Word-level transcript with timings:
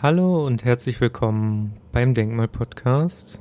Hallo 0.00 0.46
und 0.46 0.64
herzlich 0.64 1.00
willkommen 1.00 1.72
beim 1.90 2.14
Denkmal-Podcast. 2.14 3.40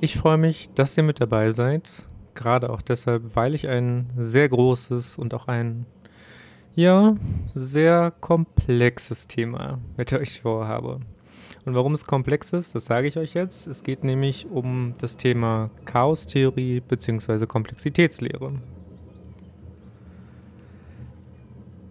Ich 0.00 0.18
freue 0.18 0.36
mich, 0.36 0.70
dass 0.74 0.96
ihr 0.96 1.04
mit 1.04 1.20
dabei 1.20 1.52
seid. 1.52 2.08
Gerade 2.34 2.70
auch 2.70 2.82
deshalb, 2.82 3.36
weil 3.36 3.54
ich 3.54 3.68
ein 3.68 4.12
sehr 4.16 4.48
großes 4.48 5.18
und 5.18 5.34
auch 5.34 5.46
ein, 5.46 5.86
ja, 6.74 7.14
sehr 7.54 8.12
komplexes 8.20 9.28
Thema 9.28 9.78
mit 9.96 10.12
euch 10.12 10.40
vorhabe. 10.40 10.98
Und 11.64 11.74
warum 11.76 11.92
es 11.92 12.04
komplex 12.04 12.52
ist, 12.52 12.74
das 12.74 12.86
sage 12.86 13.06
ich 13.06 13.16
euch 13.16 13.34
jetzt. 13.34 13.68
Es 13.68 13.84
geht 13.84 14.02
nämlich 14.02 14.48
um 14.50 14.94
das 14.98 15.16
Thema 15.16 15.70
Chaostheorie 15.84 16.80
bzw. 16.80 17.46
Komplexitätslehre. 17.46 18.54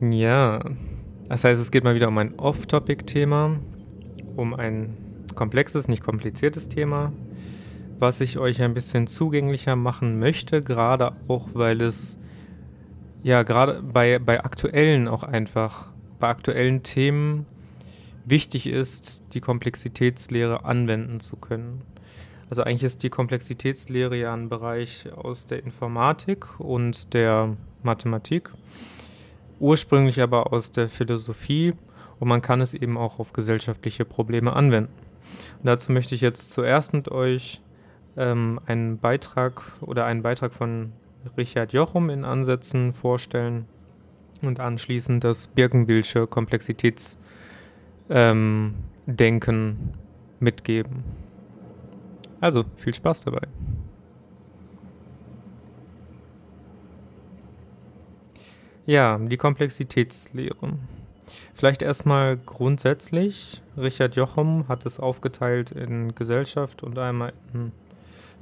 Ja, 0.02 0.60
das 1.30 1.46
heißt, 1.46 1.62
es 1.62 1.72
geht 1.72 1.86
mal 1.86 1.96
wieder 1.96 2.10
um 2.10 2.18
ein 2.18 2.38
Off-Topic-Thema 2.38 3.58
um 4.38 4.54
ein 4.54 4.96
komplexes, 5.36 5.88
nicht 5.88 6.04
kompliziertes 6.04 6.70
Thema, 6.70 7.12
was 8.00 8.22
ich 8.22 8.38
euch 8.38 8.62
ein 8.62 8.74
bisschen 8.74 9.08
zugänglicher 9.08 9.76
machen 9.76 10.20
möchte, 10.20 10.62
gerade 10.62 11.14
auch, 11.28 11.50
weil 11.54 11.82
es 11.82 12.18
ja 13.24 13.44
gerade 13.44 13.82
bei, 13.82 14.20
bei 14.20 14.44
aktuellen 14.44 15.08
auch 15.08 15.24
einfach, 15.24 15.90
bei 16.20 16.30
aktuellen 16.30 16.84
Themen 16.84 17.46
wichtig 18.26 18.68
ist, 18.68 19.24
die 19.34 19.42
Komplexitätslehre 19.42 20.66
anwenden 20.66 21.20
zu 21.20 21.38
können. 21.38 21.82
Also 22.50 22.64
eigentlich 22.64 22.84
ist 22.84 23.04
die 23.04 23.10
Komplexitätslehre 23.10 24.16
ja 24.16 24.34
ein 24.34 24.50
Bereich 24.50 25.08
aus 25.14 25.48
der 25.48 25.64
Informatik 25.64 26.60
und 26.60 27.14
der 27.14 27.58
Mathematik, 27.84 28.52
ursprünglich 29.60 30.22
aber 30.22 30.54
aus 30.54 30.72
der 30.72 30.88
Philosophie 30.88 31.74
und 32.20 32.28
man 32.28 32.42
kann 32.42 32.62
es 32.62 32.74
eben 32.74 32.98
auch 32.98 33.20
auf 33.20 33.34
gesellschaftliche 33.34 34.06
Probleme 34.06 34.54
anwenden. 34.54 34.94
Und 35.60 35.66
dazu 35.66 35.92
möchte 35.92 36.16
ich 36.16 36.22
jetzt 36.22 36.52
zuerst 36.52 36.94
mit 36.94 37.10
euch 37.10 37.62
ähm, 38.16 38.60
einen 38.66 38.98
Beitrag 38.98 39.74
oder 39.82 40.06
einen 40.06 40.24
Beitrag 40.24 40.54
von 40.54 40.94
Richard 41.38 41.74
Jochum 41.74 42.10
in 42.10 42.24
Ansätzen 42.24 42.94
vorstellen 42.94 43.66
und 44.42 44.60
anschließend 44.60 45.24
das 45.24 45.48
Birkenbillsche 45.48 46.28
Komplexitätsdenken 46.28 47.18
ähm, 48.10 49.90
mitgeben. 50.40 51.04
Also 52.40 52.64
viel 52.78 52.94
Spaß 52.94 53.24
dabei. 53.24 53.48
Ja, 58.86 59.18
die 59.18 59.38
Komplexitätslehre. 59.38 60.78
Vielleicht 61.54 61.82
erstmal 61.82 62.38
grundsätzlich. 62.38 63.62
Richard 63.78 64.16
Jochum 64.16 64.68
hat 64.68 64.86
es 64.86 65.00
aufgeteilt 65.00 65.72
in 65.72 66.16
Gesellschaft 66.16 66.84
und 66.84 66.98
einmal 66.98 67.34
in 67.54 67.72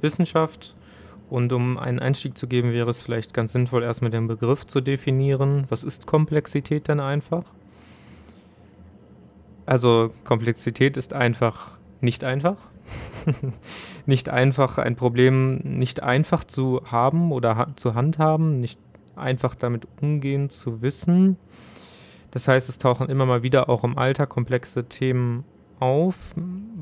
Wissenschaft. 0.00 0.74
Und 1.28 1.52
um 1.52 1.76
einen 1.76 1.98
Einstieg 1.98 2.38
zu 2.38 2.46
geben, 2.46 2.72
wäre 2.72 2.90
es 2.90 3.00
vielleicht 3.00 3.34
ganz 3.34 3.52
sinnvoll, 3.52 3.82
erstmal 3.82 4.10
den 4.10 4.28
Begriff 4.28 4.66
zu 4.66 4.80
definieren. 4.80 5.64
Was 5.68 5.82
ist 5.82 6.06
Komplexität 6.06 6.88
denn 6.88 7.00
einfach? 7.00 7.44
Also 9.66 10.12
Komplexität 10.22 10.96
ist 10.96 11.12
einfach 11.12 11.72
nicht 12.00 12.22
einfach. 12.22 12.56
nicht 14.06 14.28
einfach 14.28 14.78
ein 14.78 14.94
Problem 14.94 15.56
nicht 15.56 16.02
einfach 16.02 16.44
zu 16.44 16.82
haben 16.84 17.32
oder 17.32 17.56
ha 17.56 17.66
zu 17.74 17.94
handhaben, 17.94 18.60
nicht 18.60 18.78
einfach 19.16 19.56
damit 19.56 19.88
umgehen 20.00 20.50
zu 20.50 20.82
wissen. 20.82 21.36
Das 22.36 22.48
heißt, 22.48 22.68
es 22.68 22.76
tauchen 22.76 23.08
immer 23.08 23.24
mal 23.24 23.42
wieder 23.42 23.70
auch 23.70 23.82
im 23.82 23.96
Alter 23.96 24.26
komplexe 24.26 24.84
Themen 24.84 25.44
auf, 25.80 26.16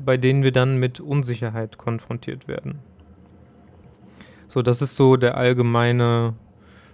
bei 0.03 0.17
denen 0.17 0.43
wir 0.43 0.51
dann 0.51 0.81
mit 0.81 0.99
Unsicherheit 0.99 1.77
konfrontiert 1.77 2.49
werden. 2.49 2.79
So, 4.49 4.61
das 4.61 4.81
ist 4.81 4.97
so 4.97 5.15
der 5.15 5.37
allgemeine 5.37 6.33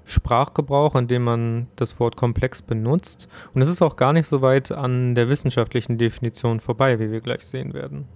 Sprachgebrauch, 0.06 0.94
in 0.94 1.08
dem 1.08 1.24
man 1.24 1.70
das 1.76 2.00
Wort 2.00 2.18
komplex 2.18 2.62
benutzt. 2.62 3.30
Und 3.56 3.64
es 3.64 3.68
ist 3.68 3.82
auch 3.82 3.96
gar 3.96 4.14
nicht 4.14 4.28
so 4.28 4.44
weit 4.44 4.72
an 4.72 5.16
der 5.16 5.28
wissenschaftlichen 5.28 5.98
Definition 5.98 6.60
vorbei, 6.60 7.00
wie 7.00 7.10
wir 7.10 7.22
gleich 7.22 7.48
sehen 7.48 7.74
werden. 7.74 8.08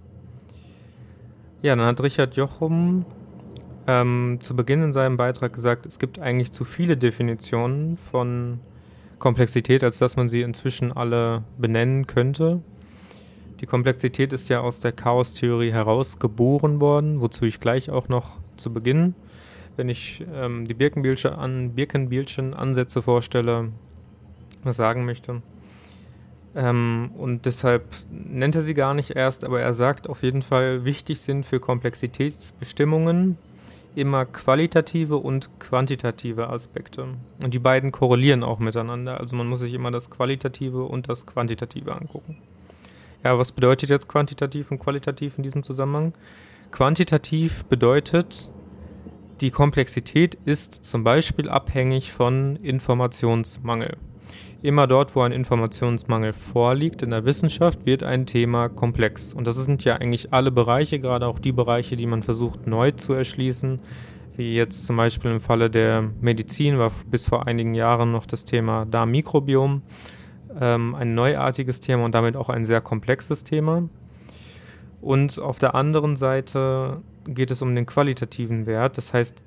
Ja, 1.60 1.74
dann 1.74 1.86
hat 1.86 2.00
Richard 2.00 2.36
Jochum 2.36 3.04
ähm, 3.88 4.38
zu 4.40 4.54
Beginn 4.54 4.84
in 4.84 4.92
seinem 4.92 5.16
Beitrag 5.16 5.52
gesagt, 5.52 5.86
es 5.86 5.98
gibt 5.98 6.20
eigentlich 6.20 6.52
zu 6.52 6.64
viele 6.64 6.96
Definitionen 6.96 7.96
von 7.96 8.60
Komplexität, 9.18 9.82
als 9.82 9.98
dass 9.98 10.16
man 10.16 10.28
sie 10.28 10.42
inzwischen 10.42 10.92
alle 10.92 11.44
benennen 11.58 12.06
könnte. 12.06 12.60
Die 13.60 13.66
Komplexität 13.66 14.32
ist 14.32 14.48
ja 14.48 14.60
aus 14.60 14.80
der 14.80 14.92
Chaostheorie 14.92 15.72
herausgeboren 15.72 16.80
worden, 16.80 17.20
wozu 17.20 17.46
ich 17.46 17.58
gleich 17.58 17.90
auch 17.90 18.08
noch 18.08 18.38
zu 18.56 18.72
Beginn, 18.72 19.14
wenn 19.76 19.88
ich 19.88 20.24
ähm, 20.34 20.66
die 20.66 20.74
Birkenbielschen 20.74 21.32
an, 21.32 21.74
Birkenbielschen 21.74 22.52
Ansätze 22.52 23.00
vorstelle, 23.00 23.70
was 24.62 24.76
sagen 24.76 25.06
möchte. 25.06 25.40
Ähm, 26.54 27.10
und 27.16 27.46
deshalb 27.46 27.84
nennt 28.10 28.54
er 28.56 28.62
sie 28.62 28.74
gar 28.74 28.92
nicht 28.92 29.10
erst, 29.10 29.44
aber 29.44 29.60
er 29.60 29.72
sagt 29.72 30.08
auf 30.08 30.22
jeden 30.22 30.42
Fall, 30.42 30.84
wichtig 30.84 31.20
sind 31.20 31.46
für 31.46 31.60
Komplexitätsbestimmungen 31.60 33.38
immer 33.96 34.26
qualitative 34.26 35.16
und 35.16 35.50
quantitative 35.58 36.48
Aspekte. 36.50 37.08
Und 37.42 37.54
die 37.54 37.58
beiden 37.58 37.92
korrelieren 37.92 38.42
auch 38.42 38.58
miteinander. 38.58 39.18
Also 39.18 39.36
man 39.36 39.48
muss 39.48 39.60
sich 39.60 39.72
immer 39.72 39.90
das 39.90 40.10
Qualitative 40.10 40.84
und 40.84 41.08
das 41.08 41.26
Quantitative 41.26 41.94
angucken. 41.94 42.38
Ja, 43.24 43.38
was 43.38 43.52
bedeutet 43.52 43.90
jetzt 43.90 44.08
quantitativ 44.08 44.70
und 44.70 44.78
qualitativ 44.78 45.38
in 45.38 45.42
diesem 45.42 45.64
Zusammenhang? 45.64 46.12
Quantitativ 46.70 47.64
bedeutet, 47.64 48.50
die 49.40 49.50
Komplexität 49.50 50.36
ist 50.44 50.84
zum 50.84 51.02
Beispiel 51.02 51.48
abhängig 51.48 52.12
von 52.12 52.56
Informationsmangel. 52.56 53.96
Immer 54.62 54.86
dort, 54.86 55.14
wo 55.14 55.20
ein 55.20 55.32
Informationsmangel 55.32 56.32
vorliegt 56.32 57.02
in 57.02 57.10
der 57.10 57.24
Wissenschaft, 57.24 57.84
wird 57.84 58.02
ein 58.02 58.26
Thema 58.26 58.68
komplex. 58.68 59.34
Und 59.34 59.46
das 59.46 59.56
sind 59.56 59.84
ja 59.84 59.96
eigentlich 59.96 60.32
alle 60.32 60.50
Bereiche, 60.50 60.98
gerade 60.98 61.26
auch 61.26 61.38
die 61.38 61.52
Bereiche, 61.52 61.96
die 61.96 62.06
man 62.06 62.22
versucht 62.22 62.66
neu 62.66 62.90
zu 62.92 63.12
erschließen. 63.12 63.80
Wie 64.36 64.54
jetzt 64.54 64.84
zum 64.86 64.96
Beispiel 64.96 65.30
im 65.30 65.40
Falle 65.40 65.70
der 65.70 66.10
Medizin 66.20 66.78
war 66.78 66.90
bis 67.10 67.26
vor 67.28 67.46
einigen 67.46 67.74
Jahren 67.74 68.12
noch 68.12 68.26
das 68.26 68.44
Thema 68.44 68.84
Darmmikrobiom 68.86 69.82
ähm, 70.60 70.94
ein 70.94 71.14
neuartiges 71.14 71.80
Thema 71.80 72.04
und 72.04 72.14
damit 72.14 72.36
auch 72.36 72.48
ein 72.48 72.64
sehr 72.64 72.80
komplexes 72.80 73.44
Thema. 73.44 73.88
Und 75.00 75.38
auf 75.38 75.58
der 75.58 75.74
anderen 75.74 76.16
Seite 76.16 77.02
geht 77.26 77.50
es 77.50 77.62
um 77.62 77.74
den 77.74 77.86
qualitativen 77.86 78.66
Wert. 78.66 78.96
Das 78.96 79.12
heißt, 79.12 79.42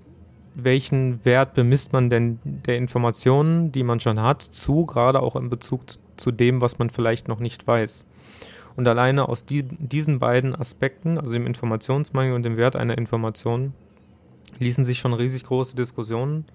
welchen 0.64 1.24
Wert 1.26 1.54
bemisst 1.54 1.94
man 1.94 2.10
denn 2.10 2.40
der 2.44 2.78
Informationen, 2.78 3.72
die 3.72 3.84
man 3.84 4.00
schon 4.00 4.22
hat, 4.22 4.42
zu, 4.42 4.86
gerade 4.86 5.22
auch 5.22 5.36
in 5.36 5.50
Bezug 5.50 5.82
zu 6.18 6.32
dem, 6.32 6.62
was 6.62 6.80
man 6.80 6.90
vielleicht 6.90 7.28
noch 7.28 7.40
nicht 7.40 7.68
weiß. 7.68 8.06
Und 8.76 8.88
alleine 8.88 9.28
aus 9.28 9.46
die, 9.46 9.64
diesen 9.64 10.20
beiden 10.20 10.56
Aspekten, 10.56 11.18
also 11.18 11.34
dem 11.34 11.48
Informationsmangel 11.48 12.34
und 12.34 12.44
dem 12.44 12.58
Wert 12.58 12.76
einer 12.76 12.98
Information, 12.98 13.74
ließen 14.60 14.86
sich 14.86 15.00
schon 15.00 15.14
riesig 15.14 15.44
große 15.44 15.76
Diskussionen 15.76 16.46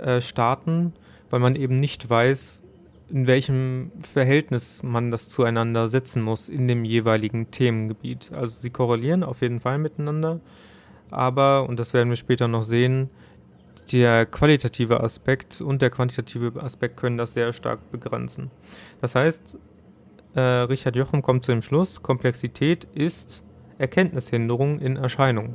äh, 0.00 0.20
starten, 0.20 0.92
weil 1.30 1.40
man 1.40 1.56
eben 1.56 1.78
nicht 1.78 2.08
weiß, 2.08 2.62
in 3.10 3.26
welchem 3.26 3.92
Verhältnis 4.00 4.82
man 4.82 5.10
das 5.10 5.28
zueinander 5.28 5.88
setzen 5.88 6.22
muss 6.22 6.48
in 6.48 6.66
dem 6.66 6.84
jeweiligen 6.84 7.50
Themengebiet. 7.50 8.32
Also 8.32 8.58
sie 8.58 8.70
korrelieren 8.70 9.22
auf 9.22 9.42
jeden 9.42 9.60
Fall 9.60 9.78
miteinander 9.78 10.40
aber, 11.12 11.68
und 11.68 11.78
das 11.78 11.92
werden 11.92 12.08
wir 12.08 12.16
später 12.16 12.48
noch 12.48 12.62
sehen, 12.62 13.10
der 13.90 14.26
qualitative 14.26 15.00
Aspekt 15.00 15.60
und 15.60 15.82
der 15.82 15.90
quantitative 15.90 16.62
Aspekt 16.62 16.96
können 16.96 17.18
das 17.18 17.34
sehr 17.34 17.52
stark 17.52 17.90
begrenzen. 17.90 18.50
Das 19.00 19.14
heißt, 19.14 19.56
äh, 20.34 20.40
Richard 20.40 20.96
Jochum 20.96 21.22
kommt 21.22 21.44
zu 21.44 21.52
dem 21.52 21.62
Schluss, 21.62 22.02
Komplexität 22.02 22.86
ist 22.94 23.42
Erkenntnishinderung 23.78 24.78
in 24.78 24.96
Erscheinung. 24.96 25.54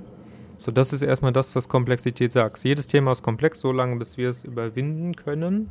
So, 0.57 0.71
das 0.71 0.91
ist 0.91 1.03
erstmal 1.03 1.31
das, 1.31 1.55
was 1.55 1.69
Komplexität 1.69 2.31
sagt. 2.31 2.63
Jedes 2.63 2.87
Thema 2.87 3.11
ist 3.11 3.23
komplex, 3.23 3.61
solange 3.61 3.95
bis 3.97 4.17
wir 4.17 4.29
es 4.29 4.43
überwinden 4.43 5.15
können. 5.15 5.69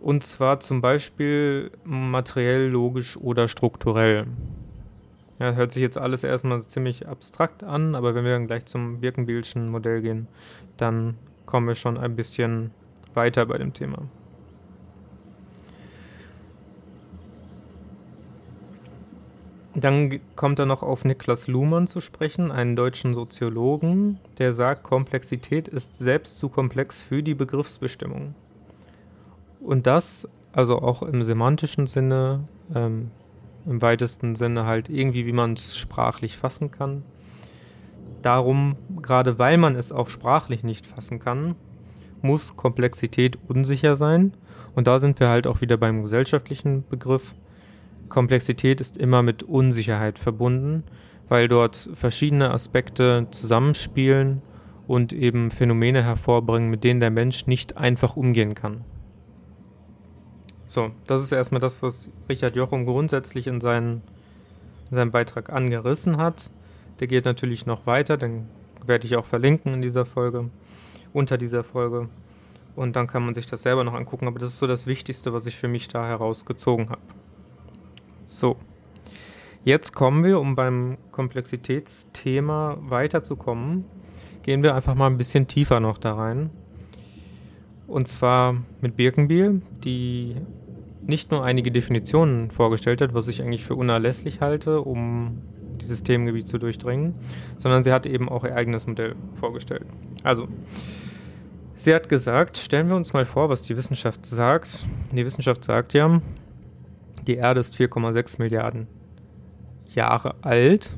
Und 0.00 0.24
zwar 0.24 0.60
zum 0.60 0.80
Beispiel 0.80 1.70
materiell, 1.84 2.68
logisch 2.68 3.16
oder 3.16 3.48
strukturell. 3.48 4.26
Ja, 5.42 5.54
hört 5.54 5.72
sich 5.72 5.82
jetzt 5.82 5.98
alles 5.98 6.22
erstmal 6.22 6.62
ziemlich 6.62 7.08
abstrakt 7.08 7.64
an, 7.64 7.96
aber 7.96 8.14
wenn 8.14 8.24
wir 8.24 8.30
dann 8.30 8.46
gleich 8.46 8.64
zum 8.64 9.00
Birkenbildschen 9.00 9.70
Modell 9.70 10.00
gehen, 10.00 10.28
dann 10.76 11.16
kommen 11.46 11.66
wir 11.66 11.74
schon 11.74 11.98
ein 11.98 12.14
bisschen 12.14 12.70
weiter 13.12 13.44
bei 13.46 13.58
dem 13.58 13.72
Thema. 13.72 13.98
Dann 19.74 20.20
kommt 20.36 20.60
er 20.60 20.66
noch 20.66 20.84
auf 20.84 21.04
Niklas 21.04 21.48
Luhmann 21.48 21.88
zu 21.88 22.00
sprechen, 22.00 22.52
einen 22.52 22.76
deutschen 22.76 23.12
Soziologen, 23.12 24.20
der 24.38 24.52
sagt, 24.52 24.84
Komplexität 24.84 25.66
ist 25.66 25.98
selbst 25.98 26.38
zu 26.38 26.50
komplex 26.50 27.02
für 27.02 27.24
die 27.24 27.34
Begriffsbestimmung. 27.34 28.36
Und 29.60 29.88
das, 29.88 30.28
also 30.52 30.78
auch 30.78 31.02
im 31.02 31.24
semantischen 31.24 31.88
Sinne, 31.88 32.44
ähm, 32.76 33.10
im 33.66 33.82
weitesten 33.82 34.36
Sinne 34.36 34.66
halt 34.66 34.88
irgendwie, 34.88 35.26
wie 35.26 35.32
man 35.32 35.54
es 35.54 35.76
sprachlich 35.76 36.36
fassen 36.36 36.70
kann. 36.70 37.02
Darum, 38.22 38.76
gerade 39.00 39.38
weil 39.38 39.58
man 39.58 39.74
es 39.74 39.92
auch 39.92 40.08
sprachlich 40.08 40.62
nicht 40.62 40.86
fassen 40.86 41.18
kann, 41.18 41.56
muss 42.22 42.56
Komplexität 42.56 43.38
unsicher 43.48 43.96
sein. 43.96 44.32
Und 44.74 44.86
da 44.86 44.98
sind 44.98 45.20
wir 45.20 45.28
halt 45.28 45.46
auch 45.46 45.60
wieder 45.60 45.76
beim 45.76 46.02
gesellschaftlichen 46.02 46.84
Begriff. 46.88 47.34
Komplexität 48.08 48.80
ist 48.80 48.96
immer 48.96 49.22
mit 49.22 49.42
Unsicherheit 49.42 50.18
verbunden, 50.18 50.84
weil 51.28 51.48
dort 51.48 51.90
verschiedene 51.94 52.50
Aspekte 52.50 53.26
zusammenspielen 53.30 54.42
und 54.86 55.12
eben 55.12 55.50
Phänomene 55.50 56.04
hervorbringen, 56.04 56.70
mit 56.70 56.84
denen 56.84 57.00
der 57.00 57.10
Mensch 57.10 57.46
nicht 57.46 57.76
einfach 57.76 58.16
umgehen 58.16 58.54
kann. 58.54 58.84
So, 60.72 60.90
das 61.06 61.22
ist 61.22 61.32
erstmal 61.32 61.60
das, 61.60 61.82
was 61.82 62.08
Richard 62.30 62.56
Jochum 62.56 62.86
grundsätzlich 62.86 63.46
in, 63.46 63.60
seinen, 63.60 64.00
in 64.88 64.94
seinem 64.94 65.10
Beitrag 65.10 65.52
angerissen 65.52 66.16
hat. 66.16 66.50
Der 66.98 67.08
geht 67.08 67.26
natürlich 67.26 67.66
noch 67.66 67.86
weiter, 67.86 68.16
den 68.16 68.48
werde 68.86 69.04
ich 69.04 69.16
auch 69.16 69.26
verlinken 69.26 69.74
in 69.74 69.82
dieser 69.82 70.06
Folge, 70.06 70.48
unter 71.12 71.36
dieser 71.36 71.62
Folge. 71.62 72.08
Und 72.74 72.96
dann 72.96 73.06
kann 73.06 73.22
man 73.22 73.34
sich 73.34 73.44
das 73.44 73.64
selber 73.64 73.84
noch 73.84 73.92
angucken, 73.92 74.26
aber 74.26 74.38
das 74.38 74.48
ist 74.48 74.60
so 74.60 74.66
das 74.66 74.86
Wichtigste, 74.86 75.34
was 75.34 75.44
ich 75.44 75.58
für 75.58 75.68
mich 75.68 75.88
da 75.88 76.06
herausgezogen 76.06 76.88
habe. 76.88 77.02
So, 78.24 78.56
jetzt 79.64 79.92
kommen 79.92 80.24
wir, 80.24 80.40
um 80.40 80.54
beim 80.54 80.96
Komplexitätsthema 81.10 82.78
weiterzukommen, 82.80 83.84
gehen 84.42 84.62
wir 84.62 84.74
einfach 84.74 84.94
mal 84.94 85.08
ein 85.08 85.18
bisschen 85.18 85.46
tiefer 85.46 85.80
noch 85.80 85.98
da 85.98 86.14
rein. 86.14 86.48
Und 87.92 88.08
zwar 88.08 88.56
mit 88.80 88.96
Birkenbiel, 88.96 89.60
die 89.84 90.36
nicht 91.06 91.30
nur 91.30 91.44
einige 91.44 91.70
Definitionen 91.70 92.50
vorgestellt 92.50 93.00
hat, 93.00 93.14
was 93.14 93.28
ich 93.28 93.42
eigentlich 93.42 93.64
für 93.64 93.74
unerlässlich 93.74 94.40
halte, 94.40 94.80
um 94.80 95.42
dieses 95.80 96.02
Themengebiet 96.02 96.46
zu 96.46 96.58
durchdringen, 96.58 97.14
sondern 97.56 97.82
sie 97.82 97.92
hat 97.92 98.06
eben 98.06 98.28
auch 98.28 98.44
ihr 98.44 98.54
eigenes 98.54 98.86
Modell 98.86 99.16
vorgestellt. 99.34 99.84
Also, 100.22 100.48
sie 101.76 101.94
hat 101.94 102.08
gesagt, 102.08 102.56
stellen 102.56 102.88
wir 102.88 102.96
uns 102.96 103.12
mal 103.12 103.24
vor, 103.24 103.48
was 103.48 103.62
die 103.62 103.76
Wissenschaft 103.76 104.24
sagt. 104.24 104.84
Die 105.10 105.24
Wissenschaft 105.24 105.64
sagt 105.64 105.92
ja, 105.94 106.20
die 107.26 107.36
Erde 107.36 107.60
ist 107.60 107.76
4,6 107.76 108.38
Milliarden 108.38 108.86
Jahre 109.94 110.36
alt 110.42 110.94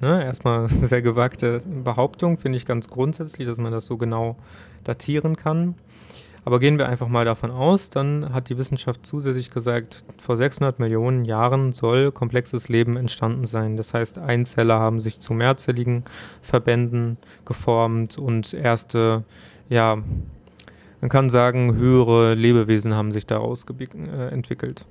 Ne? 0.00 0.24
Erstmal 0.24 0.68
sehr 0.68 1.02
gewagte 1.02 1.60
Behauptung, 1.84 2.38
finde 2.38 2.56
ich 2.56 2.66
ganz 2.66 2.88
grundsätzlich, 2.88 3.46
dass 3.46 3.58
man 3.58 3.72
das 3.72 3.86
so 3.86 3.96
genau 3.96 4.36
datieren 4.84 5.36
kann. 5.36 5.74
Aber 6.44 6.58
gehen 6.58 6.78
wir 6.78 6.88
einfach 6.88 7.08
mal 7.08 7.24
davon 7.24 7.50
aus, 7.50 7.90
dann 7.90 8.32
hat 8.32 8.48
die 8.48 8.56
Wissenschaft 8.56 9.04
zusätzlich 9.04 9.50
gesagt, 9.50 10.04
vor 10.18 10.36
600 10.36 10.78
Millionen 10.78 11.24
Jahren 11.24 11.72
soll 11.72 12.12
komplexes 12.12 12.68
Leben 12.68 12.96
entstanden 12.96 13.46
sein. 13.46 13.76
Das 13.76 13.92
heißt, 13.92 14.18
Einzeller 14.18 14.78
haben 14.78 15.00
sich 15.00 15.20
zu 15.20 15.34
mehrzelligen 15.34 16.04
Verbänden 16.40 17.18
geformt 17.44 18.16
und 18.16 18.54
erste, 18.54 19.24
ja, 19.68 19.98
man 21.00 21.10
kann 21.10 21.30
sagen, 21.30 21.74
höhere 21.76 22.34
Lebewesen 22.34 22.94
haben 22.94 23.12
sich 23.12 23.26
daraus 23.26 23.64
äh, 23.68 24.28
entwickelt. 24.28 24.86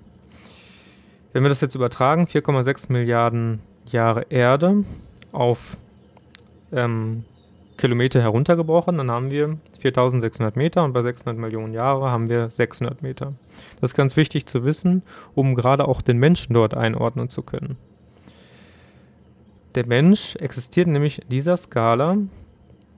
Wenn 1.34 1.44
wir 1.44 1.50
das 1.50 1.62
jetzt 1.62 1.76
übertragen, 1.76 2.26
4,6 2.26 2.92
Milliarden 2.92 3.60
Jahre 3.86 4.26
Erde 4.30 4.84
auf 5.32 5.78
ähm, 6.72 7.24
Kilometer 7.80 8.22
heruntergebrochen, 8.22 8.98
dann 8.98 9.10
haben 9.10 9.32
wir 9.32 9.58
4600 9.80 10.56
Meter 10.56 10.84
und 10.84 10.94
bei 10.94 11.02
600 11.02 11.38
Millionen 11.40 11.74
Jahre 11.74 12.12
haben 12.12 12.30
wir 12.30 12.50
600 12.50 13.02
Meter. 13.02 13.34
Das 13.80 13.92
ist 13.92 13.96
ganz 13.96 14.18
wichtig 14.18 14.46
zu 14.46 14.66
wissen, 14.66 15.02
um 15.34 15.56
gerade 15.56 15.88
auch 15.88 16.02
den 16.02 16.18
Menschen 16.18 16.54
dort 16.54 16.76
einordnen 16.76 17.30
zu 17.30 17.42
können. 17.42 17.78
Der 19.76 19.88
Mensch 19.88 20.36
existiert 20.36 20.88
nämlich 20.88 21.22
in 21.22 21.30
dieser 21.30 21.56
Skala 21.56 22.18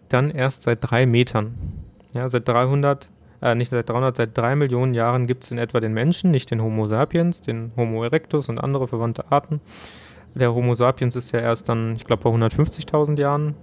dann 0.10 0.32
erst 0.32 0.64
seit 0.64 0.80
drei 0.82 1.06
Metern. 1.06 1.56
Ja, 2.14 2.28
seit 2.28 2.48
300, 2.48 3.10
äh, 3.42 3.56
nicht 3.56 3.70
seit 3.70 3.88
300, 3.88 4.16
seit 4.18 4.38
drei 4.38 4.56
Millionen 4.56 4.94
Jahren 4.94 5.28
gibt 5.28 5.44
es 5.44 5.52
in 5.52 5.60
etwa 5.60 5.80
den 5.80 5.94
Menschen, 5.94 6.32
nicht 6.32 6.50
den 6.50 6.62
Homo 6.62 6.86
sapiens, 6.86 7.42
den 7.42 7.72
Homo 7.78 8.04
erectus 8.04 8.50
und 8.50 8.58
andere 8.58 8.88
verwandte 8.88 9.32
Arten, 9.32 9.62
der 10.34 10.54
Homo 10.54 10.76
sapiens 10.76 11.16
ist 11.16 11.32
ja 11.34 11.40
erst 11.40 11.68
dann, 11.70 11.96
ich 11.96 12.06
glaube, 12.06 12.22
vor 12.22 12.34
150.000 12.34 13.20
Jahren 13.20 13.56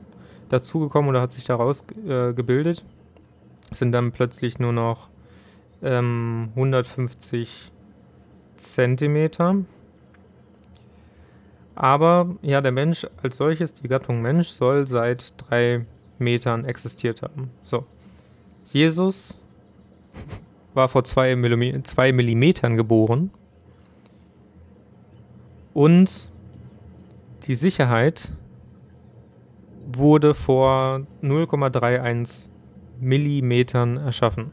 dazugekommen 0.49 1.11
oder 1.11 1.21
hat 1.21 1.33
sich 1.33 1.45
daraus 1.45 1.85
äh, 2.07 2.33
gebildet. 2.33 2.85
Sind 3.75 3.93
dann 3.93 4.13
plötzlich 4.13 4.59
nur 4.59 4.73
noch 4.73 5.09
ähm, 5.83 6.51
150 6.55 7.71
Zentimeter. 8.57 9.57
Aber 11.75 12.35
ja, 12.43 12.61
der 12.61 12.73
Mensch 12.73 13.07
als 13.23 13.37
solches, 13.37 13.75
die 13.75 13.89
Gattung 13.89 14.21
Mensch, 14.21 14.49
soll 14.49 14.87
seit 14.87 15.35
drei 15.37 15.87
Metern 16.19 16.65
existiert 16.65 17.23
haben. 17.23 17.51
So. 17.63 17.87
Jesus 18.73 19.39
war 20.75 20.89
vor 20.89 21.05
zwei, 21.05 21.37
Millim 21.37 21.85
zwei 21.85 22.13
Millimetern 22.13 22.77
geboren. 22.77 23.31
Und 25.73 26.31
die 27.47 27.55
Sicherheit 27.55 28.33
wurde 29.97 30.35
vor 30.35 31.03
0,31 31.23 32.51
Millimetern 33.01 33.97
erschaffen. 33.97 34.51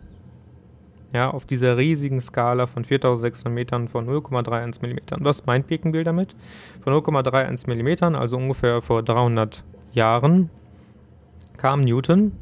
Ja, 1.13 1.29
auf 1.29 1.45
dieser 1.45 1.77
riesigen 1.77 2.19
Skala 2.19 2.67
von 2.67 2.83
4600 2.83 3.53
Metern 3.53 3.87
von 3.87 4.07
0,31 4.07 4.81
Millimetern. 4.81 5.23
Was 5.23 5.45
meint 5.45 5.67
Birkenbill 5.67 6.03
damit? 6.03 6.35
Von 6.83 6.93
0,31 6.93 7.67
Millimetern, 7.67 8.15
also 8.15 8.37
ungefähr 8.37 8.81
vor 8.81 9.01
300 9.01 9.63
Jahren, 9.93 10.49
kam 11.57 11.81
Newton 11.81 12.33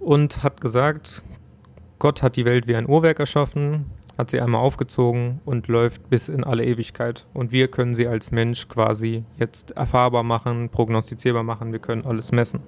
und 0.00 0.42
hat 0.42 0.60
gesagt, 0.60 1.22
Gott 1.98 2.22
hat 2.22 2.36
die 2.36 2.44
Welt 2.44 2.68
wie 2.68 2.76
ein 2.76 2.88
Uhrwerk 2.88 3.20
erschaffen, 3.20 3.86
hat 4.16 4.30
sie 4.30 4.40
einmal 4.40 4.60
aufgezogen 4.60 5.40
und 5.44 5.68
läuft 5.68 6.08
bis 6.08 6.28
in 6.28 6.44
alle 6.44 6.64
Ewigkeit. 6.64 7.26
Und 7.34 7.52
wir 7.52 7.68
können 7.68 7.94
sie 7.94 8.06
als 8.06 8.30
Mensch 8.30 8.68
quasi 8.68 9.24
jetzt 9.38 9.72
erfahrbar 9.72 10.22
machen, 10.22 10.68
prognostizierbar 10.68 11.42
machen, 11.42 11.72
wir 11.72 11.80
können 11.80 12.04
alles 12.04 12.30
messen. 12.32 12.60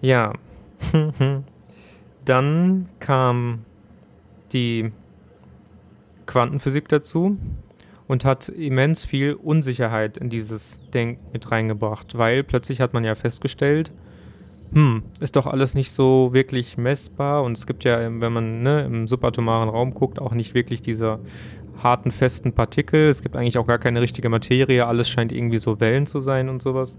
Ja, 0.00 0.32
dann 2.24 2.88
kam 3.00 3.64
die 4.52 4.92
Quantenphysik 6.26 6.88
dazu 6.88 7.36
und 8.06 8.24
hat 8.24 8.48
immens 8.48 9.04
viel 9.04 9.34
Unsicherheit 9.34 10.16
in 10.16 10.30
dieses 10.30 10.78
Denken 10.92 11.20
mit 11.32 11.50
reingebracht, 11.50 12.16
weil 12.16 12.44
plötzlich 12.44 12.80
hat 12.80 12.94
man 12.94 13.04
ja 13.04 13.14
festgestellt, 13.14 13.92
hm, 14.72 15.02
ist 15.18 15.36
doch 15.36 15.46
alles 15.46 15.74
nicht 15.74 15.90
so 15.90 16.30
wirklich 16.32 16.76
messbar 16.76 17.42
und 17.42 17.56
es 17.56 17.66
gibt 17.66 17.84
ja, 17.84 17.98
wenn 17.98 18.32
man 18.32 18.62
ne, 18.62 18.84
im 18.84 19.08
subatomaren 19.08 19.68
Raum 19.68 19.94
guckt, 19.94 20.20
auch 20.20 20.32
nicht 20.32 20.54
wirklich 20.54 20.80
diese 20.80 21.18
harten, 21.82 22.12
festen 22.12 22.52
Partikel. 22.52 23.08
Es 23.08 23.22
gibt 23.22 23.36
eigentlich 23.36 23.58
auch 23.58 23.66
gar 23.66 23.78
keine 23.78 24.00
richtige 24.00 24.28
Materie, 24.28 24.86
alles 24.86 25.08
scheint 25.08 25.32
irgendwie 25.32 25.58
so 25.58 25.80
Wellen 25.80 26.06
zu 26.06 26.20
sein 26.20 26.48
und 26.48 26.62
sowas. 26.62 26.96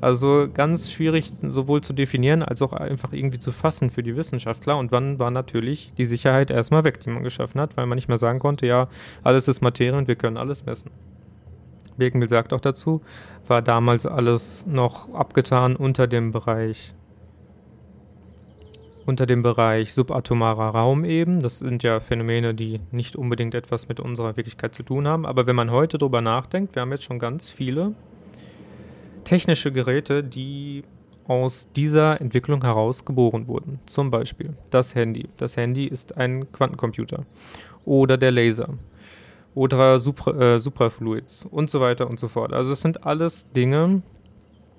Also 0.00 0.48
ganz 0.52 0.90
schwierig 0.90 1.32
sowohl 1.42 1.82
zu 1.82 1.92
definieren 1.92 2.42
als 2.42 2.62
auch 2.62 2.72
einfach 2.72 3.12
irgendwie 3.12 3.38
zu 3.38 3.52
fassen 3.52 3.90
für 3.90 4.02
die 4.02 4.16
Wissenschaftler. 4.16 4.78
Und 4.78 4.92
wann 4.92 5.18
war 5.18 5.30
natürlich 5.30 5.92
die 5.98 6.06
Sicherheit 6.06 6.50
erstmal 6.50 6.84
weg, 6.84 7.00
die 7.00 7.10
man 7.10 7.22
geschaffen 7.22 7.60
hat, 7.60 7.76
weil 7.76 7.86
man 7.86 7.96
nicht 7.96 8.08
mehr 8.08 8.16
sagen 8.16 8.38
konnte, 8.38 8.66
ja, 8.66 8.88
alles 9.22 9.46
ist 9.46 9.60
Materie 9.60 9.98
und 9.98 10.08
wir 10.08 10.16
können 10.16 10.38
alles 10.38 10.64
messen. 10.64 10.90
Birkenbill 11.98 12.30
sagt 12.30 12.54
auch 12.54 12.60
dazu, 12.60 13.02
war 13.46 13.60
damals 13.60 14.06
alles 14.06 14.64
noch 14.66 15.12
abgetan 15.12 15.76
unter 15.76 16.06
dem 16.06 16.32
Bereich 16.32 16.94
unter 19.06 19.26
dem 19.26 19.42
Bereich 19.42 19.94
subatomarer 19.94 20.70
Raum 20.70 21.04
eben. 21.04 21.40
Das 21.40 21.58
sind 21.58 21.82
ja 21.82 22.00
Phänomene, 22.00 22.54
die 22.54 22.80
nicht 22.90 23.16
unbedingt 23.16 23.54
etwas 23.54 23.88
mit 23.88 24.00
unserer 24.00 24.36
Wirklichkeit 24.36 24.74
zu 24.74 24.82
tun 24.82 25.08
haben. 25.08 25.26
Aber 25.26 25.46
wenn 25.46 25.56
man 25.56 25.70
heute 25.70 25.98
darüber 25.98 26.20
nachdenkt, 26.20 26.74
wir 26.74 26.82
haben 26.82 26.92
jetzt 26.92 27.04
schon 27.04 27.18
ganz 27.18 27.48
viele 27.48 27.94
technische 29.24 29.72
Geräte, 29.72 30.22
die 30.24 30.84
aus 31.26 31.68
dieser 31.76 32.20
Entwicklung 32.20 32.62
heraus 32.62 33.04
geboren 33.04 33.46
wurden. 33.46 33.78
Zum 33.86 34.10
Beispiel 34.10 34.54
das 34.70 34.94
Handy. 34.94 35.28
Das 35.36 35.56
Handy 35.56 35.86
ist 35.86 36.16
ein 36.16 36.50
Quantencomputer. 36.50 37.24
Oder 37.84 38.16
der 38.16 38.32
Laser. 38.32 38.70
Oder 39.54 40.00
Supra, 40.00 40.32
äh, 40.32 40.60
Suprafluids 40.60 41.46
und 41.50 41.70
so 41.70 41.80
weiter 41.80 42.08
und 42.08 42.18
so 42.18 42.28
fort. 42.28 42.52
Also 42.52 42.72
es 42.72 42.80
sind 42.80 43.06
alles 43.06 43.50
Dinge, 43.52 44.02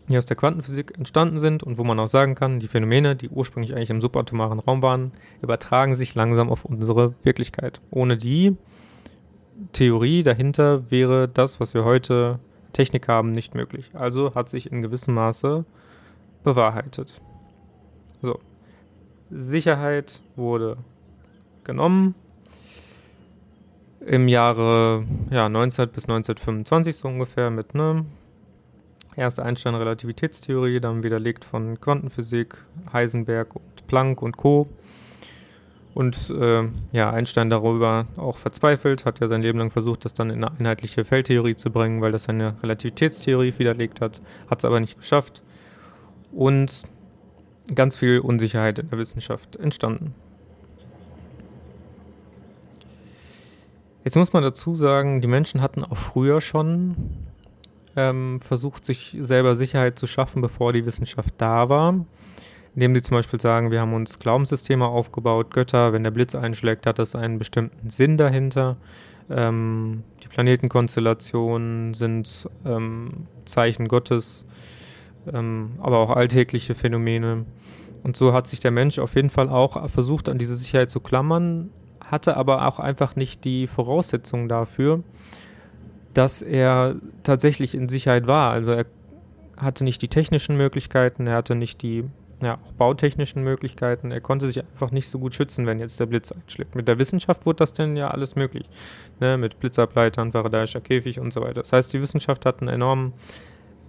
die 0.10 0.18
aus 0.18 0.26
der 0.26 0.36
Quantenphysik 0.36 0.98
entstanden 0.98 1.38
sind 1.38 1.64
und 1.64 1.78
wo 1.78 1.84
man 1.84 2.00
auch 2.00 2.08
sagen 2.08 2.36
kann, 2.36 2.60
die 2.60 2.68
Phänomene, 2.68 3.16
die 3.16 3.30
ursprünglich 3.30 3.76
eigentlich 3.76 3.90
im 3.90 4.02
subatomaren 4.02 4.60
Raum 4.60 4.82
waren, 4.82 5.12
übertragen 5.42 5.96
sich 5.96 6.16
langsam 6.16 6.50
auf 6.50 6.66
unsere 6.66 7.14
Wirklichkeit. 7.24 7.82
Ohne 7.92 8.18
die 8.18 8.58
Theorie 9.74 10.24
dahinter 10.24 10.90
wäre 10.90 11.28
das, 11.28 11.60
was 11.60 11.74
wir 11.74 11.86
heute 11.86 12.40
Technik 12.74 13.08
haben, 13.08 13.32
nicht 13.32 13.56
möglich. 13.56 13.92
Also 13.94 14.34
hat 14.36 14.50
sich 14.50 14.72
in 14.72 14.82
gewissem 14.82 15.14
Maße 15.14 15.66
bewahrheitet. 16.44 17.22
So. 18.22 18.40
Sicherheit 19.30 20.22
wurde 20.36 20.78
genommen. 21.64 22.16
im 24.06 24.28
Jahre 24.28 25.06
ja, 25.30 25.48
19 25.48 25.90
bis 25.90 26.06
1925 26.06 26.96
so 26.96 27.08
ungefähr 27.08 27.52
mit 27.52 27.76
ne 27.76 28.04
erst 29.16 29.40
Einstein 29.40 29.76
Relativitätstheorie, 29.76 30.80
dann 30.80 31.04
widerlegt 31.04 31.46
von 31.46 31.80
Quantenphysik, 31.80 32.58
Heisenberg 32.92 33.56
und 33.56 33.88
Planck 33.88 34.22
und 34.22 34.38
Co. 34.38 34.68
Und 35.94 36.34
äh, 36.40 36.64
ja, 36.94 37.10
Einstein 37.12 37.50
darüber 37.50 38.06
auch 38.16 38.38
verzweifelt, 38.38 39.04
hat 39.04 39.20
ja 39.20 39.28
sein 39.28 39.42
Leben 39.42 39.60
lang 39.60 39.72
versucht, 39.72 40.06
das 40.06 40.14
dann 40.14 40.30
in 40.30 40.44
eine 40.44 40.58
einheitliche 40.58 41.04
Feldtheorie 41.04 41.56
zu 41.56 41.70
bringen, 41.70 42.02
weil 42.02 42.14
das 42.14 42.24
seine 42.24 42.56
Relativitätstheorie 42.64 43.54
widerlegt 43.58 44.00
hat, 44.00 44.22
hat 44.50 44.60
es 44.60 44.66
aber 44.66 44.80
nicht 44.80 44.98
geschafft. 44.98 45.44
Und 46.32 46.84
ganz 47.76 47.98
viel 47.98 48.20
Unsicherheit 48.20 48.80
in 48.80 48.90
der 48.90 49.00
Wissenschaft 49.00 49.58
entstanden. 49.58 50.16
Jetzt 54.04 54.16
muss 54.16 54.34
man 54.34 54.44
dazu 54.44 54.74
sagen, 54.74 55.22
die 55.22 55.28
Menschen 55.28 55.62
hatten 55.62 55.84
auch 55.84 55.98
früher 55.98 56.42
schon 56.42 56.96
ähm, 57.96 58.40
versucht, 58.42 58.86
sich 58.86 59.18
selber 59.20 59.56
Sicherheit 59.56 59.98
zu 60.00 60.08
schaffen, 60.08 60.42
bevor 60.42 60.74
die 60.74 60.86
Wissenschaft 60.86 61.34
da 61.38 61.70
war. 61.70 62.06
Indem 62.74 62.96
sie 62.96 63.02
zum 63.02 63.18
Beispiel 63.18 63.42
sagen, 63.42 63.70
wir 63.70 63.82
haben 63.82 63.94
uns 63.94 64.20
Glaubenssysteme 64.20 64.86
aufgebaut, 64.86 65.54
Götter, 65.54 65.92
wenn 65.92 66.04
der 66.04 66.12
Blitz 66.12 66.36
einschlägt, 66.36 66.86
hat 66.86 67.00
das 67.00 67.16
einen 67.16 67.38
bestimmten 67.38 67.90
Sinn 67.90 68.18
dahinter. 68.18 68.78
Ähm, 69.30 70.04
die 70.24 70.28
Planetenkonstellationen 70.30 71.94
sind 71.94 72.50
ähm, 72.66 73.28
Zeichen 73.46 73.88
Gottes, 73.90 74.46
ähm, 75.32 75.72
aber 75.82 75.98
auch 75.98 76.12
alltägliche 76.12 76.76
Phänomene. 76.76 77.46
Und 78.04 78.18
so 78.18 78.34
hat 78.34 78.48
sich 78.48 78.60
der 78.60 78.72
Mensch 78.72 79.00
auf 79.00 79.16
jeden 79.16 79.30
Fall 79.30 79.50
auch 79.50 79.90
versucht, 79.90 80.30
an 80.30 80.38
diese 80.38 80.56
Sicherheit 80.56 80.90
zu 80.90 81.02
klammern, 81.02 81.70
hatte 82.06 82.36
aber 82.36 82.68
auch 82.68 82.80
einfach 82.80 83.16
nicht 83.16 83.44
die 83.44 83.68
Voraussetzungen 83.68 84.50
dafür, 84.50 85.04
dass 86.14 86.42
er 86.42 86.96
tatsächlich 87.24 87.76
in 87.76 87.90
Sicherheit 87.90 88.28
war. 88.28 88.52
Also 88.52 88.72
er 88.72 88.86
hatte 89.58 89.84
nicht 89.84 90.02
die 90.02 90.08
technischen 90.08 90.58
Möglichkeiten, 90.58 91.28
er 91.28 91.36
hatte 91.36 91.56
nicht 91.56 91.82
die 91.82 92.06
ja, 92.42 92.58
auch 92.64 92.72
bautechnischen 92.74 93.44
Möglichkeiten. 93.44 94.12
Er 94.12 94.22
konnte 94.22 94.48
sich 94.48 94.60
einfach 94.60 94.92
nicht 94.92 95.08
so 95.08 95.20
gut 95.20 95.36
schützen, 95.36 95.68
wenn 95.68 95.80
jetzt 95.80 96.00
der 96.00 96.08
Blitz 96.08 96.32
einschlägt. 96.32 96.76
Mit 96.76 96.88
der 96.88 96.98
Wissenschaft 96.98 97.46
wurde 97.46 97.58
das 97.58 97.74
denn 97.74 97.96
ja 97.96 98.10
alles 98.10 98.36
möglich. 98.36 98.68
Ne? 99.20 99.38
Mit 99.38 99.60
Blitzableitern, 99.60 100.32
Faradayischer 100.32 100.82
Käfig 100.82 101.20
und 101.20 101.32
so 101.32 101.42
weiter. 101.42 101.62
Das 101.62 101.72
heißt, 101.72 101.94
die 101.94 102.02
Wissenschaft 102.02 102.46
hat 102.46 102.62
einen 102.62 102.70
enormen 102.70 103.14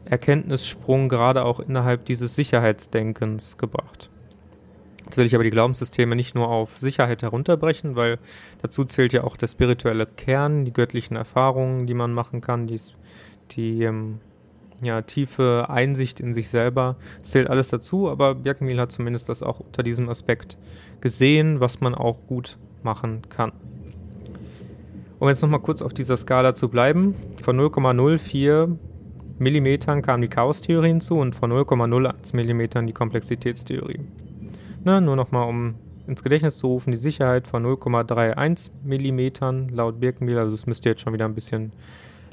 Erkenntnissprung 0.05 1.09
gerade 1.09 1.45
auch 1.45 1.61
innerhalb 1.61 2.05
dieses 2.05 2.35
Sicherheitsdenkens 2.35 3.57
gebracht. 3.57 4.11
Jetzt 5.05 5.17
will 5.17 5.27
ich 5.27 5.35
aber 5.35 5.45
die 5.45 5.51
Glaubenssysteme 5.51 6.17
nicht 6.17 6.35
nur 6.35 6.49
auf 6.49 6.79
Sicherheit 6.79 7.23
herunterbrechen, 7.23 7.97
weil 7.97 8.19
dazu 8.63 8.85
zählt 8.85 9.13
ja 9.13 9.25
auch 9.25 9.37
der 9.37 9.47
spirituelle 9.47 10.07
Kern, 10.07 10.65
die 10.65 10.73
göttlichen 10.73 11.17
Erfahrungen, 11.17 11.87
die 11.87 11.95
man 11.95 12.13
machen 12.13 12.41
kann, 12.41 12.67
die, 12.67 12.81
die 13.51 13.83
ähm, 13.83 14.21
ja, 14.83 15.03
tiefe 15.03 15.67
Einsicht 15.69 16.21
in 16.21 16.33
sich 16.33 16.49
selber. 16.49 16.97
Das 17.21 17.31
zählt 17.31 17.49
alles 17.49 17.69
dazu, 17.69 18.09
aber 18.09 18.35
Birkenmiel 18.35 18.81
hat 18.81 18.93
zumindest 18.93 19.29
das 19.29 19.43
auch 19.43 19.61
unter 19.61 19.83
diesem 19.83 20.09
Aspekt 20.09 20.59
gesehen, 21.01 21.61
was 21.61 21.81
man 21.81 21.95
auch 21.95 22.19
gut 22.27 22.59
machen 22.83 23.23
kann. 23.29 23.53
Um 25.19 25.29
jetzt 25.29 25.41
nochmal 25.41 25.61
kurz 25.61 25.83
auf 25.83 25.95
dieser 25.95 26.17
Skala 26.17 26.55
zu 26.55 26.69
bleiben, 26.69 27.15
von 27.43 27.57
0,04 27.59 28.77
Millimetern 29.39 30.03
kam 30.03 30.21
die 30.21 30.29
Chaostheorie 30.29 30.89
hinzu 30.89 31.15
und 31.15 31.35
von 31.35 31.53
0,01 31.53 32.35
Millimetern 32.35 32.87
die 32.87 32.93
Komplexitätstheorie. 32.93 34.01
Ne, 34.85 35.01
nur 35.01 35.17
nochmal, 35.17 35.49
um 35.49 35.77
ins 36.07 36.23
Gedächtnis 36.23 36.59
zu 36.59 36.67
rufen, 36.67 36.91
die 36.91 36.97
Sicherheit 36.97 37.47
von 37.47 37.65
0,31 37.65 38.71
mm 38.83 39.75
laut 39.75 40.01
Birkenbiel, 40.01 40.39
also 40.39 40.53
es 40.53 40.67
müsste 40.67 40.89
jetzt 40.89 41.03
schon 41.03 41.13
wieder 41.13 41.27
ein 41.27 41.35
bisschen 41.35 41.73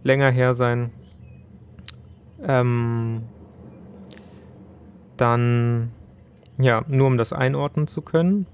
länger 0.04 0.32
her 0.32 0.54
sein. 0.54 0.92
Ähm, 2.42 3.22
dann, 5.18 5.92
ja, 6.58 6.84
nur 6.88 7.08
um 7.08 7.18
das 7.18 7.34
einordnen 7.34 7.88
zu 7.88 8.02
können. 8.02 8.48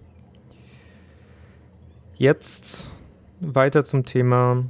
Jetzt 2.15 2.89
weiter 3.39 3.85
zum 3.85 4.05
Thema 4.05 4.65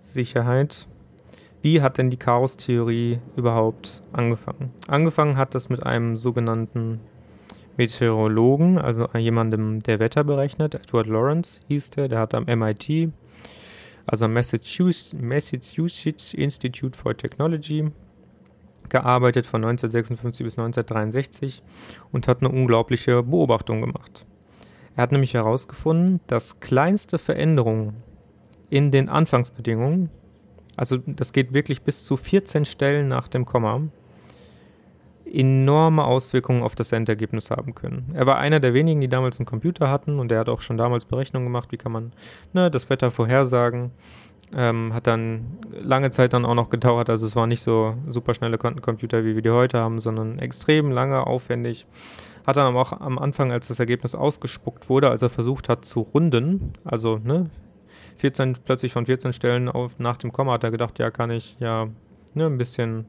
Sicherheit. 0.00 0.88
Wie 1.62 1.82
hat 1.82 1.98
denn 1.98 2.10
die 2.10 2.16
Chaostheorie 2.16 3.18
überhaupt 3.36 4.02
angefangen? 4.12 4.72
Angefangen 4.88 5.36
hat 5.36 5.54
das 5.54 5.68
mit 5.68 5.84
einem 5.84 6.16
sogenannten 6.16 7.00
Meteorologen, 7.80 8.76
also 8.76 9.08
jemandem, 9.16 9.82
der 9.82 10.00
Wetter 10.00 10.22
berechnet. 10.22 10.74
Edward 10.74 11.06
Lawrence 11.06 11.60
hieß 11.68 11.88
der, 11.88 12.08
der 12.08 12.18
hat 12.18 12.34
am 12.34 12.44
MIT, 12.44 13.08
also 14.06 14.26
am 14.26 14.34
Massachusetts, 14.34 15.14
Massachusetts 15.18 16.34
Institute 16.34 16.94
for 16.94 17.16
Technology, 17.16 17.90
gearbeitet 18.90 19.46
von 19.46 19.64
1956 19.64 20.44
bis 20.44 20.58
1963 20.58 21.62
und 22.12 22.28
hat 22.28 22.42
eine 22.42 22.50
unglaubliche 22.50 23.22
Beobachtung 23.22 23.80
gemacht. 23.80 24.26
Er 24.94 25.04
hat 25.04 25.12
nämlich 25.12 25.32
herausgefunden, 25.32 26.20
dass 26.26 26.60
kleinste 26.60 27.18
Veränderungen 27.18 27.94
in 28.68 28.90
den 28.90 29.08
Anfangsbedingungen, 29.08 30.10
also 30.76 30.98
das 30.98 31.32
geht 31.32 31.54
wirklich 31.54 31.80
bis 31.80 32.04
zu 32.04 32.18
14 32.18 32.66
Stellen 32.66 33.08
nach 33.08 33.28
dem 33.28 33.46
Komma, 33.46 33.88
enorme 35.32 36.04
Auswirkungen 36.04 36.62
auf 36.62 36.74
das 36.74 36.92
Endergebnis 36.92 37.50
haben 37.50 37.74
können. 37.74 38.10
Er 38.14 38.26
war 38.26 38.38
einer 38.38 38.60
der 38.60 38.74
wenigen, 38.74 39.00
die 39.00 39.08
damals 39.08 39.38
einen 39.38 39.46
Computer 39.46 39.90
hatten 39.90 40.18
und 40.18 40.32
er 40.32 40.40
hat 40.40 40.48
auch 40.48 40.60
schon 40.60 40.76
damals 40.76 41.04
Berechnungen 41.04 41.46
gemacht, 41.46 41.72
wie 41.72 41.76
kann 41.76 41.92
man 41.92 42.12
ne, 42.52 42.70
das 42.70 42.90
Wetter 42.90 43.10
vorhersagen. 43.10 43.90
Ähm, 44.56 44.92
hat 44.92 45.06
dann 45.06 45.58
lange 45.70 46.10
Zeit 46.10 46.32
dann 46.32 46.44
auch 46.44 46.56
noch 46.56 46.70
gedauert, 46.70 47.08
also 47.08 47.24
es 47.24 47.36
war 47.36 47.46
nicht 47.46 47.62
so 47.62 47.94
super 48.08 48.34
schnelle 48.34 48.58
Quantencomputer, 48.58 49.24
wie 49.24 49.36
wir 49.36 49.42
die 49.42 49.50
heute 49.50 49.78
haben, 49.78 50.00
sondern 50.00 50.40
extrem 50.40 50.90
lange, 50.90 51.24
aufwendig. 51.24 51.86
Hat 52.44 52.56
dann 52.56 52.66
aber 52.66 52.80
auch 52.80 52.92
am 52.92 53.18
Anfang, 53.20 53.52
als 53.52 53.68
das 53.68 53.78
Ergebnis 53.78 54.16
ausgespuckt 54.16 54.88
wurde, 54.88 55.08
als 55.08 55.22
er 55.22 55.28
versucht 55.28 55.68
hat 55.68 55.84
zu 55.84 56.00
runden, 56.00 56.72
also 56.84 57.20
ne, 57.22 57.48
14, 58.16 58.56
plötzlich 58.64 58.92
von 58.92 59.06
14 59.06 59.32
Stellen 59.32 59.68
auf, 59.68 59.98
nach 59.98 60.16
dem 60.16 60.32
Komma 60.32 60.54
hat 60.54 60.64
er 60.64 60.72
gedacht, 60.72 60.98
ja, 60.98 61.10
kann 61.10 61.30
ich 61.30 61.56
ja 61.60 61.88
ne, 62.34 62.46
ein 62.46 62.58
bisschen 62.58 63.06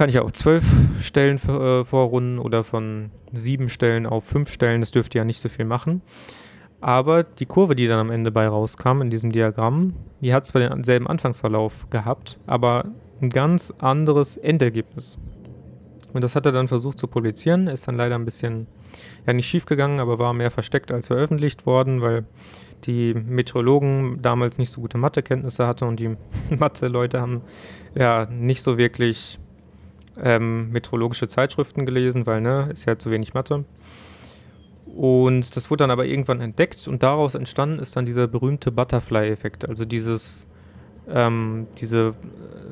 kann 0.00 0.08
ich 0.08 0.18
auf 0.18 0.32
zwölf 0.32 0.64
Stellen 1.02 1.36
äh, 1.36 1.84
vorrunden 1.84 2.38
oder 2.38 2.64
von 2.64 3.10
sieben 3.34 3.68
Stellen 3.68 4.06
auf 4.06 4.24
fünf 4.24 4.50
Stellen. 4.50 4.80
Das 4.80 4.92
dürfte 4.92 5.18
ja 5.18 5.24
nicht 5.26 5.40
so 5.40 5.50
viel 5.50 5.66
machen. 5.66 6.00
Aber 6.80 7.22
die 7.22 7.44
Kurve, 7.44 7.76
die 7.76 7.86
dann 7.86 7.98
am 7.98 8.10
Ende 8.10 8.30
bei 8.30 8.48
rauskam 8.48 9.02
in 9.02 9.10
diesem 9.10 9.30
Diagramm, 9.30 9.92
die 10.22 10.32
hat 10.32 10.46
zwar 10.46 10.62
denselben 10.62 11.06
Anfangsverlauf 11.06 11.90
gehabt, 11.90 12.38
aber 12.46 12.86
ein 13.20 13.28
ganz 13.28 13.74
anderes 13.76 14.38
Endergebnis. 14.38 15.18
Und 16.14 16.24
das 16.24 16.34
hat 16.34 16.46
er 16.46 16.52
dann 16.52 16.66
versucht 16.66 16.98
zu 16.98 17.06
publizieren, 17.06 17.66
ist 17.66 17.86
dann 17.86 17.98
leider 17.98 18.14
ein 18.14 18.24
bisschen, 18.24 18.68
ja 19.26 19.34
nicht 19.34 19.48
schief 19.48 19.66
gegangen, 19.66 20.00
aber 20.00 20.18
war 20.18 20.32
mehr 20.32 20.50
versteckt 20.50 20.90
als 20.92 21.08
veröffentlicht 21.08 21.66
worden, 21.66 22.00
weil 22.00 22.24
die 22.86 23.12
Meteorologen 23.12 24.22
damals 24.22 24.56
nicht 24.56 24.70
so 24.70 24.80
gute 24.80 24.96
Mathekenntnisse 24.96 25.66
hatten 25.66 25.84
und 25.84 26.00
die 26.00 26.16
Mathe-Leute 26.58 27.20
haben 27.20 27.42
ja 27.94 28.24
nicht 28.30 28.62
so 28.62 28.78
wirklich 28.78 29.38
ähm, 30.22 30.70
meteorologische 30.70 31.28
Zeitschriften 31.28 31.86
gelesen, 31.86 32.26
weil, 32.26 32.40
ne, 32.40 32.68
ist 32.72 32.86
ja 32.86 32.98
zu 32.98 33.10
wenig 33.10 33.34
Mathe. 33.34 33.64
Und 34.86 35.56
das 35.56 35.70
wurde 35.70 35.84
dann 35.84 35.90
aber 35.90 36.04
irgendwann 36.04 36.40
entdeckt 36.40 36.88
und 36.88 37.02
daraus 37.02 37.34
entstanden 37.34 37.78
ist 37.78 37.96
dann 37.96 38.06
dieser 38.06 38.26
berühmte 38.26 38.72
Butterfly-Effekt, 38.72 39.68
also 39.68 39.84
dieses, 39.84 40.48
ähm, 41.08 41.68
diese 41.80 42.14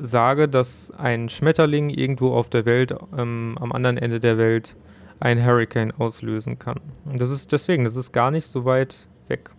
Sage, 0.01 0.49
dass 0.49 0.91
ein 0.91 1.29
Schmetterling 1.29 1.89
irgendwo 1.89 2.33
auf 2.33 2.49
der 2.49 2.65
Welt, 2.65 2.93
ähm, 3.17 3.57
am 3.59 3.71
anderen 3.71 3.97
Ende 3.97 4.19
der 4.19 4.37
Welt, 4.37 4.75
ein 5.19 5.43
Hurricane 5.43 5.93
auslösen 5.97 6.59
kann. 6.59 6.79
Und 7.05 7.19
das 7.19 7.31
ist 7.31 7.51
deswegen, 7.51 7.83
das 7.83 7.95
ist 7.95 8.11
gar 8.11 8.31
nicht 8.31 8.47
so 8.47 8.65
weit 8.65 9.07
weg. 9.27 9.51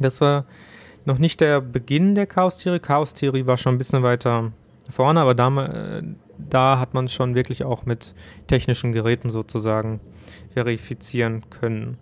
Das 0.00 0.20
war 0.20 0.46
noch 1.04 1.18
nicht 1.18 1.40
der 1.40 1.60
Beginn 1.60 2.14
der 2.14 2.26
Chaostheorie. 2.26 2.78
Chaostheorie 2.78 3.46
war 3.46 3.58
schon 3.58 3.74
ein 3.74 3.78
bisschen 3.78 4.02
weiter 4.02 4.52
vorne, 4.88 5.20
aber 5.20 5.34
da, 5.34 5.48
äh, 5.66 6.02
da 6.38 6.78
hat 6.78 6.94
man 6.94 7.06
es 7.06 7.12
schon 7.12 7.34
wirklich 7.34 7.64
auch 7.64 7.86
mit 7.86 8.14
technischen 8.46 8.92
Geräten 8.92 9.30
sozusagen 9.30 10.00
verifizieren 10.52 11.42
können. 11.50 11.98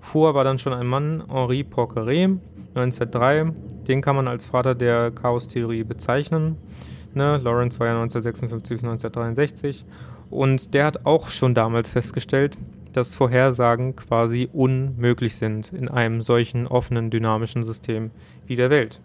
Vor 0.00 0.34
war 0.34 0.44
dann 0.44 0.58
schon 0.58 0.72
ein 0.72 0.86
Mann, 0.86 1.24
Henri 1.28 1.62
Poincaré, 1.62 2.38
1903. 2.74 3.52
Den 3.88 4.02
kann 4.02 4.16
man 4.16 4.28
als 4.28 4.46
Vater 4.46 4.74
der 4.74 5.10
Chaostheorie 5.10 5.84
bezeichnen. 5.84 6.56
Ne? 7.14 7.38
Lawrence 7.38 7.80
war 7.80 7.86
ja 7.86 7.94
1956 7.94 8.76
bis 8.76 8.84
1963. 8.84 9.84
Und 10.30 10.74
der 10.74 10.84
hat 10.84 11.06
auch 11.06 11.28
schon 11.28 11.54
damals 11.54 11.90
festgestellt, 11.90 12.56
dass 12.92 13.14
Vorhersagen 13.14 13.96
quasi 13.96 14.48
unmöglich 14.52 15.36
sind 15.36 15.72
in 15.72 15.88
einem 15.88 16.22
solchen 16.22 16.66
offenen, 16.66 17.10
dynamischen 17.10 17.62
System 17.62 18.10
wie 18.46 18.56
der 18.56 18.70
Welt. 18.70 19.00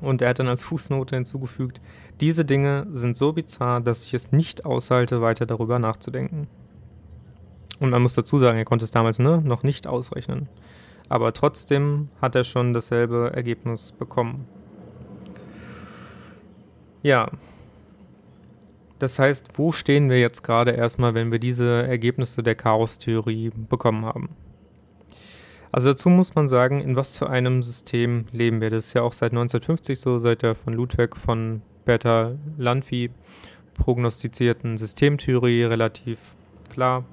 Und 0.00 0.22
er 0.22 0.30
hat 0.30 0.38
dann 0.38 0.48
als 0.48 0.62
Fußnote 0.62 1.16
hinzugefügt, 1.16 1.80
diese 2.20 2.44
Dinge 2.44 2.86
sind 2.90 3.16
so 3.16 3.32
bizarr, 3.32 3.80
dass 3.80 4.04
ich 4.04 4.14
es 4.14 4.32
nicht 4.32 4.64
aushalte, 4.64 5.20
weiter 5.20 5.46
darüber 5.46 5.78
nachzudenken. 5.78 6.48
Und 7.80 7.90
man 7.90 8.02
muss 8.02 8.14
dazu 8.14 8.38
sagen, 8.38 8.58
er 8.58 8.64
konnte 8.64 8.84
es 8.84 8.90
damals 8.90 9.18
ne, 9.18 9.40
noch 9.40 9.62
nicht 9.62 9.86
ausrechnen. 9.86 10.48
aber 11.08 11.32
trotzdem 11.32 12.08
hat 12.20 12.34
er 12.34 12.44
schon 12.44 12.74
dasselbe 12.74 13.32
Ergebnis 13.34 13.92
bekommen. 13.92 14.46
Ja, 17.02 17.30
das 18.98 19.18
heißt, 19.18 19.56
wo 19.56 19.70
stehen 19.70 20.10
wir 20.10 20.18
jetzt 20.18 20.42
gerade 20.42 20.72
erstmal, 20.72 21.14
wenn 21.14 21.30
wir 21.30 21.38
diese 21.38 21.86
Ergebnisse 21.86 22.42
der 22.42 22.56
Chaostheorie 22.56 23.52
bekommen 23.68 24.04
haben? 24.04 24.30
Also 25.70 25.90
dazu 25.90 26.08
muss 26.08 26.34
man 26.34 26.48
sagen, 26.48 26.80
in 26.80 26.96
was 26.96 27.16
für 27.16 27.30
einem 27.30 27.62
System 27.62 28.26
leben 28.32 28.60
wir. 28.60 28.70
Das 28.70 28.86
ist 28.86 28.94
ja 28.94 29.02
auch 29.02 29.12
seit 29.12 29.32
1950 29.32 30.00
so, 30.00 30.18
seit 30.18 30.42
der 30.42 30.54
von 30.54 30.72
Ludwig 30.72 31.16
von 31.16 31.62
Bertha 31.88 32.32
Lanfi 32.58 33.08
prognostizierten 33.72 34.76
Systemtheorie 34.76 35.64
relativ 35.64 36.18
klar. 36.68 37.06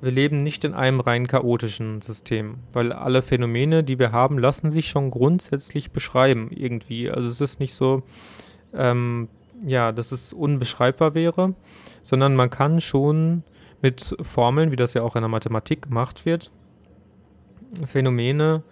Wir 0.00 0.12
leben 0.12 0.42
nicht 0.42 0.64
in 0.64 0.72
einem 0.72 1.00
rein 1.00 1.26
chaotischen 1.26 2.00
System, 2.00 2.54
weil 2.72 2.94
alle 2.94 3.20
Phänomene, 3.20 3.84
die 3.84 3.98
wir 3.98 4.10
haben, 4.10 4.38
lassen 4.38 4.70
sich 4.70 4.88
schon 4.88 5.10
grundsätzlich 5.10 5.90
beschreiben 5.90 6.48
irgendwie. 6.50 7.10
Also 7.10 7.28
es 7.28 7.42
ist 7.42 7.60
nicht 7.60 7.74
so, 7.74 8.02
ähm, 8.72 9.28
ja, 9.66 9.92
dass 9.92 10.10
es 10.10 10.32
unbeschreibbar 10.32 11.12
wäre, 11.14 11.52
sondern 12.02 12.34
man 12.34 12.48
kann 12.48 12.80
schon 12.80 13.42
mit 13.82 14.16
Formeln, 14.22 14.70
wie 14.70 14.76
das 14.76 14.94
ja 14.94 15.02
auch 15.02 15.16
in 15.16 15.22
der 15.22 15.28
Mathematik 15.28 15.82
gemacht 15.82 16.24
wird, 16.24 16.50
Phänomene 17.84 18.62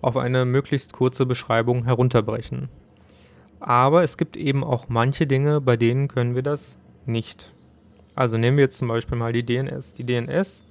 auf 0.00 0.16
eine 0.16 0.46
möglichst 0.46 0.94
kurze 0.94 1.26
Beschreibung 1.26 1.84
herunterbrechen. 1.84 2.70
Aber 3.66 4.04
es 4.04 4.16
gibt 4.16 4.36
eben 4.36 4.62
auch 4.62 4.88
manche 4.88 5.26
Dinge, 5.26 5.60
bei 5.60 5.76
denen 5.76 6.06
können 6.06 6.36
wir 6.36 6.42
das 6.42 6.78
nicht. 7.04 7.52
Also 8.14 8.38
nehmen 8.38 8.56
wir 8.56 8.64
jetzt 8.64 8.78
zum 8.78 8.86
Beispiel 8.86 9.18
mal 9.18 9.32
die 9.32 9.44
DNS. 9.44 9.92
Die 9.94 10.04
DNS 10.04 10.64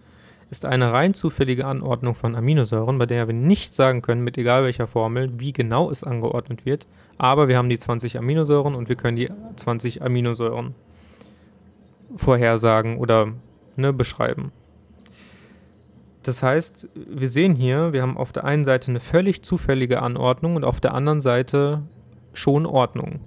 ist 0.49 0.65
eine 0.65 0.93
rein 0.93 1.13
zufällige 1.13 1.65
Anordnung 1.65 2.15
von 2.15 2.35
Aminosäuren, 2.35 2.97
bei 2.97 3.05
der 3.05 3.27
wir 3.27 3.33
nicht 3.33 3.75
sagen 3.75 4.01
können, 4.01 4.23
mit 4.23 4.37
egal 4.37 4.63
welcher 4.63 4.87
Formel, 4.87 5.29
wie 5.41 5.51
genau 5.51 5.91
es 5.91 6.05
angeordnet 6.05 6.65
wird. 6.65 6.87
Aber 7.17 7.49
wir 7.49 7.57
haben 7.57 7.67
die 7.67 7.77
20 7.77 8.17
Aminosäuren 8.17 8.75
und 8.75 8.87
wir 8.87 8.95
können 8.95 9.17
die 9.17 9.29
20 9.57 10.01
Aminosäuren 10.01 10.73
vorhersagen 12.15 12.97
oder 12.97 13.33
ne, 13.75 13.91
beschreiben. 13.91 14.53
Das 16.23 16.41
heißt, 16.41 16.87
wir 16.95 17.27
sehen 17.27 17.55
hier, 17.55 17.91
wir 17.91 18.01
haben 18.01 18.15
auf 18.15 18.31
der 18.31 18.45
einen 18.45 18.63
Seite 18.63 18.89
eine 18.89 19.01
völlig 19.01 19.43
zufällige 19.43 20.01
Anordnung 20.01 20.55
und 20.55 20.63
auf 20.63 20.79
der 20.79 20.93
anderen 20.93 21.21
Seite 21.21 21.81
schon 22.35 22.65
Ordnung. 22.65 23.19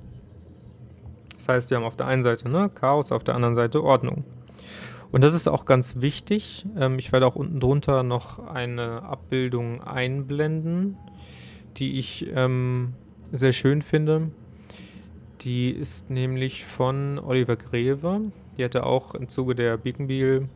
Das 1.37 1.49
heißt, 1.49 1.71
wir 1.71 1.77
haben 1.77 1.85
auf 1.85 1.97
der 1.97 2.07
einen 2.07 2.23
Seite 2.23 2.49
ne, 2.49 2.71
Chaos, 2.75 3.13
auf 3.13 3.25
der 3.25 3.35
anderen 3.35 3.55
Seite 3.55 3.83
Ordnung. 3.83 4.25
Und 5.11 5.23
das 5.23 5.35
ist 5.35 5.49
auch 5.49 5.65
ganz 5.65 6.01
wichtig. 6.01 6.67
Ähm, 6.77 6.99
ich 6.99 7.13
werde 7.13 7.27
auch 7.27 7.37
unten 7.37 7.61
drunter 7.61 8.03
noch 8.03 8.39
eine 8.47 9.03
Abbildung 9.03 9.83
einblenden, 9.83 10.97
die 11.77 11.99
ich 11.99 12.27
ähm, 12.35 12.95
sehr 13.33 13.53
schön 13.53 13.83
finde. 13.83 14.31
Die 15.41 15.71
ist 15.71 16.11
nämlich 16.11 16.65
von 16.65 17.19
Oliver 17.19 17.57
Greve. 17.57 18.33
Die 18.57 18.65
hat 18.65 18.75
er 18.75 18.87
auch 18.87 19.15
im 19.15 19.29
Zuge 19.29 19.55
der 19.55 19.77
Birkenbiel, 19.77 20.49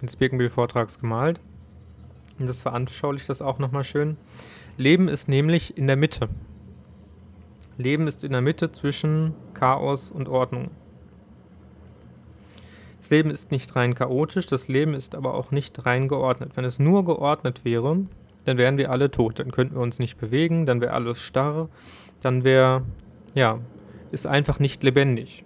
des 0.00 0.16
Birkenbiel-Vortrags 0.16 1.00
gemalt. 1.00 1.40
Und 2.38 2.46
das 2.46 2.62
veranschaulicht 2.62 3.28
das 3.28 3.42
auch 3.42 3.58
nochmal 3.58 3.84
schön. 3.84 4.16
Leben 4.76 5.08
ist 5.08 5.28
nämlich 5.28 5.76
in 5.76 5.86
der 5.86 5.96
Mitte. 5.96 6.28
Leben 7.76 8.06
ist 8.06 8.24
in 8.24 8.32
der 8.32 8.40
Mitte 8.40 8.72
zwischen 8.72 9.34
Chaos 9.54 10.10
und 10.10 10.28
Ordnung. 10.28 10.70
Das 13.00 13.10
Leben 13.10 13.30
ist 13.30 13.50
nicht 13.50 13.76
rein 13.76 13.94
chaotisch, 13.94 14.46
das 14.46 14.68
Leben 14.68 14.94
ist 14.94 15.14
aber 15.14 15.34
auch 15.34 15.50
nicht 15.50 15.84
rein 15.84 16.08
geordnet. 16.08 16.52
Wenn 16.54 16.64
es 16.64 16.78
nur 16.78 17.04
geordnet 17.04 17.64
wäre, 17.64 17.98
dann 18.44 18.56
wären 18.56 18.78
wir 18.78 18.90
alle 18.90 19.10
tot, 19.10 19.38
dann 19.38 19.50
könnten 19.50 19.74
wir 19.74 19.82
uns 19.82 19.98
nicht 19.98 20.18
bewegen, 20.18 20.66
dann 20.66 20.80
wäre 20.80 20.92
alles 20.92 21.18
starr, 21.18 21.68
dann 22.20 22.44
wäre, 22.44 22.82
ja, 23.34 23.58
ist 24.10 24.26
einfach 24.26 24.58
nicht 24.58 24.82
lebendig. 24.82 25.44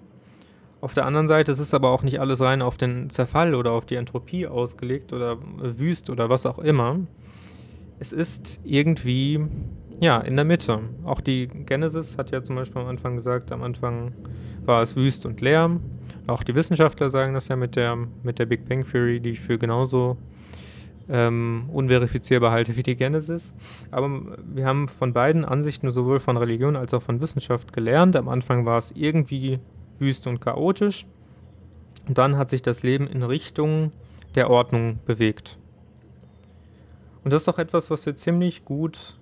Auf 0.80 0.94
der 0.94 1.06
anderen 1.06 1.26
Seite 1.26 1.50
ist 1.50 1.58
es 1.58 1.74
aber 1.74 1.90
auch 1.90 2.04
nicht 2.04 2.20
alles 2.20 2.40
rein 2.40 2.62
auf 2.62 2.76
den 2.76 3.10
Zerfall 3.10 3.56
oder 3.56 3.72
auf 3.72 3.86
die 3.86 3.96
Entropie 3.96 4.46
ausgelegt 4.46 5.12
oder 5.12 5.38
wüst 5.58 6.10
oder 6.10 6.28
was 6.28 6.46
auch 6.46 6.60
immer. 6.60 7.00
Es 7.98 8.12
ist 8.12 8.60
irgendwie, 8.62 9.40
ja, 10.00 10.18
in 10.18 10.36
der 10.36 10.44
Mitte. 10.44 10.80
Auch 11.04 11.20
die 11.20 11.48
Genesis 11.48 12.16
hat 12.16 12.30
ja 12.30 12.42
zum 12.42 12.56
Beispiel 12.56 12.82
am 12.82 12.88
Anfang 12.88 13.16
gesagt, 13.16 13.50
am 13.52 13.62
Anfang 13.62 14.12
war 14.64 14.82
es 14.82 14.94
wüst 14.94 15.26
und 15.26 15.40
leer. 15.40 15.80
Auch 16.26 16.42
die 16.42 16.54
Wissenschaftler 16.54 17.10
sagen 17.10 17.34
das 17.34 17.48
ja 17.48 17.56
mit 17.56 17.74
der, 17.74 17.96
mit 18.22 18.38
der 18.38 18.46
Big 18.46 18.68
Bang 18.68 18.84
Theory, 18.88 19.18
die 19.18 19.30
ich 19.30 19.40
für 19.40 19.58
genauso 19.58 20.16
ähm, 21.08 21.68
unverifizierbar 21.72 22.52
halte 22.52 22.76
wie 22.76 22.82
die 22.82 22.96
Genesis. 22.96 23.54
Aber 23.90 24.20
wir 24.46 24.66
haben 24.66 24.88
von 24.88 25.12
beiden 25.12 25.44
Ansichten, 25.44 25.90
sowohl 25.90 26.20
von 26.20 26.36
Religion 26.36 26.76
als 26.76 26.92
auch 26.94 27.02
von 27.02 27.20
Wissenschaft, 27.20 27.72
gelernt. 27.72 28.14
Am 28.14 28.28
Anfang 28.28 28.66
war 28.66 28.78
es 28.78 28.92
irgendwie 28.94 29.58
wüst 29.98 30.26
und 30.26 30.40
chaotisch. 30.40 31.06
Und 32.06 32.18
dann 32.18 32.36
hat 32.36 32.50
sich 32.50 32.62
das 32.62 32.82
Leben 32.82 33.06
in 33.06 33.22
Richtung 33.22 33.92
der 34.34 34.50
Ordnung 34.50 34.98
bewegt. 35.04 35.58
Und 37.24 37.32
das 37.32 37.42
ist 37.42 37.48
auch 37.48 37.58
etwas, 37.58 37.90
was 37.90 38.06
wir 38.06 38.16
ziemlich 38.16 38.64
gut, 38.64 39.17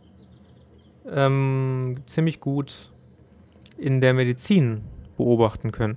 ähm, 1.11 1.97
ziemlich 2.07 2.41
gut 2.41 2.91
in 3.79 4.01
der 4.01 4.15
Medizin 4.15 4.83
beobachten 5.17 5.73
können. 5.73 5.97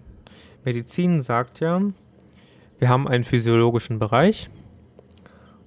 Medizin 0.65 1.21
sagt 1.21 1.59
ja, 1.59 1.81
wir 2.79 2.89
haben 2.89 3.07
einen 3.07 3.23
physiologischen 3.23 3.99
Bereich 3.99 4.49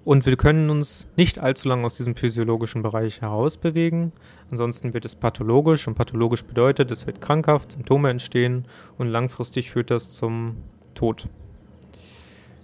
und 0.05 0.27
wir 0.27 0.37
können 0.37 0.71
uns 0.71 1.07
nicht 1.17 1.39
allzu 1.39 1.69
lange 1.69 1.87
aus 1.87 1.97
diesem 1.97 2.17
physiologischen 2.17 2.83
Bereich 2.83 3.21
herausbewegen. 3.21 4.13
Ansonsten 4.51 4.95
wird 4.95 5.05
es 5.05 5.15
pathologisch 5.15 5.87
und 5.87 5.95
pathologisch 5.95 6.45
bedeutet, 6.45 6.91
es 6.91 7.07
wird 7.07 7.21
krankhaft, 7.21 7.73
Symptome 7.73 8.11
entstehen 8.11 8.67
und 8.99 9.09
langfristig 9.09 9.71
führt 9.71 9.91
das 9.91 10.11
zum 10.11 10.57
Tod. 10.95 11.29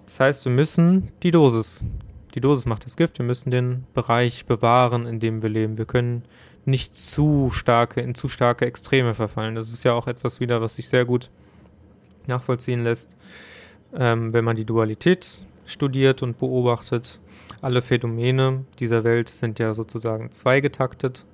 Das 0.06 0.20
heißt, 0.20 0.44
wir 0.46 0.52
müssen 0.52 1.12
die 1.22 1.30
Dosis, 1.30 1.84
die 2.34 2.40
Dosis 2.40 2.66
macht 2.66 2.84
das 2.84 2.96
Gift, 2.96 3.18
wir 3.18 3.26
müssen 3.26 3.50
den 3.50 3.84
Bereich 3.94 4.46
bewahren, 4.46 5.06
in 5.06 5.20
dem 5.20 5.42
wir 5.42 5.48
leben. 5.48 5.78
Wir 5.78 5.86
können 5.86 6.22
nicht 6.68 6.94
zu 6.96 7.50
starke, 7.50 8.00
in 8.00 8.14
zu 8.14 8.28
starke 8.28 8.66
Extreme 8.66 9.14
verfallen. 9.14 9.54
Das 9.54 9.72
ist 9.72 9.84
ja 9.84 9.94
auch 9.94 10.06
etwas 10.06 10.38
wieder, 10.38 10.60
was 10.60 10.76
sich 10.76 10.88
sehr 10.88 11.04
gut 11.04 11.30
nachvollziehen 12.26 12.84
lässt, 12.84 13.16
ähm, 13.94 14.32
wenn 14.32 14.44
man 14.44 14.56
die 14.56 14.64
Dualität 14.64 15.44
studiert 15.64 16.22
und 16.22 16.38
beobachtet. 16.38 17.20
Alle 17.62 17.82
Phänomene 17.82 18.64
dieser 18.78 19.02
Welt 19.02 19.28
sind 19.28 19.58
ja 19.58 19.74
sozusagen 19.74 20.30
zweigetaktet. 20.32 21.24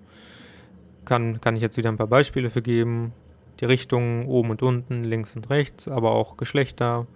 Kann, 1.05 1.40
kann 1.40 1.57
ich 1.57 1.62
jetzt 1.62 1.77
wieder 1.77 1.90
ein 1.90 1.99
paar 1.99 2.07
Beispiele 2.07 2.49
für 2.49 2.62
geben. 2.62 3.12
Die 3.61 3.66
Richtungen 3.66 4.27
oben 4.27 4.51
und 4.51 4.62
unten, 4.62 5.05
links 5.05 5.37
und 5.37 5.51
rechts, 5.51 5.87
aber 5.87 6.12
auch 6.12 6.37
Geschlechter, 6.37 7.07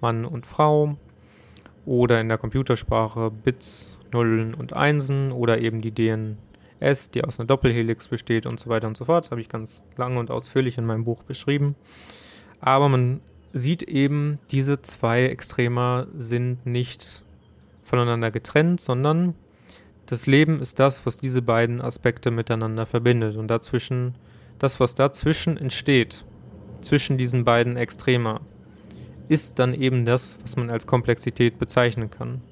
Mann 0.00 0.24
und 0.24 0.46
Frau. 0.46 0.96
Oder 1.86 2.20
in 2.20 2.28
der 2.28 2.38
Computersprache 2.38 3.30
Bits, 3.30 3.96
Nullen 4.12 4.54
und 4.54 4.72
Einsen 4.72 5.32
oder 5.32 5.58
eben 5.58 5.82
die 5.82 5.92
DNS, 6.84 7.10
die 7.10 7.24
aus 7.24 7.38
einer 7.38 7.46
Doppelhelix 7.46 8.08
besteht 8.08 8.46
und 8.46 8.60
so 8.60 8.68
weiter 8.68 8.86
und 8.86 8.96
so 8.96 9.04
fort. 9.04 9.30
Habe 9.30 9.40
ich 9.40 9.48
ganz 9.48 9.82
lange 9.96 10.18
und 10.18 10.30
ausführlich 10.30 10.78
in 10.78 10.86
meinem 10.86 11.04
Buch 11.04 11.22
beschrieben. 11.22 11.74
Aber 12.60 12.88
man 12.88 13.20
sieht 13.52 13.82
eben, 13.82 14.38
diese 14.50 14.82
zwei 14.82 15.26
Extremer 15.26 16.06
sind 16.16 16.66
nicht 16.66 17.22
voneinander 17.82 18.30
getrennt, 18.30 18.80
sondern 18.80 19.34
das 20.06 20.26
Leben 20.26 20.60
ist 20.60 20.78
das, 20.78 21.06
was 21.06 21.18
diese 21.18 21.42
beiden 21.42 21.80
Aspekte 21.80 22.30
miteinander 22.30 22.86
verbindet. 22.86 23.36
Und 23.36 23.48
dazwischen, 23.48 24.14
das, 24.58 24.80
was 24.80 24.94
dazwischen 24.94 25.56
entsteht, 25.56 26.24
zwischen 26.80 27.16
diesen 27.16 27.44
beiden 27.44 27.76
Extremer, 27.76 28.40
ist 29.28 29.58
dann 29.58 29.72
eben 29.72 30.04
das, 30.04 30.38
was 30.42 30.56
man 30.56 30.68
als 30.68 30.86
Komplexität 30.86 31.58
bezeichnen 31.58 32.10
kann. 32.10 32.42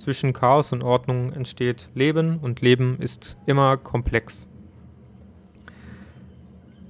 Zwischen 0.00 0.32
Chaos 0.32 0.72
und 0.72 0.82
Ordnung 0.82 1.30
entsteht 1.30 1.90
Leben 1.94 2.38
und 2.38 2.62
Leben 2.62 2.98
ist 3.00 3.36
immer 3.44 3.76
komplex. 3.76 4.48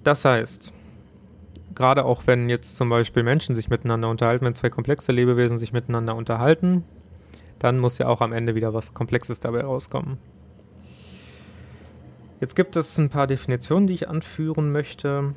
Das 0.05 0.25
heißt, 0.25 0.73
gerade 1.75 2.05
auch 2.05 2.29
wenn 2.29 2.49
jetzt 2.49 2.77
zum 2.77 2.89
Beispiel 2.89 3.25
Menschen 3.25 3.57
sich 3.57 3.69
miteinander 3.69 4.09
unterhalten, 4.09 4.45
wenn 4.45 4.55
zwei 4.55 4.71
komplexe 4.71 5.11
Lebewesen 5.11 5.59
sich 5.59 5.73
miteinander 5.73 6.15
unterhalten, 6.15 6.85
dann 7.59 7.81
muss 7.81 7.99
ja 7.99 8.07
auch 8.07 8.21
am 8.21 8.33
Ende 8.33 8.55
wieder 8.55 8.75
was 8.75 8.95
Komplexes 8.95 9.41
dabei 9.41 9.63
rauskommen. 9.63 10.19
Jetzt 12.41 12.55
gibt 12.55 12.77
es 12.77 12.97
ein 12.97 13.11
paar 13.11 13.27
Definitionen, 13.27 13.89
die 13.89 13.95
ich 13.95 14.09
anführen 14.09 14.71
möchte, 14.71 15.35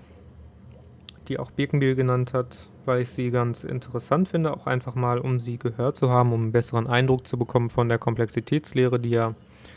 die 1.28 1.40
auch 1.40 1.52
Birkenbiel 1.52 1.96
genannt 1.96 2.34
hat, 2.34 2.70
weil 2.86 3.02
ich 3.02 3.10
sie 3.10 3.32
ganz 3.32 3.64
interessant 3.64 4.28
finde, 4.30 4.54
auch 4.54 4.68
einfach 4.68 4.96
mal, 4.96 5.20
um 5.20 5.40
sie 5.40 5.58
gehört 5.58 5.98
zu 5.98 6.10
haben, 6.10 6.34
um 6.34 6.42
einen 6.44 6.52
besseren 6.52 6.88
Eindruck 6.88 7.26
zu 7.26 7.38
bekommen 7.38 7.70
von 7.70 7.90
der 7.90 7.98
Komplexitätslehre, 7.98 9.00
die 9.00 9.12
ja 9.12 9.28
einen 9.28 9.36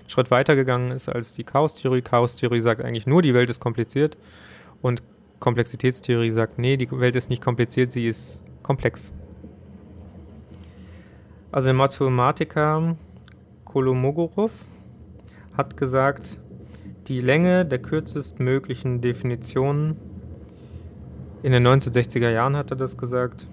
Schritt 0.08 0.30
weiter 0.30 0.56
gegangen 0.56 0.90
ist 0.90 1.08
als 1.08 1.34
die 1.34 1.44
Chaostheorie. 1.44 2.02
Chaostheorie 2.02 2.60
sagt 2.60 2.82
eigentlich 2.82 3.06
nur, 3.06 3.22
die 3.22 3.34
Welt 3.34 3.50
ist 3.50 3.60
kompliziert 3.60 4.16
und 4.82 5.02
Komplexitätstheorie 5.38 6.32
sagt, 6.32 6.58
nee, 6.58 6.76
die 6.76 6.90
Welt 6.90 7.16
ist 7.16 7.30
nicht 7.30 7.42
kompliziert, 7.42 7.92
sie 7.92 8.08
ist 8.08 8.42
komplex. 8.62 9.12
Also 11.52 11.66
der 11.66 11.74
Mathematiker 11.74 12.96
Kolomogorov 13.64 14.52
hat 15.56 15.76
gesagt, 15.76 16.38
die 17.08 17.20
Länge 17.20 17.64
der 17.64 17.78
kürzestmöglichen 17.78 19.00
Definitionen, 19.00 19.96
in 21.46 21.52
den 21.52 21.64
1960er 21.64 22.28
Jahren 22.28 22.56
hat 22.56 22.72
er 22.72 22.76
das 22.76 22.98
gesagt, 22.98 23.46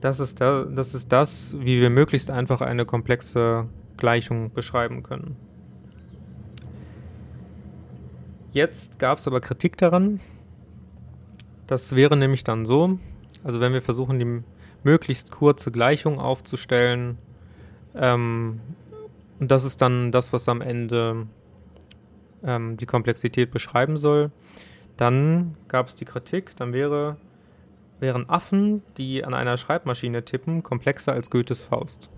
das 0.00 0.20
ist, 0.20 0.40
da, 0.40 0.62
das 0.62 0.94
ist 0.94 1.10
das, 1.10 1.56
wie 1.58 1.80
wir 1.80 1.90
möglichst 1.90 2.30
einfach 2.30 2.60
eine 2.60 2.86
komplexe 2.86 3.66
Gleichung 3.96 4.52
beschreiben 4.52 5.02
können. 5.02 5.34
Jetzt 8.52 9.00
gab 9.00 9.18
es 9.18 9.26
aber 9.26 9.40
Kritik 9.40 9.76
daran. 9.78 10.20
Das 11.66 11.96
wäre 11.96 12.16
nämlich 12.16 12.44
dann 12.44 12.64
so, 12.66 13.00
also 13.42 13.58
wenn 13.58 13.72
wir 13.72 13.82
versuchen, 13.82 14.20
die 14.20 14.44
möglichst 14.84 15.32
kurze 15.32 15.72
Gleichung 15.72 16.20
aufzustellen, 16.20 17.18
ähm, 17.96 18.60
und 19.40 19.50
das 19.50 19.64
ist 19.64 19.82
dann 19.82 20.12
das, 20.12 20.32
was 20.32 20.48
am 20.48 20.60
Ende 20.60 21.26
ähm, 22.44 22.76
die 22.76 22.86
Komplexität 22.86 23.50
beschreiben 23.50 23.98
soll, 23.98 24.30
dann 25.02 25.56
gab 25.66 25.88
es 25.88 25.96
die 25.96 26.04
Kritik, 26.04 26.54
dann 26.54 26.72
wäre, 26.72 27.16
wären 27.98 28.30
Affen, 28.30 28.82
die 28.96 29.24
an 29.24 29.34
einer 29.34 29.56
Schreibmaschine 29.56 30.24
tippen, 30.24 30.62
komplexer 30.62 31.12
als 31.12 31.28
Goethes 31.28 31.64
Faust. 31.64 32.08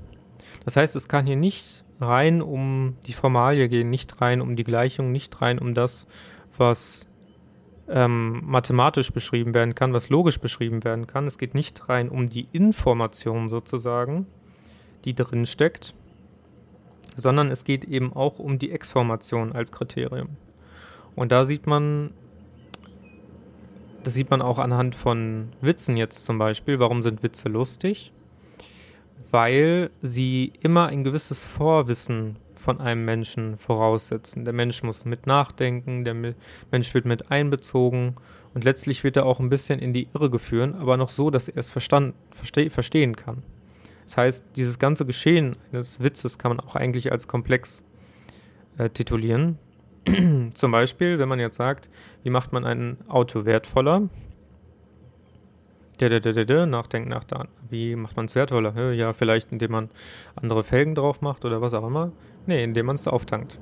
Das 0.67 0.77
heißt, 0.77 0.95
es 0.95 1.09
kann 1.09 1.27
hier 1.27 1.37
nicht 1.37 1.83
rein 1.99 2.43
um 2.43 2.99
die 3.07 3.15
Formalie 3.15 3.71
gehen, 3.71 3.89
nicht 3.89 4.21
rein 4.21 4.43
um 4.43 4.55
die 4.55 4.65
Gleichung, 4.65 5.13
nicht 5.13 5.41
rein 5.41 5.59
um 5.59 5.73
das, 5.73 6.07
was 6.59 7.07
ähm, 7.89 8.43
mathematisch 8.45 9.13
beschrieben 9.13 9.55
werden 9.55 9.75
kann, 9.75 9.95
was 9.95 10.11
logisch 10.11 10.39
beschrieben 10.39 10.85
werden 10.85 11.07
kann. 11.07 11.27
Es 11.27 11.39
geht 11.39 11.55
nicht 11.55 11.89
rein 11.89 12.11
um 12.11 12.29
die 12.29 12.49
Information 12.53 13.49
sozusagen, 13.49 14.27
die 15.07 15.15
drin 15.15 15.47
steckt, 15.47 15.95
sondern 17.17 17.51
es 17.51 17.65
geht 17.65 17.85
eben 17.85 18.13
auch 18.13 18.39
um 18.39 18.59
die 18.59 18.73
Exformation 18.73 19.53
als 19.53 19.73
Kriterium. 19.73 20.37
Und 21.15 21.33
da 21.33 21.47
sieht 21.47 21.67
man, 21.67 22.13
das 24.07 24.15
sieht 24.15 24.31
man 24.31 24.43
auch 24.43 24.59
anhand 24.59 24.95
von 24.95 25.49
Witzen 25.61 25.97
jetzt 25.97 26.25
zum 26.25 26.39
Beispiel. 26.39 26.79
Warum 26.79 27.03
sind 27.03 27.23
Witze 27.23 27.49
lustig? 27.49 28.13
Weil 29.31 29.91
sie 30.03 30.53
immer 30.61 30.87
ein 30.87 31.05
gewisses 31.05 31.45
Vorwissen 31.45 32.37
von 32.55 32.81
einem 32.81 33.05
Menschen 33.05 33.59
voraussetzen. 33.59 34.45
Der 34.45 34.55
Mensch 34.55 34.83
muss 34.83 35.05
mit 35.05 35.27
nachdenken, 35.27 36.05
der 36.05 36.15
Mensch 36.15 36.95
wird 36.95 37.05
mit 37.05 37.31
einbezogen 37.31 38.15
und 38.55 38.65
letztlich 38.65 39.05
wird 39.05 39.17
er 39.17 39.27
auch 39.27 39.41
ein 39.41 39.51
bisschen 39.51 39.81
in 39.81 39.93
die 39.93 40.09
Irre 40.15 40.31
geführt, 40.31 40.75
aber 40.79 40.97
noch 40.97 41.11
so, 41.11 41.31
dass 41.31 41.49
er 41.49 41.59
es 41.59 41.71
verstand, 41.71 42.15
verste 42.31 42.71
verstehen 42.71 43.17
kann. 43.17 43.43
Das 44.05 44.17
heißt, 44.17 44.45
dieses 44.57 44.79
ganze 44.79 45.07
Geschehen 45.07 45.57
eines 45.73 46.01
Witzes 46.01 46.39
kann 46.39 46.51
man 46.51 46.61
auch 46.61 46.77
eigentlich 46.77 47.11
als 47.11 47.27
komplex 47.27 47.85
äh, 48.79 48.89
titulieren. 48.91 49.59
Zum 50.55 50.71
Beispiel, 50.71 51.19
wenn 51.19 51.29
man 51.29 51.41
jetzt 51.41 51.57
sagt, 51.57 51.89
wie 52.23 52.31
macht 52.31 52.53
man 52.53 52.65
ein 52.65 52.99
Auto 53.09 53.45
wertvoller? 53.45 54.09
Nachdenken 56.67 57.09
nach 57.09 57.25
da. 57.25 57.47
Wie 57.71 57.97
macht 57.97 58.17
man 58.17 58.27
es 58.27 58.35
wertvoller? 58.35 58.93
Ja, 58.93 59.13
vielleicht 59.13 59.53
indem 59.53 59.73
man 59.73 59.91
andere 60.35 60.65
Felgen 60.65 60.95
drauf 60.95 61.21
macht 61.21 61.45
oder 61.45 61.61
was 61.61 61.73
auch 61.73 61.87
immer. 61.87 62.13
Nee, 62.47 62.63
indem 62.65 62.87
man 62.87 62.97
es 62.97 63.07
auftankt. 63.07 63.59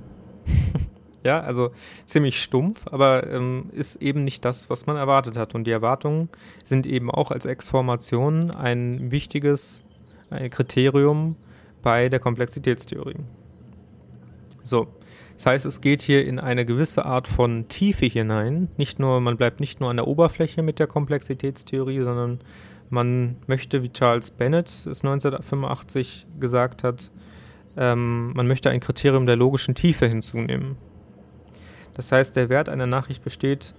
ja, 1.24 1.40
also 1.40 1.70
ziemlich 2.06 2.40
stumpf, 2.40 2.86
aber 2.90 3.30
ähm, 3.30 3.70
ist 3.72 3.96
eben 3.96 4.24
nicht 4.24 4.44
das, 4.44 4.70
was 4.70 4.86
man 4.86 4.96
erwartet 4.96 5.36
hat. 5.36 5.54
Und 5.54 5.64
die 5.64 5.70
Erwartungen 5.70 6.30
sind 6.64 6.86
eben 6.86 7.10
auch 7.10 7.30
als 7.30 7.44
Exformation 7.44 8.50
ein 8.50 9.10
wichtiges 9.10 9.84
ein 10.30 10.50
Kriterium 10.50 11.36
bei 11.82 12.08
der 12.08 12.18
Komplexitätstheorie. 12.18 13.18
So, 14.64 14.88
das 15.42 15.46
heißt, 15.46 15.66
es 15.66 15.80
geht 15.80 16.02
hier 16.02 16.24
in 16.24 16.38
eine 16.38 16.64
gewisse 16.64 17.04
Art 17.04 17.26
von 17.26 17.66
Tiefe 17.66 18.06
hinein. 18.06 18.68
Nicht 18.76 19.00
nur, 19.00 19.20
man 19.20 19.36
bleibt 19.36 19.58
nicht 19.58 19.80
nur 19.80 19.90
an 19.90 19.96
der 19.96 20.06
Oberfläche 20.06 20.62
mit 20.62 20.78
der 20.78 20.86
Komplexitätstheorie, 20.86 22.00
sondern 22.00 22.38
man 22.90 23.34
möchte, 23.48 23.82
wie 23.82 23.90
Charles 23.90 24.30
Bennett 24.30 24.68
es 24.68 25.02
1985 25.02 26.28
gesagt 26.38 26.84
hat, 26.84 27.10
ähm, 27.76 28.32
man 28.34 28.46
möchte 28.46 28.70
ein 28.70 28.78
Kriterium 28.78 29.26
der 29.26 29.34
logischen 29.34 29.74
Tiefe 29.74 30.06
hinzunehmen. 30.06 30.76
Das 31.94 32.12
heißt, 32.12 32.36
der 32.36 32.48
Wert 32.48 32.68
einer 32.68 32.86
Nachricht 32.86 33.24
besteht 33.24 33.74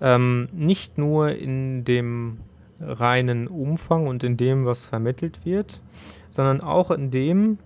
ähm, 0.00 0.48
nicht 0.52 0.96
nur 0.96 1.32
in 1.32 1.84
dem 1.84 2.38
reinen 2.80 3.46
Umfang 3.46 4.06
und 4.06 4.24
in 4.24 4.38
dem, 4.38 4.64
was 4.64 4.86
vermittelt 4.86 5.44
wird, 5.44 5.82
sondern 6.30 6.62
auch 6.62 6.90
in 6.90 7.10
dem, 7.10 7.58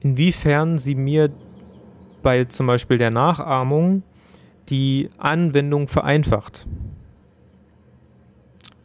inwiefern 0.00 0.78
sie 0.78 0.96
mir 0.96 1.30
bei 2.22 2.44
zum 2.44 2.66
Beispiel 2.66 2.98
der 2.98 3.10
Nachahmung 3.10 4.02
die 4.68 5.10
Anwendung 5.18 5.88
vereinfacht. 5.88 6.66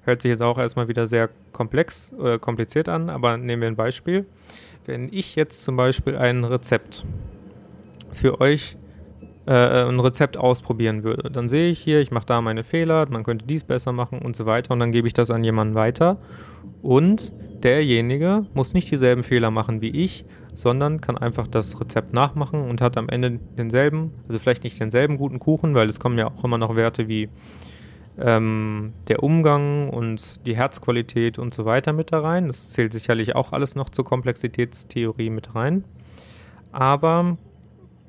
Hört 0.03 0.21
sich 0.21 0.29
jetzt 0.29 0.41
auch 0.41 0.57
erstmal 0.57 0.87
wieder 0.87 1.05
sehr 1.05 1.29
komplex 1.51 2.11
oder 2.17 2.35
äh, 2.35 2.39
kompliziert 2.39 2.87
an, 2.87 3.09
aber 3.09 3.37
nehmen 3.37 3.61
wir 3.61 3.67
ein 3.67 3.75
Beispiel. 3.75 4.25
Wenn 4.85 5.11
ich 5.11 5.35
jetzt 5.35 5.63
zum 5.63 5.75
Beispiel 5.75 6.15
ein 6.15 6.45
Rezept 6.45 7.05
für 8.11 8.39
euch 8.39 8.77
äh, 9.45 9.51
ein 9.51 9.99
Rezept 9.99 10.37
ausprobieren 10.37 11.03
würde, 11.03 11.29
dann 11.29 11.49
sehe 11.49 11.69
ich 11.69 11.79
hier, 11.79 11.99
ich 11.99 12.11
mache 12.11 12.25
da 12.25 12.41
meine 12.41 12.63
Fehler, 12.63 13.05
man 13.09 13.23
könnte 13.23 13.45
dies 13.45 13.63
besser 13.63 13.91
machen 13.91 14.19
und 14.19 14.35
so 14.35 14.45
weiter 14.45 14.71
und 14.71 14.79
dann 14.79 14.91
gebe 14.91 15.07
ich 15.07 15.13
das 15.13 15.29
an 15.29 15.43
jemanden 15.43 15.75
weiter 15.75 16.17
und 16.81 17.33
derjenige 17.63 18.45
muss 18.53 18.73
nicht 18.73 18.89
dieselben 18.91 19.23
Fehler 19.23 19.51
machen 19.51 19.81
wie 19.81 19.89
ich, 19.89 20.25
sondern 20.53 21.01
kann 21.01 21.17
einfach 21.17 21.47
das 21.47 21.79
Rezept 21.79 22.13
nachmachen 22.13 22.69
und 22.69 22.81
hat 22.81 22.97
am 22.97 23.09
Ende 23.09 23.39
denselben, 23.57 24.11
also 24.27 24.39
vielleicht 24.39 24.63
nicht 24.63 24.79
denselben 24.79 25.17
guten 25.17 25.39
Kuchen, 25.39 25.75
weil 25.75 25.89
es 25.89 25.99
kommen 25.99 26.17
ja 26.17 26.27
auch 26.27 26.43
immer 26.43 26.57
noch 26.57 26.75
Werte 26.75 27.07
wie 27.07 27.29
ähm, 28.19 28.93
der 29.07 29.23
Umgang 29.23 29.89
und 29.89 30.45
die 30.45 30.55
Herzqualität 30.55 31.37
und 31.37 31.53
so 31.53 31.65
weiter 31.65 31.93
mit 31.93 32.11
da 32.11 32.21
rein. 32.21 32.47
Das 32.47 32.71
zählt 32.71 32.93
sicherlich 32.93 33.35
auch 33.35 33.53
alles 33.53 33.75
noch 33.75 33.89
zur 33.89 34.05
Komplexitätstheorie 34.05 35.29
mit 35.29 35.55
rein. 35.55 35.83
Aber 36.71 37.37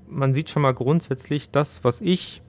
man 0.09 0.33
sieht 0.33 0.51
schon 0.51 0.63
mal 0.63 0.73
grundsätzlich, 0.75 1.51
das, 1.51 1.85
was 1.85 2.01
ich 2.01 2.43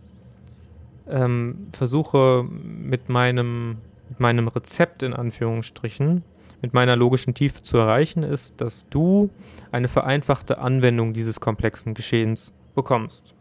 ähm, 1.09 1.67
versuche 1.73 2.45
mit 2.49 3.09
meinem, 3.09 3.77
mit 4.09 4.19
meinem 4.19 4.47
Rezept 4.47 5.03
in 5.03 5.13
Anführungsstrichen, 5.13 6.23
mit 6.61 6.73
meiner 6.73 6.95
logischen 6.95 7.33
Tiefe 7.33 7.61
zu 7.61 7.77
erreichen, 7.77 8.23
ist, 8.23 8.59
dass 8.61 8.87
du 8.89 9.29
eine 9.71 9.87
vereinfachte 9.87 10.57
Anwendung 10.59 11.13
dieses 11.13 11.39
komplexen 11.39 11.93
Geschehens 11.93 12.53
bekommst. 12.75 13.33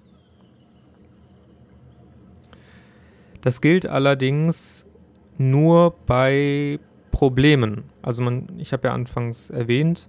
Das 3.41 3.61
gilt 3.61 3.87
allerdings 3.87 4.87
nur 5.39 5.95
bei 6.07 6.81
Problemen. 7.13 7.85
Also 8.03 8.23
man, 8.23 8.49
ich 8.59 8.73
habe 8.73 8.89
ja 8.89 8.95
anfangs 8.95 9.51
erwähnt, 9.51 10.09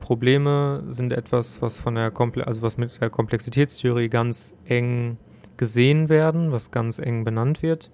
Probleme 0.00 0.82
sind 0.88 1.12
etwas, 1.12 1.62
was 1.62 1.78
von 1.78 1.94
der 1.94 2.10
Komple 2.10 2.46
also 2.46 2.60
was 2.62 2.76
mit 2.76 3.00
der 3.00 3.08
Komplexitätstheorie 3.08 4.08
ganz 4.08 4.54
eng 4.64 5.16
gesehen 5.56 6.08
werden, 6.08 6.50
was 6.50 6.70
ganz 6.70 6.98
eng 6.98 7.24
benannt 7.24 7.62
wird. 7.62 7.90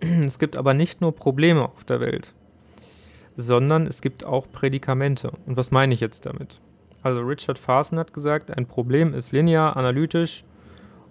Es 0.00 0.38
gibt 0.38 0.56
aber 0.56 0.74
nicht 0.74 1.00
nur 1.00 1.14
Probleme 1.14 1.68
auf 1.68 1.84
der 1.84 2.00
Welt, 2.00 2.34
sondern 3.38 3.86
es 3.86 4.02
gibt 4.02 4.24
auch 4.24 4.50
Prädikamente. 4.50 5.30
Und 5.46 5.56
was 5.56 5.70
meine 5.70 5.94
ich 5.94 6.00
jetzt 6.00 6.26
damit? 6.26 6.60
Also 7.02 7.20
Richard 7.20 7.58
Farson 7.58 7.98
hat 7.98 8.12
gesagt, 8.12 8.50
ein 8.50 8.66
Problem 8.66 9.14
ist 9.14 9.30
linear, 9.30 9.76
analytisch 9.76 10.44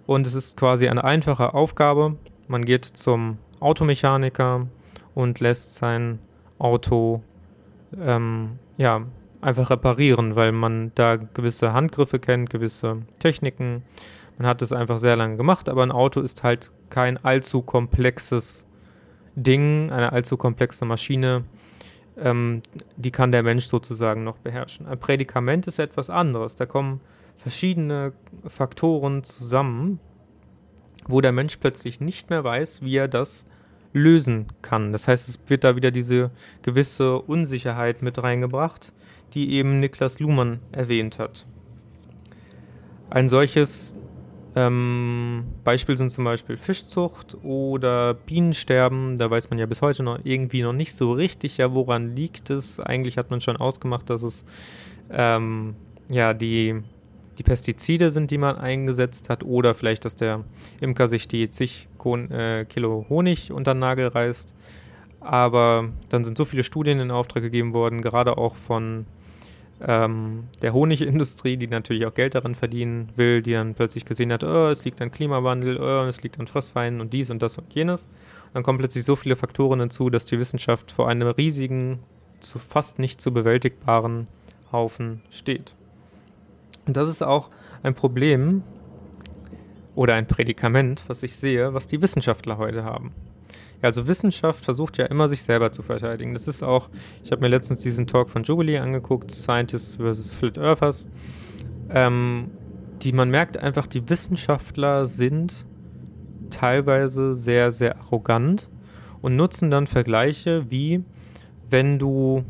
und 0.06 0.26
es 0.26 0.34
ist 0.34 0.56
quasi 0.56 0.88
eine 0.88 1.02
einfache 1.04 1.54
Aufgabe, 1.54 2.16
man 2.46 2.64
geht 2.66 2.84
zum 2.84 3.38
Automechaniker 3.60 4.66
und 5.14 5.40
lässt 5.40 5.74
sein 5.74 6.18
Auto 6.58 7.22
ähm, 7.98 8.58
ja, 8.76 9.02
einfach 9.40 9.70
reparieren, 9.70 10.36
weil 10.36 10.52
man 10.52 10.92
da 10.94 11.16
gewisse 11.16 11.72
Handgriffe 11.72 12.18
kennt, 12.18 12.50
gewisse 12.50 13.02
Techniken. 13.18 13.82
Man 14.36 14.46
hat 14.46 14.60
es 14.60 14.72
einfach 14.72 14.98
sehr 14.98 15.16
lange 15.16 15.38
gemacht, 15.38 15.68
aber 15.70 15.82
ein 15.82 15.92
Auto 15.92 16.20
ist 16.20 16.42
halt 16.42 16.72
kein 16.90 17.22
allzu 17.24 17.62
komplexes 17.62 18.66
Ding, 19.34 19.90
eine 19.90 20.12
allzu 20.12 20.36
komplexe 20.36 20.84
Maschine. 20.84 21.44
Ähm, 22.20 22.62
die 22.96 23.10
kann 23.10 23.32
der 23.32 23.42
Mensch 23.42 23.66
sozusagen 23.66 24.24
noch 24.24 24.38
beherrschen. 24.38 24.86
Ein 24.86 24.98
Prädikament 24.98 25.66
ist 25.66 25.78
etwas 25.78 26.10
anderes. 26.10 26.56
Da 26.56 26.66
kommen 26.66 27.00
verschiedene 27.36 28.12
Faktoren 28.46 29.24
zusammen, 29.24 30.00
wo 31.06 31.20
der 31.20 31.32
Mensch 31.32 31.56
plötzlich 31.56 32.00
nicht 32.00 32.30
mehr 32.30 32.44
weiß, 32.44 32.82
wie 32.82 32.96
er 32.96 33.08
das 33.08 33.46
lösen 33.92 34.46
kann. 34.62 34.92
Das 34.92 35.08
heißt, 35.08 35.28
es 35.28 35.38
wird 35.46 35.64
da 35.64 35.76
wieder 35.76 35.90
diese 35.90 36.30
gewisse 36.62 37.20
Unsicherheit 37.20 38.02
mit 38.02 38.22
reingebracht, 38.22 38.92
die 39.34 39.52
eben 39.52 39.80
Niklas 39.80 40.20
Luhmann 40.20 40.60
erwähnt 40.72 41.18
hat. 41.18 41.46
Ein 43.10 43.28
solches 43.28 43.94
ähm, 44.58 45.44
Beispiel 45.62 45.96
sind 45.96 46.10
zum 46.10 46.24
Beispiel 46.24 46.56
Fischzucht 46.56 47.36
oder 47.44 48.14
Bienensterben. 48.14 49.16
Da 49.16 49.30
weiß 49.30 49.50
man 49.50 49.58
ja 49.58 49.66
bis 49.66 49.82
heute 49.82 50.02
noch 50.02 50.18
irgendwie 50.24 50.62
noch 50.62 50.72
nicht 50.72 50.94
so 50.94 51.12
richtig, 51.12 51.58
ja, 51.58 51.72
woran 51.72 52.16
liegt 52.16 52.50
es. 52.50 52.80
Eigentlich 52.80 53.18
hat 53.18 53.30
man 53.30 53.40
schon 53.40 53.56
ausgemacht, 53.56 54.10
dass 54.10 54.22
es 54.22 54.44
ähm, 55.10 55.76
ja 56.10 56.34
die 56.34 56.82
die 57.38 57.44
Pestizide 57.44 58.10
sind, 58.10 58.32
die 58.32 58.38
man 58.38 58.56
eingesetzt 58.56 59.30
hat, 59.30 59.44
oder 59.44 59.72
vielleicht, 59.74 60.04
dass 60.04 60.16
der 60.16 60.42
Imker 60.80 61.06
sich 61.06 61.28
die 61.28 61.48
zig 61.50 61.88
äh, 62.30 62.64
Kilo 62.64 63.06
Honig 63.08 63.52
unter 63.52 63.74
den 63.74 63.78
Nagel 63.78 64.08
reißt. 64.08 64.56
Aber 65.20 65.90
dann 66.08 66.24
sind 66.24 66.36
so 66.36 66.44
viele 66.44 66.64
Studien 66.64 66.98
in 66.98 67.12
Auftrag 67.12 67.44
gegeben 67.44 67.74
worden, 67.74 68.02
gerade 68.02 68.38
auch 68.38 68.56
von 68.56 69.06
ähm, 69.86 70.48
der 70.60 70.72
Honigindustrie, 70.72 71.56
die 71.56 71.68
natürlich 71.68 72.06
auch 72.06 72.14
Geld 72.14 72.34
daran 72.34 72.54
verdienen 72.54 73.10
will, 73.16 73.42
die 73.42 73.52
dann 73.52 73.74
plötzlich 73.74 74.04
gesehen 74.04 74.32
hat, 74.32 74.42
oh, 74.42 74.68
es 74.68 74.84
liegt 74.84 75.00
an 75.00 75.10
Klimawandel, 75.10 75.78
oh, 75.78 76.06
es 76.06 76.22
liegt 76.22 76.38
an 76.40 76.46
Fressfeinden 76.46 77.00
und 77.00 77.12
dies 77.12 77.30
und 77.30 77.40
das 77.42 77.58
und 77.58 77.72
jenes. 77.72 78.08
Dann 78.54 78.62
kommen 78.62 78.78
plötzlich 78.78 79.04
so 79.04 79.14
viele 79.14 79.36
Faktoren 79.36 79.80
hinzu, 79.80 80.10
dass 80.10 80.24
die 80.24 80.38
Wissenschaft 80.38 80.90
vor 80.90 81.08
einem 81.08 81.28
riesigen, 81.28 82.00
zu 82.40 82.58
fast 82.58 82.98
nicht 82.98 83.20
zu 83.20 83.32
bewältigbaren 83.32 84.28
Haufen 84.72 85.22
steht. 85.30 85.74
Und 86.86 86.96
das 86.96 87.08
ist 87.08 87.22
auch 87.22 87.50
ein 87.82 87.94
Problem 87.94 88.62
oder 89.94 90.14
ein 90.14 90.26
Prädikament, 90.26 91.02
was 91.08 91.22
ich 91.22 91.36
sehe, 91.36 91.74
was 91.74 91.88
die 91.88 92.00
Wissenschaftler 92.00 92.58
heute 92.58 92.84
haben. 92.84 93.12
Also 93.80 94.06
Wissenschaft 94.06 94.64
versucht 94.64 94.98
ja 94.98 95.06
immer, 95.06 95.28
sich 95.28 95.42
selber 95.42 95.70
zu 95.70 95.82
verteidigen. 95.82 96.34
Das 96.34 96.48
ist 96.48 96.62
auch, 96.62 96.88
ich 97.22 97.30
habe 97.30 97.42
mir 97.42 97.48
letztens 97.48 97.80
diesen 97.80 98.06
Talk 98.06 98.30
von 98.30 98.42
Jubilee 98.42 98.78
angeguckt, 98.78 99.30
Scientists 99.30 99.96
versus 99.96 100.34
Flat 100.34 100.58
Earthers. 100.58 101.06
Ähm, 101.90 102.50
die 103.02 103.12
man 103.12 103.30
merkt 103.30 103.56
einfach, 103.56 103.86
die 103.86 104.08
Wissenschaftler 104.08 105.06
sind 105.06 105.64
teilweise 106.50 107.34
sehr, 107.34 107.70
sehr 107.70 107.96
arrogant 108.00 108.68
und 109.22 109.36
nutzen 109.36 109.70
dann 109.70 109.86
Vergleiche 109.86 110.70
wie, 110.70 111.04
wenn 111.70 111.98
du 111.98 112.44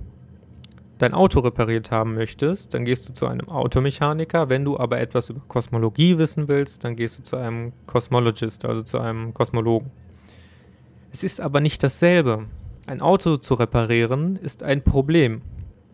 dein 0.98 1.14
Auto 1.14 1.40
repariert 1.40 1.90
haben 1.90 2.14
möchtest, 2.14 2.74
dann 2.74 2.84
gehst 2.84 3.08
du 3.08 3.12
zu 3.12 3.26
einem 3.26 3.48
Automechaniker. 3.48 4.48
Wenn 4.48 4.64
du 4.64 4.78
aber 4.78 4.98
etwas 4.98 5.30
über 5.30 5.40
Kosmologie 5.46 6.18
wissen 6.18 6.48
willst, 6.48 6.84
dann 6.84 6.96
gehst 6.96 7.18
du 7.18 7.22
zu 7.22 7.36
einem 7.36 7.72
Cosmologist, 7.86 8.64
also 8.64 8.82
zu 8.82 8.98
einem 8.98 9.32
Kosmologen. 9.32 9.90
Es 11.12 11.24
ist 11.24 11.40
aber 11.40 11.60
nicht 11.60 11.82
dasselbe. 11.82 12.46
Ein 12.86 13.00
Auto 13.00 13.36
zu 13.36 13.54
reparieren 13.54 14.36
ist 14.36 14.62
ein 14.62 14.82
Problem. 14.82 15.42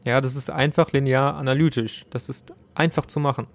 Ja, 0.06 0.20
das 0.20 0.36
ist 0.36 0.50
einfach 0.50 0.92
linear 0.92 1.36
analytisch. 1.36 2.04
Das 2.10 2.28
ist 2.28 2.52
einfach 2.74 3.06
zu 3.06 3.20
machen. 3.20 3.46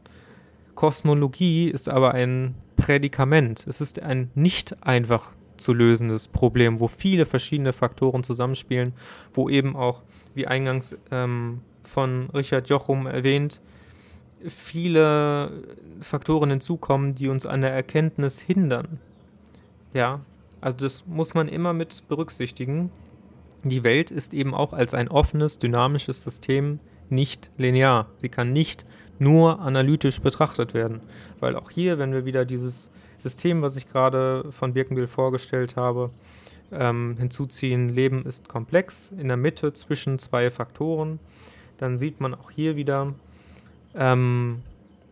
Kosmologie 0.75 1.69
ist 1.69 1.89
aber 1.89 2.13
ein 2.13 2.55
Prädikament. 2.77 3.65
Es 3.67 3.81
ist 3.81 4.01
ein 4.01 4.31
nicht 4.35 4.75
einfach 4.81 5.31
zu 5.57 5.73
lösendes 5.73 6.27
Problem, 6.27 6.79
wo 6.79 6.87
viele 6.87 7.25
verschiedene 7.25 7.73
Faktoren 7.73 8.23
zusammenspielen, 8.23 8.93
wo 9.33 9.49
eben 9.49 9.75
auch, 9.75 10.01
wie 10.33 10.47
eingangs 10.47 10.97
ähm, 11.11 11.61
von 11.83 12.29
Richard 12.29 12.69
Jochum 12.69 13.07
erwähnt, 13.07 13.61
viele 14.47 15.51
Faktoren 15.99 16.49
hinzukommen, 16.49 17.15
die 17.15 17.27
uns 17.27 17.45
an 17.45 17.61
der 17.61 17.71
Erkenntnis 17.71 18.39
hindern. 18.39 18.99
Ja, 19.93 20.21
also 20.61 20.77
das 20.77 21.05
muss 21.07 21.33
man 21.33 21.47
immer 21.47 21.73
mit 21.73 22.07
berücksichtigen. 22.07 22.91
Die 23.63 23.83
Welt 23.83 24.11
ist 24.11 24.33
eben 24.33 24.53
auch 24.53 24.73
als 24.73 24.93
ein 24.93 25.09
offenes, 25.09 25.59
dynamisches 25.59 26.23
System 26.23 26.79
nicht 27.09 27.49
linear. 27.57 28.07
Sie 28.17 28.29
kann 28.29 28.53
nicht 28.53 28.85
nur 29.19 29.59
analytisch 29.59 30.21
betrachtet 30.21 30.73
werden. 30.73 31.01
Weil 31.39 31.55
auch 31.55 31.69
hier, 31.69 31.99
wenn 31.99 32.13
wir 32.13 32.25
wieder 32.25 32.45
dieses 32.45 32.89
System, 33.17 33.61
was 33.61 33.75
ich 33.75 33.89
gerade 33.89 34.51
von 34.51 34.73
Birkenbill 34.73 35.07
vorgestellt 35.07 35.75
habe, 35.75 36.11
ähm, 36.71 37.17
hinzuziehen, 37.17 37.89
Leben 37.89 38.25
ist 38.25 38.47
komplex, 38.47 39.11
in 39.17 39.27
der 39.27 39.37
Mitte 39.37 39.73
zwischen 39.73 40.19
zwei 40.19 40.49
Faktoren, 40.49 41.19
dann 41.77 41.97
sieht 41.97 42.21
man 42.21 42.33
auch 42.33 42.51
hier 42.51 42.75
wieder, 42.75 43.13
ähm, 43.95 44.61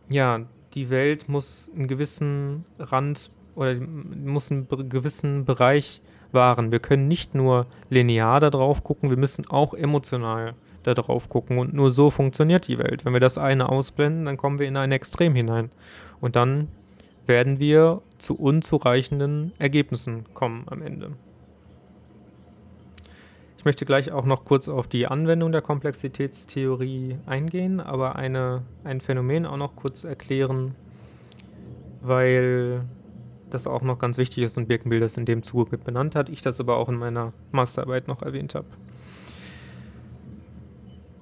ja, 0.09 0.41
die 0.73 0.89
Welt 0.89 1.27
muss 1.27 1.71
einen 1.75 1.87
gewissen 1.87 2.63
Rand 2.77 3.31
oder 3.57 3.75
muss 3.75 4.51
einen 4.51 4.67
gewissen 4.87 5.43
Bereich 5.43 6.01
wahren. 6.31 6.71
Wir 6.71 6.79
können 6.79 7.07
nicht 7.07 7.33
nur 7.33 7.65
linear 7.89 8.39
da 8.39 8.49
drauf 8.51 8.83
gucken, 8.83 9.09
wir 9.09 9.17
müssen 9.17 9.47
auch 9.47 9.73
emotional 9.73 10.53
da 10.83 10.93
drauf 10.93 11.27
gucken 11.27 11.57
und 11.57 11.73
nur 11.73 11.91
so 11.91 12.11
funktioniert 12.11 12.67
die 12.67 12.77
Welt. 12.77 13.03
Wenn 13.03 13.13
wir 13.13 13.19
das 13.19 13.37
eine 13.37 13.69
ausblenden, 13.69 14.25
dann 14.25 14.37
kommen 14.37 14.59
wir 14.59 14.67
in 14.67 14.77
ein 14.77 14.91
Extrem 14.91 15.33
hinein 15.33 15.71
und 16.21 16.35
dann 16.35 16.67
werden 17.25 17.59
wir 17.59 18.01
zu 18.19 18.35
unzureichenden 18.35 19.53
Ergebnissen 19.57 20.25
kommen 20.33 20.65
am 20.67 20.81
Ende. 20.81 21.11
Ich 23.57 23.65
möchte 23.65 23.85
gleich 23.85 24.11
auch 24.11 24.25
noch 24.25 24.45
kurz 24.45 24.69
auf 24.69 24.87
die 24.87 25.07
Anwendung 25.07 25.51
der 25.51 25.61
Komplexitätstheorie 25.61 27.17
eingehen, 27.25 27.79
aber 27.79 28.15
eine, 28.15 28.61
ein 28.83 29.01
Phänomen 29.01 29.45
auch 29.45 29.57
noch 29.57 29.75
kurz 29.75 30.03
erklären, 30.03 30.75
weil 32.01 32.85
das 33.49 33.67
auch 33.67 33.81
noch 33.81 33.99
ganz 33.99 34.17
wichtig 34.17 34.43
ist 34.43 34.57
und 34.57 34.67
Birkenbild 34.67 35.01
das 35.01 35.17
in 35.17 35.25
dem 35.25 35.43
Zuge 35.43 35.71
mit 35.71 35.83
benannt 35.83 36.15
hat, 36.15 36.29
ich 36.29 36.41
das 36.41 36.59
aber 36.59 36.77
auch 36.77 36.89
in 36.89 36.95
meiner 36.95 37.33
Masterarbeit 37.51 38.07
noch 38.07 38.21
erwähnt 38.21 38.55
habe. 38.55 38.67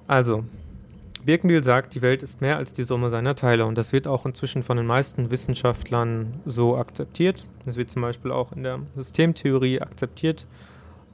Also, 0.06 0.44
Birkenbiel 1.24 1.64
sagt, 1.64 1.94
die 1.96 2.02
Welt 2.02 2.22
ist 2.22 2.40
mehr 2.40 2.56
als 2.56 2.72
die 2.72 2.84
Summe 2.84 3.10
seiner 3.10 3.34
Teile 3.34 3.66
und 3.66 3.76
das 3.76 3.92
wird 3.92 4.06
auch 4.06 4.26
inzwischen 4.26 4.62
von 4.62 4.76
den 4.76 4.86
meisten 4.86 5.32
Wissenschaftlern 5.32 6.34
so 6.46 6.76
akzeptiert. 6.76 7.44
Das 7.64 7.76
wird 7.76 7.90
zum 7.90 8.02
Beispiel 8.02 8.30
auch 8.30 8.52
in 8.52 8.62
der 8.62 8.78
Systemtheorie 8.94 9.80
akzeptiert, 9.80 10.46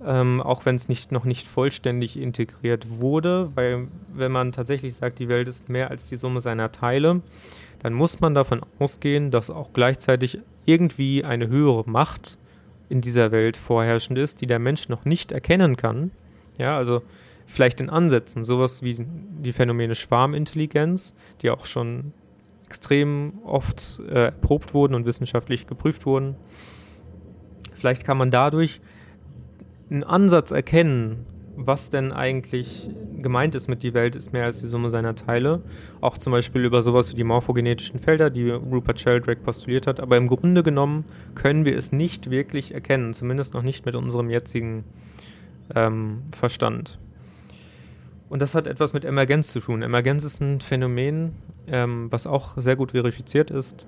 ähm, 0.06 0.40
auch 0.40 0.64
wenn 0.64 0.76
es 0.76 0.88
nicht, 0.88 1.12
noch 1.12 1.24
nicht 1.24 1.46
vollständig 1.46 2.18
integriert 2.18 2.86
wurde, 2.88 3.50
weil 3.54 3.88
wenn 4.14 4.32
man 4.32 4.52
tatsächlich 4.52 4.94
sagt, 4.94 5.18
die 5.18 5.28
Welt 5.28 5.48
ist 5.48 5.68
mehr 5.68 5.90
als 5.90 6.08
die 6.08 6.16
Summe 6.16 6.40
seiner 6.40 6.72
Teile, 6.72 7.20
dann 7.80 7.92
muss 7.94 8.20
man 8.20 8.34
davon 8.34 8.62
ausgehen, 8.78 9.30
dass 9.30 9.50
auch 9.50 9.72
gleichzeitig 9.72 10.38
irgendwie 10.64 11.24
eine 11.24 11.48
höhere 11.48 11.88
Macht 11.88 12.38
in 12.88 13.00
dieser 13.00 13.32
Welt 13.32 13.56
vorherrschend 13.56 14.18
ist, 14.18 14.40
die 14.40 14.46
der 14.46 14.58
Mensch 14.58 14.88
noch 14.88 15.04
nicht 15.04 15.32
erkennen 15.32 15.76
kann. 15.76 16.10
Ja, 16.58 16.76
also 16.76 17.02
vielleicht 17.46 17.80
in 17.80 17.90
Ansätzen, 17.90 18.44
sowas 18.44 18.82
wie 18.82 19.04
die 19.42 19.52
Phänomene 19.52 19.94
Schwarmintelligenz, 19.94 21.14
die 21.40 21.50
auch 21.50 21.64
schon 21.64 22.12
extrem 22.66 23.40
oft 23.44 24.00
äh, 24.08 24.26
erprobt 24.26 24.74
wurden 24.74 24.94
und 24.94 25.04
wissenschaftlich 25.04 25.66
geprüft 25.66 26.06
wurden. 26.06 26.36
Vielleicht 27.74 28.04
kann 28.04 28.16
man 28.16 28.30
dadurch 28.30 28.80
einen 29.92 30.04
Ansatz 30.04 30.50
erkennen, 30.50 31.26
was 31.54 31.90
denn 31.90 32.12
eigentlich 32.12 32.88
gemeint 33.18 33.54
ist 33.54 33.68
mit 33.68 33.82
die 33.82 33.92
Welt 33.92 34.16
ist 34.16 34.32
mehr 34.32 34.46
als 34.46 34.60
die 34.60 34.66
Summe 34.66 34.90
seiner 34.90 35.14
Teile. 35.14 35.60
Auch 36.00 36.16
zum 36.16 36.32
Beispiel 36.32 36.64
über 36.64 36.82
sowas 36.82 37.12
wie 37.12 37.16
die 37.16 37.24
morphogenetischen 37.24 38.00
Felder, 38.00 38.30
die 38.30 38.50
Rupert 38.50 38.98
Sheldrake 38.98 39.42
postuliert 39.42 39.86
hat. 39.86 40.00
Aber 40.00 40.16
im 40.16 40.28
Grunde 40.28 40.62
genommen 40.62 41.04
können 41.34 41.64
wir 41.64 41.76
es 41.76 41.92
nicht 41.92 42.30
wirklich 42.30 42.74
erkennen, 42.74 43.12
zumindest 43.12 43.54
noch 43.54 43.62
nicht 43.62 43.84
mit 43.84 43.94
unserem 43.94 44.30
jetzigen 44.30 44.84
ähm, 45.74 46.22
Verstand. 46.32 46.98
Und 48.30 48.40
das 48.40 48.54
hat 48.54 48.66
etwas 48.66 48.94
mit 48.94 49.04
Emergenz 49.04 49.52
zu 49.52 49.60
tun. 49.60 49.82
Emergenz 49.82 50.24
ist 50.24 50.40
ein 50.40 50.62
Phänomen, 50.62 51.32
ähm, 51.66 52.10
was 52.10 52.26
auch 52.26 52.54
sehr 52.56 52.76
gut 52.76 52.92
verifiziert 52.92 53.50
ist. 53.50 53.86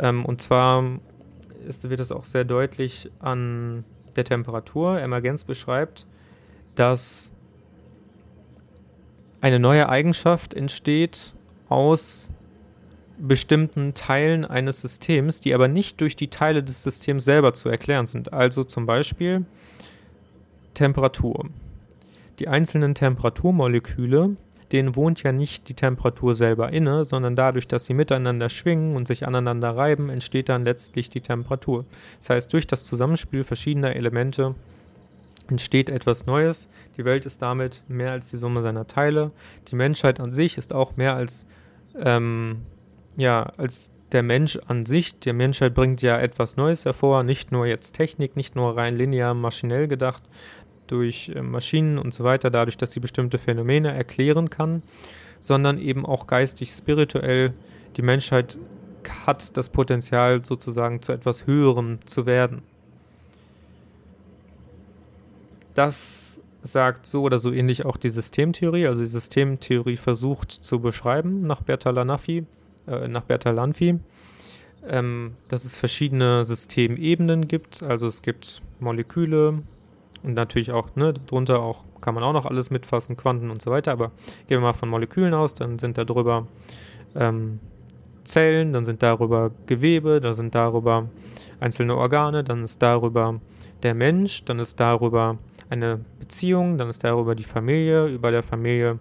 Ähm, 0.00 0.24
und 0.24 0.42
zwar 0.42 0.84
ist, 1.66 1.88
wird 1.88 2.00
es 2.00 2.10
auch 2.10 2.24
sehr 2.24 2.44
deutlich 2.44 3.08
an 3.20 3.84
der 4.16 4.24
Temperatur. 4.24 5.00
Emergenz 5.00 5.44
beschreibt, 5.44 6.06
dass 6.74 7.30
eine 9.40 9.58
neue 9.58 9.88
Eigenschaft 9.88 10.54
entsteht 10.54 11.34
aus 11.68 12.30
bestimmten 13.18 13.94
Teilen 13.94 14.44
eines 14.44 14.80
Systems, 14.80 15.40
die 15.40 15.54
aber 15.54 15.68
nicht 15.68 16.00
durch 16.00 16.16
die 16.16 16.28
Teile 16.28 16.62
des 16.62 16.82
Systems 16.82 17.24
selber 17.24 17.54
zu 17.54 17.68
erklären 17.68 18.06
sind. 18.06 18.32
Also 18.32 18.64
zum 18.64 18.86
Beispiel 18.86 19.46
Temperatur. 20.74 21.48
Die 22.38 22.48
einzelnen 22.48 22.94
Temperaturmoleküle, 22.94 24.36
denen 24.72 24.96
wohnt 24.96 25.22
ja 25.22 25.32
nicht 25.32 25.68
die 25.68 25.74
Temperatur 25.74 26.34
selber 26.34 26.72
inne, 26.72 27.04
sondern 27.04 27.36
dadurch, 27.36 27.68
dass 27.68 27.86
sie 27.86 27.94
miteinander 27.94 28.48
schwingen 28.48 28.96
und 28.96 29.06
sich 29.06 29.26
aneinander 29.26 29.76
reiben, 29.76 30.10
entsteht 30.10 30.48
dann 30.48 30.64
letztlich 30.64 31.10
die 31.10 31.20
Temperatur. 31.20 31.84
Das 32.18 32.30
heißt, 32.30 32.52
durch 32.52 32.66
das 32.66 32.84
Zusammenspiel 32.84 33.44
verschiedener 33.44 33.94
Elemente 33.94 34.54
entsteht 35.48 35.88
etwas 35.88 36.26
Neues. 36.26 36.68
Die 36.96 37.04
Welt 37.04 37.26
ist 37.26 37.40
damit 37.42 37.82
mehr 37.86 38.12
als 38.12 38.30
die 38.30 38.36
Summe 38.36 38.62
seiner 38.62 38.86
Teile. 38.86 39.30
Die 39.68 39.76
Menschheit 39.76 40.18
an 40.18 40.34
sich 40.34 40.58
ist 40.58 40.72
auch 40.72 40.96
mehr 40.96 41.14
als, 41.14 41.46
ähm, 42.00 42.62
ja, 43.16 43.52
als 43.56 43.92
der 44.10 44.24
Mensch 44.24 44.58
an 44.66 44.86
sich. 44.86 45.18
Die 45.20 45.32
Menschheit 45.32 45.74
bringt 45.74 46.02
ja 46.02 46.18
etwas 46.18 46.56
Neues 46.56 46.84
hervor, 46.84 47.22
nicht 47.22 47.52
nur 47.52 47.66
jetzt 47.66 47.92
Technik, 47.92 48.36
nicht 48.36 48.56
nur 48.56 48.76
rein 48.76 48.96
linear 48.96 49.34
maschinell 49.34 49.86
gedacht 49.86 50.22
durch 50.86 51.30
äh, 51.34 51.42
Maschinen 51.42 51.98
und 51.98 52.14
so 52.14 52.24
weiter, 52.24 52.50
dadurch, 52.50 52.76
dass 52.76 52.92
sie 52.92 53.00
bestimmte 53.00 53.38
Phänomene 53.38 53.92
erklären 53.92 54.50
kann, 54.50 54.82
sondern 55.40 55.78
eben 55.78 56.06
auch 56.06 56.26
geistig, 56.26 56.70
spirituell. 56.70 57.52
Die 57.96 58.02
Menschheit 58.02 58.58
hat 59.26 59.56
das 59.56 59.70
Potenzial 59.70 60.44
sozusagen 60.44 61.02
zu 61.02 61.12
etwas 61.12 61.46
Höherem 61.46 61.98
zu 62.06 62.26
werden. 62.26 62.62
Das 65.74 66.40
sagt 66.62 67.06
so 67.06 67.22
oder 67.22 67.38
so 67.38 67.52
ähnlich 67.52 67.84
auch 67.84 67.96
die 67.96 68.10
Systemtheorie. 68.10 68.86
Also 68.86 69.00
die 69.00 69.06
Systemtheorie 69.06 69.96
versucht 69.96 70.50
zu 70.50 70.80
beschreiben 70.80 71.42
nach 71.42 71.62
Bertalanffy, 71.62 72.44
äh, 72.86 73.08
nach 73.08 73.22
Bertalanffy, 73.22 74.00
ähm, 74.88 75.34
dass 75.48 75.64
es 75.64 75.76
verschiedene 75.76 76.44
Systemebenen 76.44 77.46
gibt. 77.48 77.82
Also 77.82 78.06
es 78.06 78.22
gibt 78.22 78.62
Moleküle 78.80 79.62
und 80.26 80.34
natürlich 80.34 80.72
auch, 80.72 80.94
ne, 80.96 81.14
darunter 81.14 81.60
auch 81.60 81.84
kann 82.00 82.14
man 82.14 82.24
auch 82.24 82.32
noch 82.32 82.46
alles 82.46 82.70
mitfassen, 82.70 83.16
Quanten 83.16 83.48
und 83.50 83.62
so 83.62 83.70
weiter. 83.70 83.92
Aber 83.92 84.10
gehen 84.48 84.58
wir 84.58 84.60
mal 84.60 84.72
von 84.72 84.88
Molekülen 84.88 85.32
aus, 85.32 85.54
dann 85.54 85.78
sind 85.78 85.96
da 85.96 86.04
drüber 86.04 86.48
ähm, 87.14 87.60
Zellen, 88.24 88.72
dann 88.72 88.84
sind 88.84 89.02
darüber 89.02 89.52
Gewebe, 89.66 90.20
dann 90.20 90.34
sind 90.34 90.54
darüber 90.54 91.08
einzelne 91.60 91.96
Organe, 91.96 92.42
dann 92.42 92.64
ist 92.64 92.82
darüber 92.82 93.40
der 93.84 93.94
Mensch, 93.94 94.44
dann 94.44 94.58
ist 94.58 94.80
darüber 94.80 95.38
eine 95.70 96.00
Beziehung, 96.18 96.76
dann 96.76 96.88
ist 96.90 97.04
darüber 97.04 97.36
die 97.36 97.44
Familie, 97.44 98.06
über 98.08 98.32
der 98.32 98.42
Familie 98.42 98.98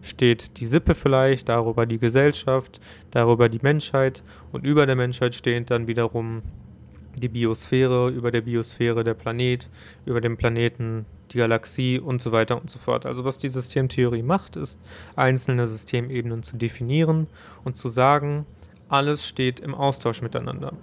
steht 0.00 0.58
die 0.58 0.66
Sippe 0.66 0.94
vielleicht, 0.94 1.50
darüber 1.50 1.84
die 1.84 1.98
Gesellschaft, 1.98 2.80
darüber 3.10 3.50
die 3.50 3.60
Menschheit 3.62 4.24
und 4.52 4.64
über 4.64 4.86
der 4.86 4.96
Menschheit 4.96 5.34
stehen 5.34 5.66
dann 5.66 5.86
wiederum 5.86 6.42
die 7.22 7.28
Biosphäre, 7.28 8.08
über 8.08 8.30
der 8.30 8.42
Biosphäre 8.42 9.04
der 9.04 9.14
Planet, 9.14 9.68
über 10.04 10.20
dem 10.20 10.36
Planeten 10.36 11.06
die 11.30 11.38
Galaxie 11.38 11.98
und 11.98 12.20
so 12.20 12.32
weiter 12.32 12.60
und 12.60 12.68
so 12.68 12.78
fort. 12.78 13.06
Also 13.06 13.24
was 13.24 13.38
die 13.38 13.48
Systemtheorie 13.48 14.22
macht, 14.22 14.56
ist 14.56 14.78
einzelne 15.16 15.66
Systemebenen 15.66 16.42
zu 16.42 16.56
definieren 16.56 17.26
und 17.64 17.76
zu 17.76 17.88
sagen, 17.88 18.46
alles 18.88 19.26
steht 19.26 19.60
im 19.60 19.74
Austausch 19.74 20.20
miteinander. 20.20 20.74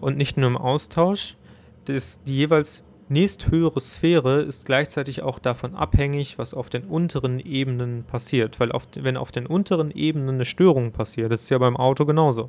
Und 0.00 0.16
nicht 0.16 0.36
nur 0.36 0.48
im 0.48 0.56
Austausch, 0.56 1.36
das, 1.84 2.22
die 2.24 2.36
jeweils 2.36 2.82
nächsthöhere 3.08 3.80
Sphäre 3.80 4.40
ist 4.40 4.64
gleichzeitig 4.64 5.22
auch 5.22 5.38
davon 5.38 5.74
abhängig, 5.74 6.38
was 6.38 6.54
auf 6.54 6.70
den 6.70 6.84
unteren 6.84 7.38
Ebenen 7.38 8.04
passiert. 8.04 8.60
Weil 8.60 8.72
auf, 8.72 8.88
wenn 8.94 9.16
auf 9.16 9.30
den 9.30 9.46
unteren 9.46 9.90
Ebenen 9.90 10.36
eine 10.36 10.44
Störung 10.44 10.92
passiert, 10.92 11.30
das 11.30 11.42
ist 11.42 11.50
ja 11.50 11.58
beim 11.58 11.76
Auto 11.76 12.06
genauso, 12.06 12.48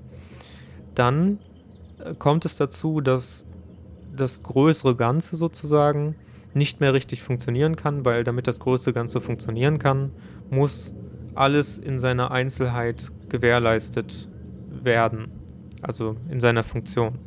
dann 0.95 1.39
kommt 2.19 2.45
es 2.45 2.57
dazu, 2.57 3.01
dass 3.01 3.45
das 4.15 4.43
größere 4.43 4.95
Ganze 4.95 5.35
sozusagen 5.35 6.15
nicht 6.53 6.79
mehr 6.79 6.93
richtig 6.93 7.21
funktionieren 7.21 7.75
kann, 7.75 8.05
weil 8.05 8.23
damit 8.23 8.47
das 8.47 8.59
größere 8.59 8.93
Ganze 8.93 9.19
funktionieren 9.19 9.77
kann, 9.79 10.11
muss 10.49 10.93
alles 11.33 11.77
in 11.77 11.99
seiner 11.99 12.31
Einzelheit 12.31 13.11
gewährleistet 13.29 14.29
werden, 14.69 15.31
also 15.81 16.15
in 16.29 16.39
seiner 16.39 16.63
Funktion. 16.63 17.19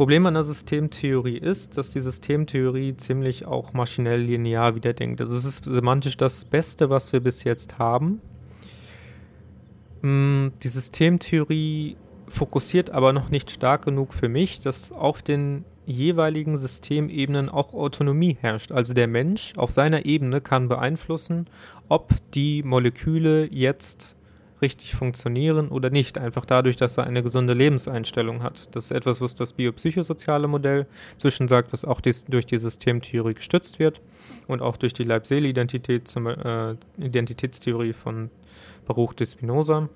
Problem 0.00 0.24
an 0.24 0.32
der 0.32 0.44
Systemtheorie 0.44 1.36
ist, 1.36 1.76
dass 1.76 1.92
die 1.92 2.00
Systemtheorie 2.00 2.96
ziemlich 2.96 3.44
auch 3.44 3.74
maschinell 3.74 4.22
linear 4.22 4.74
wieder 4.74 4.94
denkt. 4.94 5.20
Also 5.20 5.36
es 5.36 5.44
ist 5.44 5.66
semantisch 5.66 6.16
das 6.16 6.46
Beste, 6.46 6.88
was 6.88 7.12
wir 7.12 7.20
bis 7.20 7.44
jetzt 7.44 7.78
haben. 7.78 8.22
Mm, 10.00 10.52
die 10.62 10.68
Systemtheorie 10.68 11.98
fokussiert 12.30 12.90
aber 12.90 13.12
noch 13.12 13.28
nicht 13.28 13.50
stark 13.50 13.84
genug 13.84 14.14
für 14.14 14.28
mich, 14.28 14.60
dass 14.60 14.92
auf 14.92 15.22
den 15.22 15.64
jeweiligen 15.86 16.56
Systemebenen 16.56 17.48
auch 17.48 17.74
Autonomie 17.74 18.36
herrscht. 18.40 18.72
Also 18.72 18.94
der 18.94 19.08
Mensch 19.08 19.54
auf 19.56 19.70
seiner 19.70 20.06
Ebene 20.06 20.40
kann 20.40 20.68
beeinflussen, 20.68 21.48
ob 21.88 22.14
die 22.32 22.62
Moleküle 22.62 23.48
jetzt 23.52 24.16
richtig 24.62 24.94
funktionieren 24.94 25.68
oder 25.68 25.90
nicht. 25.90 26.18
Einfach 26.18 26.44
dadurch, 26.44 26.76
dass 26.76 26.98
er 26.98 27.04
eine 27.04 27.22
gesunde 27.22 27.54
Lebenseinstellung 27.54 28.42
hat. 28.42 28.74
Das 28.74 28.86
ist 28.86 28.90
etwas, 28.92 29.20
was 29.20 29.34
das 29.34 29.54
biopsychosoziale 29.54 30.48
Modell 30.48 30.86
zwischen 31.16 31.48
sagt, 31.48 31.72
was 31.72 31.84
auch 31.84 32.00
dies, 32.00 32.24
durch 32.26 32.46
die 32.46 32.58
Systemtheorie 32.58 33.34
gestützt 33.34 33.78
wird 33.78 34.00
und 34.46 34.62
auch 34.62 34.76
durch 34.76 34.92
die 34.92 35.04
Leib-Seele-Identität, 35.04 36.14
äh, 36.16 36.74
Identitätstheorie 36.98 37.94
von 37.94 38.30
Baruch 38.86 39.14
de 39.14 39.26
Spinoza. 39.26 39.88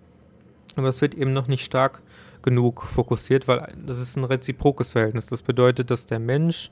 Aber 0.76 0.88
es 0.88 1.00
wird 1.00 1.14
eben 1.14 1.32
noch 1.32 1.46
nicht 1.46 1.64
stark 1.64 2.02
genug 2.42 2.82
fokussiert, 2.82 3.48
weil 3.48 3.72
das 3.86 4.00
ist 4.00 4.16
ein 4.16 4.24
reziprokes 4.24 4.92
Verhältnis. 4.92 5.26
Das 5.26 5.42
bedeutet, 5.42 5.90
dass 5.90 6.06
der 6.06 6.18
Mensch 6.18 6.70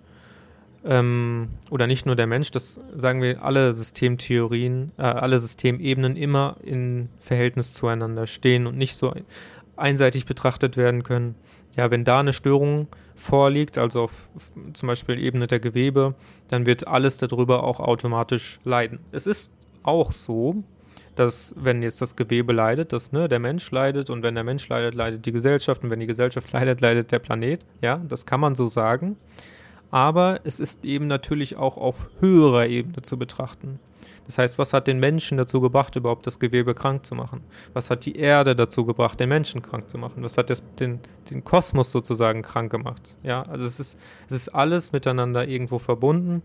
ähm, 0.84 1.48
oder 1.70 1.86
nicht 1.86 2.06
nur 2.06 2.16
der 2.16 2.26
Mensch, 2.26 2.50
das 2.50 2.80
sagen 2.94 3.22
wir 3.22 3.42
alle 3.42 3.72
Systemtheorien, 3.72 4.92
äh, 4.98 5.02
alle 5.02 5.38
Systemebenen 5.38 6.16
immer 6.16 6.56
in 6.62 7.08
Verhältnis 7.20 7.72
zueinander 7.72 8.26
stehen 8.26 8.66
und 8.66 8.76
nicht 8.76 8.96
so 8.96 9.14
einseitig 9.76 10.26
betrachtet 10.26 10.76
werden 10.76 11.02
können. 11.02 11.36
Ja, 11.76 11.90
wenn 11.90 12.04
da 12.04 12.20
eine 12.20 12.32
Störung 12.32 12.88
vorliegt, 13.14 13.78
also 13.78 14.02
auf 14.02 14.12
zum 14.74 14.88
Beispiel 14.88 15.18
Ebene 15.18 15.46
der 15.46 15.60
Gewebe, 15.60 16.14
dann 16.48 16.66
wird 16.66 16.86
alles 16.86 17.16
darüber 17.18 17.64
auch 17.64 17.80
automatisch 17.80 18.58
leiden. 18.64 18.98
Es 19.12 19.26
ist 19.26 19.52
auch 19.82 20.12
so, 20.12 20.64
dass 21.14 21.54
wenn 21.56 21.82
jetzt 21.82 22.00
das 22.00 22.16
Gewebe 22.16 22.52
leidet, 22.52 22.92
dass 22.92 23.12
ne, 23.12 23.28
der 23.28 23.38
Mensch 23.38 23.70
leidet 23.70 24.10
und 24.10 24.22
wenn 24.22 24.34
der 24.34 24.44
Mensch 24.44 24.68
leidet, 24.68 24.94
leidet 24.94 25.26
die 25.26 25.32
Gesellschaft 25.32 25.84
und 25.84 25.90
wenn 25.90 26.00
die 26.00 26.06
Gesellschaft 26.06 26.50
leidet, 26.52 26.80
leidet 26.80 27.12
der 27.12 27.18
Planet. 27.18 27.64
Ja, 27.80 28.00
das 28.08 28.26
kann 28.26 28.40
man 28.40 28.54
so 28.54 28.66
sagen 28.66 29.16
aber 29.92 30.40
es 30.44 30.58
ist 30.58 30.84
eben 30.84 31.06
natürlich 31.06 31.56
auch 31.56 31.76
auf 31.76 32.08
höherer 32.18 32.66
Ebene 32.66 33.02
zu 33.02 33.18
betrachten. 33.18 33.78
Das 34.24 34.38
heißt, 34.38 34.58
was 34.58 34.72
hat 34.72 34.86
den 34.86 34.98
Menschen 34.98 35.36
dazu 35.36 35.60
gebracht, 35.60 35.94
überhaupt 35.96 36.26
das 36.26 36.38
Gewebe 36.38 36.74
krank 36.74 37.04
zu 37.04 37.14
machen? 37.14 37.42
Was 37.74 37.90
hat 37.90 38.06
die 38.06 38.16
Erde 38.16 38.56
dazu 38.56 38.86
gebracht, 38.86 39.20
den 39.20 39.28
Menschen 39.28 39.60
krank 39.60 39.90
zu 39.90 39.98
machen? 39.98 40.22
Was 40.22 40.38
hat 40.38 40.48
das, 40.48 40.62
den, 40.78 41.00
den 41.28 41.44
Kosmos 41.44 41.92
sozusagen 41.92 42.40
krank 42.40 42.70
gemacht? 42.70 43.16
Ja, 43.22 43.42
also 43.42 43.66
es 43.66 43.78
ist, 43.78 43.98
es 44.28 44.34
ist 44.34 44.48
alles 44.48 44.92
miteinander 44.92 45.46
irgendwo 45.46 45.78
verbunden. 45.78 46.42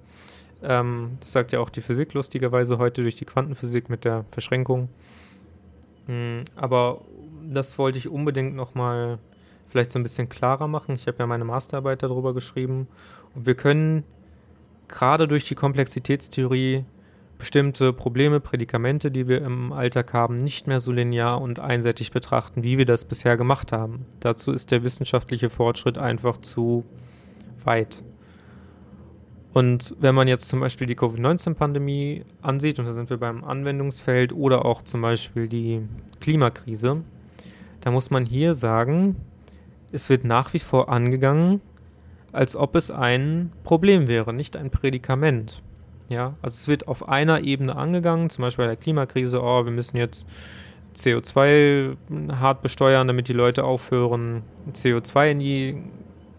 Ähm, 0.64 1.18
das 1.20 1.32
sagt 1.32 1.52
ja 1.52 1.60
auch 1.60 1.70
die 1.70 1.82
Physik 1.82 2.14
lustigerweise 2.14 2.78
heute 2.78 3.02
durch 3.02 3.16
die 3.16 3.26
Quantenphysik 3.26 3.90
mit 3.90 4.06
der 4.06 4.26
Verschränkung. 4.30 4.90
Mhm, 6.08 6.44
aber 6.56 7.02
das 7.50 7.78
wollte 7.78 7.98
ich 7.98 8.10
unbedingt 8.10 8.56
nochmal 8.56 9.20
vielleicht 9.70 9.92
so 9.92 10.00
ein 10.00 10.04
bisschen 10.04 10.30
klarer 10.30 10.68
machen. 10.68 10.96
Ich 10.96 11.08
habe 11.08 11.18
ja 11.20 11.28
meine 11.28 11.44
Masterarbeit 11.44 12.04
darüber 12.04 12.34
geschrieben 12.34 12.88
und 13.36 13.46
wir 13.46 13.56
können 13.56 14.04
gerade 14.88 15.28
durch 15.28 15.46
die 15.46 15.56
Komplexitätstheorie 15.56 16.86
bestimmte 17.38 17.94
Probleme, 17.94 18.40
Prädikamente, 18.40 19.12
die 19.12 19.28
wir 19.28 19.44
im 19.44 19.72
Alltag 19.72 20.14
haben, 20.14 20.38
nicht 20.38 20.66
mehr 20.68 20.80
so 20.80 20.92
linear 20.92 21.40
und 21.40 21.60
einseitig 21.60 22.12
betrachten, 22.12 22.64
wie 22.64 22.78
wir 22.78 22.86
das 22.86 23.06
bisher 23.06 23.38
gemacht 23.38 23.72
haben. 23.72 24.06
Dazu 24.20 24.52
ist 24.52 24.72
der 24.72 24.84
wissenschaftliche 24.84 25.50
Fortschritt 25.50 25.98
einfach 25.98 26.38
zu 26.38 26.84
weit. 27.64 28.04
Und 29.58 29.96
wenn 30.00 30.14
man 30.14 30.28
jetzt 30.28 30.50
zum 30.50 30.60
Beispiel 30.60 30.86
die 30.86 30.94
Covid-19-Pandemie 30.94 32.24
ansieht, 32.44 32.78
und 32.78 32.86
da 32.86 32.94
sind 32.94 33.10
wir 33.10 33.18
beim 33.18 33.44
Anwendungsfeld, 33.44 34.32
oder 34.32 34.66
auch 34.66 34.84
zum 34.84 35.02
Beispiel 35.02 35.48
die 35.48 35.82
Klimakrise, 36.22 37.02
da 37.82 37.90
muss 37.90 38.12
man 38.12 38.28
hier 38.28 38.54
sagen, 38.54 39.16
es 39.92 40.10
wird 40.10 40.26
nach 40.26 40.54
wie 40.54 40.60
vor 40.60 40.90
angegangen, 40.90 41.62
als 42.32 42.56
ob 42.56 42.76
es 42.76 42.92
ein 42.92 43.52
Problem 43.64 44.08
wäre, 44.08 44.32
nicht 44.32 44.56
ein 44.56 44.70
Prädikament. 44.70 45.64
Ja, 46.08 46.36
also 46.44 46.54
es 46.54 46.68
wird 46.68 46.88
auf 46.88 47.10
einer 47.10 47.42
Ebene 47.42 47.76
angegangen, 47.76 48.30
zum 48.30 48.44
Beispiel 48.44 48.66
bei 48.66 48.70
der 48.70 48.78
Klimakrise, 48.78 49.42
oh, 49.42 49.66
wir 49.66 49.72
müssen 49.72 49.98
jetzt 49.98 50.28
CO2 50.96 51.98
hart 52.32 52.62
besteuern, 52.62 53.08
damit 53.08 53.28
die 53.28 53.34
Leute 53.34 53.64
aufhören, 53.64 54.44
CO2 54.72 55.32
in 55.32 55.40
die 55.40 55.78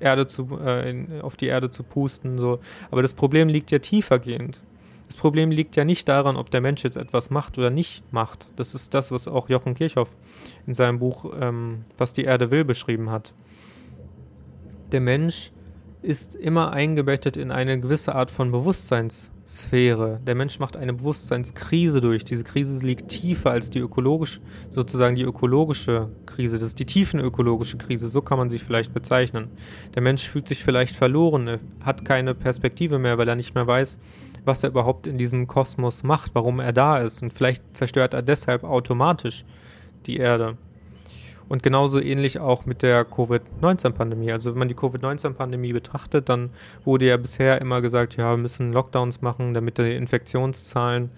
Erde 0.01 0.27
zu, 0.27 0.59
äh, 0.63 0.91
in, 0.91 1.21
auf 1.21 1.37
die 1.37 1.47
Erde 1.47 1.71
zu 1.71 1.83
pusten. 1.83 2.39
So. 2.39 2.61
Aber 2.91 3.03
das 3.03 3.15
Problem 3.15 3.49
liegt 3.49 3.71
ja 3.71 3.79
tiefergehend. 3.79 4.61
Das 5.07 5.17
Problem 5.17 5.51
liegt 5.51 5.75
ja 5.75 5.85
nicht 5.87 6.07
daran, 6.07 6.37
ob 6.37 6.51
der 6.51 6.61
Mensch 6.61 6.85
jetzt 6.85 6.97
etwas 6.97 7.31
macht 7.31 7.57
oder 7.57 7.71
nicht 7.71 8.03
macht. 8.13 8.47
Das 8.57 8.75
ist 8.75 8.93
das, 8.93 9.11
was 9.11 9.27
auch 9.27 9.49
Jochen 9.49 9.75
Kirchhoff 9.75 10.11
in 10.67 10.75
seinem 10.75 10.99
Buch 10.99 11.33
ähm, 11.41 11.85
Was 11.97 12.13
die 12.13 12.25
Erde 12.25 12.51
will 12.51 12.65
beschrieben 12.65 13.11
hat. 13.11 13.33
Der 14.93 15.01
Mensch 15.01 15.51
ist 16.03 16.35
immer 16.35 16.73
eingebettet 16.73 17.37
in 17.37 17.51
eine 17.51 17.81
gewisse 17.81 18.15
Art 18.15 18.31
von 18.31 18.53
Bewusstseinssphäre. 19.49 20.21
Der 20.27 20.35
Mensch 20.35 20.59
macht 20.59 20.77
eine 20.77 20.93
Bewusstseinskrise 20.93 22.03
durch. 22.03 22.23
Diese 22.27 22.45
Krise 22.45 22.85
liegt 22.85 23.09
tiefer 23.09 23.51
als 23.51 23.71
die 23.71 23.79
ökologische, 23.79 24.41
sozusagen 24.71 25.17
die 25.17 25.23
ökologische 25.23 26.11
Krise. 26.27 26.59
Das 26.59 26.69
ist 26.69 26.79
die 26.79 26.85
tiefenökologische 26.85 27.79
Krise, 27.79 28.09
so 28.09 28.21
kann 28.21 28.37
man 28.37 28.51
sie 28.51 28.59
vielleicht 28.59 28.93
bezeichnen. 28.93 29.49
Der 29.95 30.03
Mensch 30.03 30.29
fühlt 30.29 30.49
sich 30.49 30.63
vielleicht 30.63 30.95
verloren, 30.95 31.49
er 31.49 31.61
hat 31.83 32.05
keine 32.05 32.35
Perspektive 32.35 32.99
mehr, 32.99 33.17
weil 33.17 33.29
er 33.29 33.37
nicht 33.37 33.55
mehr 33.55 33.67
weiß, 33.67 33.99
was 34.45 34.63
er 34.63 34.69
überhaupt 34.69 35.07
in 35.07 35.17
diesem 35.17 35.47
Kosmos 35.47 36.03
macht, 36.03 36.35
warum 36.35 36.61
er 36.61 36.75
da 36.75 36.99
ist. 36.99 37.23
Und 37.23 37.33
vielleicht 37.33 37.63
zerstört 37.75 38.13
er 38.13 38.21
deshalb 38.21 38.65
automatisch 38.65 39.47
die 40.05 40.19
Erde. 40.19 40.59
Und 41.49 41.63
genauso 41.63 42.01
ähnlich 42.01 42.39
auch 42.39 42.67
mit 42.67 42.83
der 42.83 43.05
Covid-19-Pandemie. 43.05 44.33
Also 44.33 44.53
wenn 44.53 44.59
man 44.59 44.69
die 44.69 44.75
Covid-19-Pandemie 44.75 45.73
betrachtet, 45.73 46.29
dann 46.29 46.51
wurde 46.85 47.07
ja 47.07 47.17
bisher 47.17 47.61
immer 47.61 47.81
gesagt, 47.81 48.17
ja, 48.17 48.31
wir 48.33 48.37
müssen 48.37 48.73
Lockdowns 48.73 49.23
machen, 49.23 49.55
damit 49.55 49.79
die 49.79 49.95
Infektionszahlen 49.95 51.11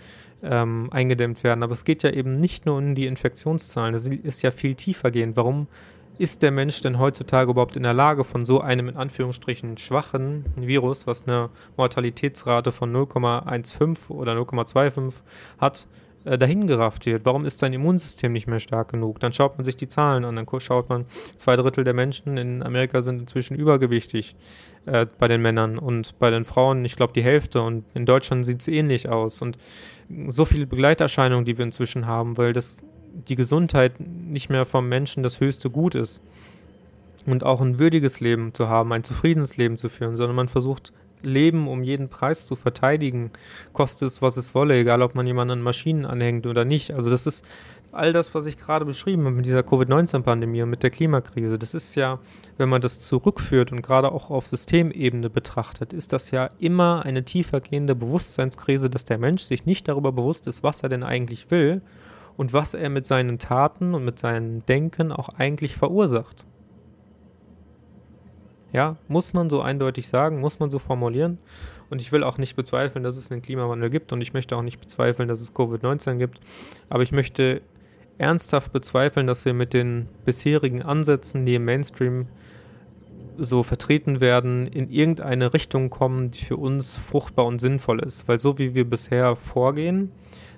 ähm, 0.43 0.89
eingedämmt 0.93 1.43
werden. 1.45 1.62
Aber 1.62 1.72
es 1.72 1.85
geht 1.85 2.03
ja 2.03 2.11
eben 2.11 2.39
nicht 2.39 2.66
nur 2.66 2.78
um 2.78 2.95
die 2.95 3.07
Infektionszahlen, 3.07 3.93
das 3.93 4.07
ist 4.07 4.43
ja 4.43 4.51
viel 4.51 4.74
tiefer 4.74 5.11
gehend. 5.11 5.37
Warum 5.37 5.66
ist 6.18 6.43
der 6.43 6.51
Mensch 6.51 6.83
denn 6.83 6.99
heutzutage 6.99 7.51
überhaupt 7.51 7.76
in 7.76 7.83
der 7.83 7.95
Lage, 7.95 8.24
von 8.24 8.45
so 8.45 8.61
einem 8.61 8.89
in 8.89 8.97
Anführungsstrichen 8.97 9.78
schwachen 9.78 10.45
Virus, 10.55 11.07
was 11.07 11.26
eine 11.26 11.49
Mortalitätsrate 11.78 12.72
von 12.72 12.95
0,15 12.95 14.11
oder 14.11 14.35
0,25 14.35 15.14
hat, 15.59 15.87
äh, 16.25 16.39
wird. 16.39 17.25
Warum 17.25 17.45
ist 17.45 17.62
dein 17.62 17.73
Immunsystem 17.73 18.33
nicht 18.33 18.47
mehr 18.47 18.61
stark 18.61 18.91
genug? 18.91 19.21
Dann 19.21 19.33
schaut 19.33 19.57
man 19.57 19.64
sich 19.64 19.77
die 19.77 19.89
Zahlen 19.89 20.25
an, 20.25 20.37
dann 20.37 20.47
schaut 20.61 20.89
man, 20.89 21.07
zwei 21.37 21.57
Drittel 21.57 21.85
der 21.85 21.95
Menschen 21.95 22.37
in 22.37 22.62
Amerika 22.62 23.03
sind 23.03 23.21
inzwischen 23.21 23.57
übergewichtig 23.57 24.37
äh, 24.87 25.07
bei 25.18 25.29
den 25.29 25.43
Männern 25.43 25.79
und 25.79 26.18
bei 26.18 26.31
den 26.31 26.45
Frauen, 26.45 26.85
ich 26.85 26.97
glaube, 26.97 27.12
die 27.12 27.23
Hälfte. 27.23 27.62
Und 27.62 27.85
in 27.95 28.07
Deutschland 28.07 28.45
sieht 28.45 28.61
es 28.61 28.68
ähnlich 28.68 29.09
aus. 29.09 29.43
Und 29.43 29.59
so 30.29 30.45
viele 30.45 30.66
Begleiterscheinungen, 30.66 31.45
die 31.45 31.59
wir 31.59 31.64
inzwischen 31.64 32.07
haben, 32.07 32.37
weil 32.37 32.53
das 32.53 32.79
die 33.29 33.37
Gesundheit 33.37 33.95
nicht 34.01 34.51
mehr 34.51 34.66
vom 34.66 34.89
Menschen 34.89 35.23
das 35.23 35.41
höchste 35.41 35.71
Gut 35.71 35.95
ist. 35.95 36.23
Und 37.27 37.45
auch 37.45 37.61
ein 37.61 37.79
würdiges 37.79 38.21
Leben 38.21 38.55
zu 38.55 38.68
haben, 38.68 38.93
ein 38.93 39.05
zufriedenes 39.05 39.57
Leben 39.59 39.77
zu 39.77 39.91
führen, 39.91 40.16
sondern 40.16 40.37
man 40.37 40.49
versucht 40.49 40.93
Leben 41.23 41.68
um 41.68 41.83
jeden 41.83 42.09
Preis 42.09 42.47
zu 42.47 42.57
verteidigen, 42.57 43.31
koste 43.73 44.07
es, 44.07 44.23
was 44.23 44.37
es 44.37 44.55
wolle, 44.55 44.77
egal 44.79 45.03
ob 45.03 45.14
man 45.14 45.27
jemanden 45.27 45.53
an 45.53 45.62
Maschinen 45.62 46.05
anhängt 46.05 46.47
oder 46.47 46.64
nicht. 46.64 46.93
Also 46.93 47.11
das 47.11 47.27
ist 47.27 47.45
all 47.93 48.12
das, 48.12 48.35
was 48.35 48.47
ich 48.47 48.59
gerade 48.59 48.85
beschrieben 48.85 49.25
habe 49.25 49.37
mit 49.37 49.47
dieser 49.47 49.62
Covid-19-Pandemie 49.62 50.62
und 50.62 50.71
mit 50.71 50.83
der 50.83 50.91
Klimakrise. 50.91 51.59
Das 51.59 51.75
ist 51.75 51.95
ja, 51.95 52.18
wenn 52.57 52.68
man 52.68 52.81
das 52.81 53.01
zurückführt 53.01 53.73
und 53.73 53.83
gerade 53.83 54.12
auch 54.12 54.31
auf 54.31 54.47
Systemebene 54.47 55.31
betrachtet, 55.31 55.93
ist 55.93 56.12
das 56.12 56.31
ja 56.31 56.49
immer 56.59 57.05
eine 57.05 57.25
tiefergehende 57.25 57.95
Bewusstseinskrise, 57.95 58.91
dass 58.91 59.05
der 59.05 59.18
Mensch 59.18 59.43
sich 59.43 59.66
nicht 59.66 59.89
darüber 59.89 60.12
bewusst 60.12 60.47
ist, 60.47 60.62
was 60.62 60.83
er 60.83 60.89
denn 60.89 61.03
eigentlich 61.03 61.51
will 61.51 61.83
und 62.37 62.53
was 62.53 62.75
er 62.75 62.91
mit 62.91 63.07
seinen 63.07 63.39
Taten 63.39 63.95
und 63.95 64.05
mit 64.05 64.18
seinem 64.18 64.64
Denken 64.66 65.12
auch 65.12 65.29
eigentlich 65.31 65.77
verursacht. 65.77 66.45
Ja, 68.73 68.97
muss 69.09 69.33
man 69.33 69.51
so 69.51 69.61
eindeutig 69.61 70.09
sagen, 70.09 70.41
muss 70.41 70.61
man 70.61 70.71
so 70.71 70.79
formulieren. 70.79 71.39
Und 71.91 72.01
ich 72.01 72.12
will 72.12 72.23
auch 72.23 72.39
nicht 72.39 72.55
bezweifeln, 72.55 73.03
dass 73.03 73.16
es 73.16 73.33
einen 73.33 73.43
Klimawandel 73.43 73.91
gibt 73.91 74.12
und 74.12 74.21
ich 74.21 74.33
möchte 74.33 74.57
auch 74.57 74.62
nicht 74.62 74.81
bezweifeln, 74.81 75.29
dass 75.29 75.41
es 75.41 75.55
Covid-19 75.55 76.18
gibt. 76.18 76.41
Aber 76.89 77.03
ich 77.03 77.11
möchte 77.11 77.62
ernsthaft 78.16 78.73
bezweifeln, 78.73 79.27
dass 79.27 79.45
wir 79.45 79.55
mit 79.55 79.73
den 79.73 80.07
bisherigen 80.25 80.83
Ansätzen, 80.83 81.47
die 81.47 81.57
im 81.57 81.64
Mainstream 81.64 82.29
so 83.39 83.62
vertreten 83.62 84.21
werden, 84.21 84.66
in 84.66 84.91
irgendeine 84.91 85.53
Richtung 85.53 85.91
kommen, 85.91 86.31
die 86.31 86.45
für 86.45 86.57
uns 86.57 86.97
fruchtbar 86.97 87.47
und 87.47 87.61
sinnvoll 87.61 88.01
ist. 88.01 88.29
Weil 88.29 88.39
so 88.39 88.59
wie 88.59 88.75
wir 88.75 88.89
bisher 88.89 89.35
vorgehen, 89.35 90.12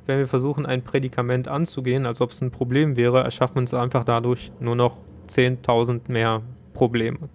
wenn 0.07 0.19
wir 0.19 0.27
versuchen, 0.27 0.67
ein 0.67 0.83
Prädikament 0.83 1.49
anzugehen, 1.49 2.07
als 2.07 2.21
ob 2.21 2.33
es 2.33 2.41
ein 2.43 2.51
Problem 2.51 2.97
wäre, 2.97 3.23
erschaffen 3.23 3.57
wir 3.57 3.61
uns 3.61 3.73
einfach 3.73 4.05
dadurch 4.05 4.51
nur 4.59 4.75
noch 4.75 4.99
10.000 5.29 6.11
mehr 6.11 6.43
Probleme. 6.75 7.29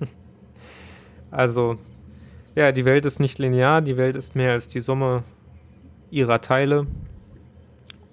also, 1.30 1.76
ja, 2.54 2.72
die 2.72 2.84
Welt 2.84 3.04
ist 3.04 3.20
nicht 3.20 3.38
linear, 3.38 3.82
die 3.82 3.96
Welt 3.96 4.16
ist 4.16 4.34
mehr 4.34 4.52
als 4.52 4.68
die 4.68 4.80
Summe 4.80 5.22
ihrer 6.10 6.40
Teile. 6.40 6.86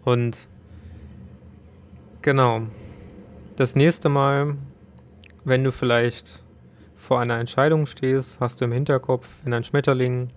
Und 0.04 0.48
genau, 2.22 2.64
das 3.56 3.76
nächste 3.76 4.10
Mal, 4.10 4.56
wenn 5.46 5.64
du 5.64 5.72
vielleicht 5.72 6.44
vor 6.98 7.20
einer 7.20 7.40
Entscheidung 7.40 7.86
stehst, 7.86 8.40
hast 8.40 8.62
du 8.62 8.66
im 8.66 8.72
Hinterkopf, 8.72 9.28
wenn 9.44 9.54
ein 9.54 9.64
Schmetterling 9.64 10.30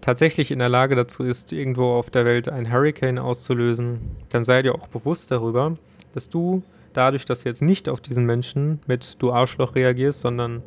tatsächlich 0.00 0.50
in 0.50 0.60
der 0.60 0.68
Lage 0.68 0.94
dazu 0.94 1.24
ist, 1.24 1.52
irgendwo 1.52 1.94
auf 1.94 2.10
der 2.10 2.24
Welt 2.24 2.48
einen 2.48 2.72
Hurricane 2.72 3.18
auszulösen, 3.18 4.00
dann 4.28 4.44
sei 4.44 4.62
dir 4.62 4.74
auch 4.74 4.86
bewusst 4.86 5.30
darüber, 5.30 5.76
dass 6.14 6.28
du 6.28 6.62
dadurch, 6.96 7.24
dass 7.24 7.42
du 7.42 7.48
jetzt 7.48 7.62
nicht 7.62 7.88
auf 7.88 8.00
diesen 8.00 8.24
Menschen 8.24 8.80
mit 8.86 9.16
du 9.20 9.32
Arschloch 9.32 9.74
reagierst, 9.74 10.20
sondern 10.20 10.62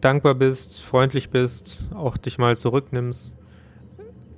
dankbar 0.00 0.34
bist, 0.34 0.82
freundlich 0.82 1.30
bist, 1.30 1.88
auch 1.94 2.16
dich 2.16 2.38
mal 2.38 2.56
zurücknimmst, 2.56 3.36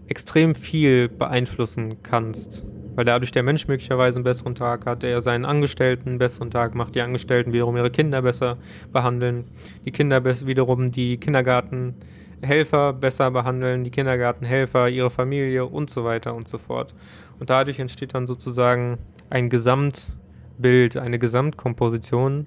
extrem 0.08 0.54
viel 0.54 1.08
beeinflussen 1.08 2.02
kannst. 2.02 2.66
Weil 2.94 3.06
dadurch 3.06 3.30
der 3.30 3.42
Mensch 3.42 3.68
möglicherweise 3.68 4.16
einen 4.16 4.24
besseren 4.24 4.54
Tag 4.54 4.84
hat, 4.84 5.02
er 5.02 5.22
seinen 5.22 5.46
Angestellten 5.46 6.10
einen 6.10 6.18
besseren 6.18 6.50
Tag 6.50 6.74
macht, 6.74 6.94
die 6.94 7.00
Angestellten 7.00 7.52
wiederum 7.52 7.76
ihre 7.76 7.90
Kinder 7.90 8.20
besser 8.20 8.58
behandeln, 8.92 9.44
die 9.86 9.92
Kinder 9.92 10.22
wiederum 10.24 10.90
die 10.90 11.16
Kindergartenhelfer 11.16 12.92
besser 12.92 13.30
behandeln, 13.30 13.84
die 13.84 13.90
Kindergartenhelfer 13.90 14.90
ihre 14.90 15.08
Familie 15.08 15.64
und 15.64 15.88
so 15.88 16.04
weiter 16.04 16.34
und 16.34 16.46
so 16.46 16.58
fort. 16.58 16.94
Und 17.40 17.48
dadurch 17.48 17.78
entsteht 17.78 18.14
dann 18.14 18.26
sozusagen 18.26 18.98
ein 19.30 19.48
Gesamt, 19.48 20.12
Bild, 20.58 20.96
eine 20.96 21.18
Gesamtkomposition, 21.18 22.46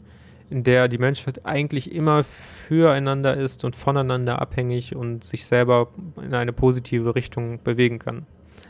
in 0.50 0.64
der 0.64 0.88
die 0.88 0.98
Menschheit 0.98 1.46
eigentlich 1.46 1.92
immer 1.92 2.24
füreinander 2.24 3.36
ist 3.36 3.64
und 3.64 3.76
voneinander 3.76 4.42
abhängig 4.42 4.96
und 4.96 5.24
sich 5.24 5.46
selber 5.46 5.90
in 6.24 6.34
eine 6.34 6.54
positive 6.54 7.16
Richtung 7.16 7.62
bewegen 7.64 8.00
kann. 8.00 8.26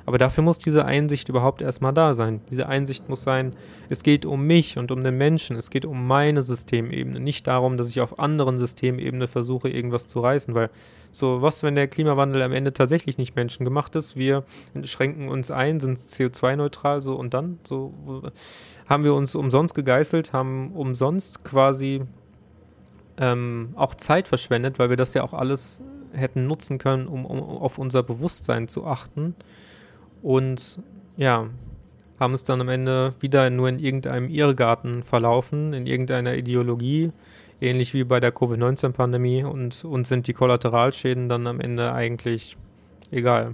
Aber 0.05 0.17
dafür 0.17 0.43
muss 0.43 0.59
diese 0.59 0.85
Einsicht 0.85 1.29
überhaupt 1.29 1.61
erstmal 1.61 1.93
da 1.93 2.13
sein. 2.13 2.41
Diese 2.51 2.67
Einsicht 2.67 3.09
muss 3.09 3.23
sein, 3.23 3.55
es 3.89 4.03
geht 4.03 4.25
um 4.25 4.45
mich 4.45 4.77
und 4.77 4.91
um 4.91 5.03
den 5.03 5.17
Menschen, 5.17 5.57
es 5.57 5.69
geht 5.69 5.85
um 5.85 6.05
meine 6.05 6.43
Systemebene, 6.43 7.19
nicht 7.19 7.47
darum, 7.47 7.77
dass 7.77 7.89
ich 7.89 8.01
auf 8.01 8.19
anderen 8.19 8.57
Systemebene 8.57 9.27
versuche, 9.27 9.69
irgendwas 9.69 10.07
zu 10.07 10.19
reißen, 10.19 10.53
weil 10.53 10.69
so, 11.11 11.41
was, 11.41 11.63
wenn 11.63 11.75
der 11.75 11.87
Klimawandel 11.87 12.41
am 12.41 12.51
Ende 12.51 12.73
tatsächlich 12.73 13.17
nicht 13.17 13.35
menschengemacht 13.35 13.95
ist? 13.95 14.15
Wir 14.15 14.43
schränken 14.83 15.29
uns 15.29 15.49
ein, 15.49 15.79
sind 15.79 15.97
CO2-neutral, 15.97 17.01
so 17.01 17.15
und 17.15 17.33
dann, 17.33 17.59
so 17.63 18.23
haben 18.87 19.03
wir 19.03 19.13
uns 19.13 19.33
umsonst 19.33 19.73
gegeißelt, 19.75 20.33
haben 20.33 20.71
umsonst 20.73 21.43
quasi 21.43 22.03
ähm, 23.17 23.73
auch 23.75 23.95
Zeit 23.95 24.27
verschwendet, 24.27 24.77
weil 24.77 24.89
wir 24.89 24.97
das 24.97 25.13
ja 25.13 25.23
auch 25.23 25.33
alles 25.33 25.81
hätten 26.11 26.47
nutzen 26.47 26.77
können, 26.77 27.07
um, 27.07 27.25
um 27.25 27.39
auf 27.39 27.77
unser 27.77 28.03
Bewusstsein 28.03 28.67
zu 28.67 28.85
achten. 28.85 29.35
Und 30.25 30.79
ja, 31.17 31.47
haben 32.19 32.33
es 32.33 32.43
dann 32.43 32.59
am 32.59 32.69
Ende 32.69 33.13
wieder 33.19 33.47
nur 33.51 33.69
in 33.69 33.77
irgendeinem 33.77 34.27
Irrgarten 34.27 35.03
verlaufen, 35.03 35.71
in 35.73 35.85
irgendeiner 35.85 36.33
Ideologie, 36.33 37.11
ähnlich 37.61 37.93
wie 37.93 38.03
bei 38.05 38.19
der 38.19 38.31
Covid-19-Pandemie 38.31 39.43
und 39.43 39.85
uns 39.85 40.09
sind 40.09 40.25
die 40.25 40.33
Kollateralschäden 40.33 41.29
dann 41.29 41.45
am 41.45 41.59
Ende 41.59 41.93
eigentlich 41.93 42.57
egal. 43.11 43.53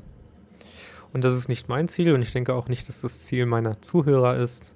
Und 1.11 1.25
das 1.25 1.35
ist 1.35 1.49
nicht 1.49 1.67
mein 1.67 1.89
Ziel 1.89 2.13
und 2.13 2.21
ich 2.21 2.31
denke 2.31 2.53
auch 2.53 2.69
nicht, 2.69 2.87
dass 2.87 3.01
das 3.01 3.19
Ziel 3.19 3.45
meiner 3.45 3.81
Zuhörer 3.81 4.37
ist. 4.37 4.73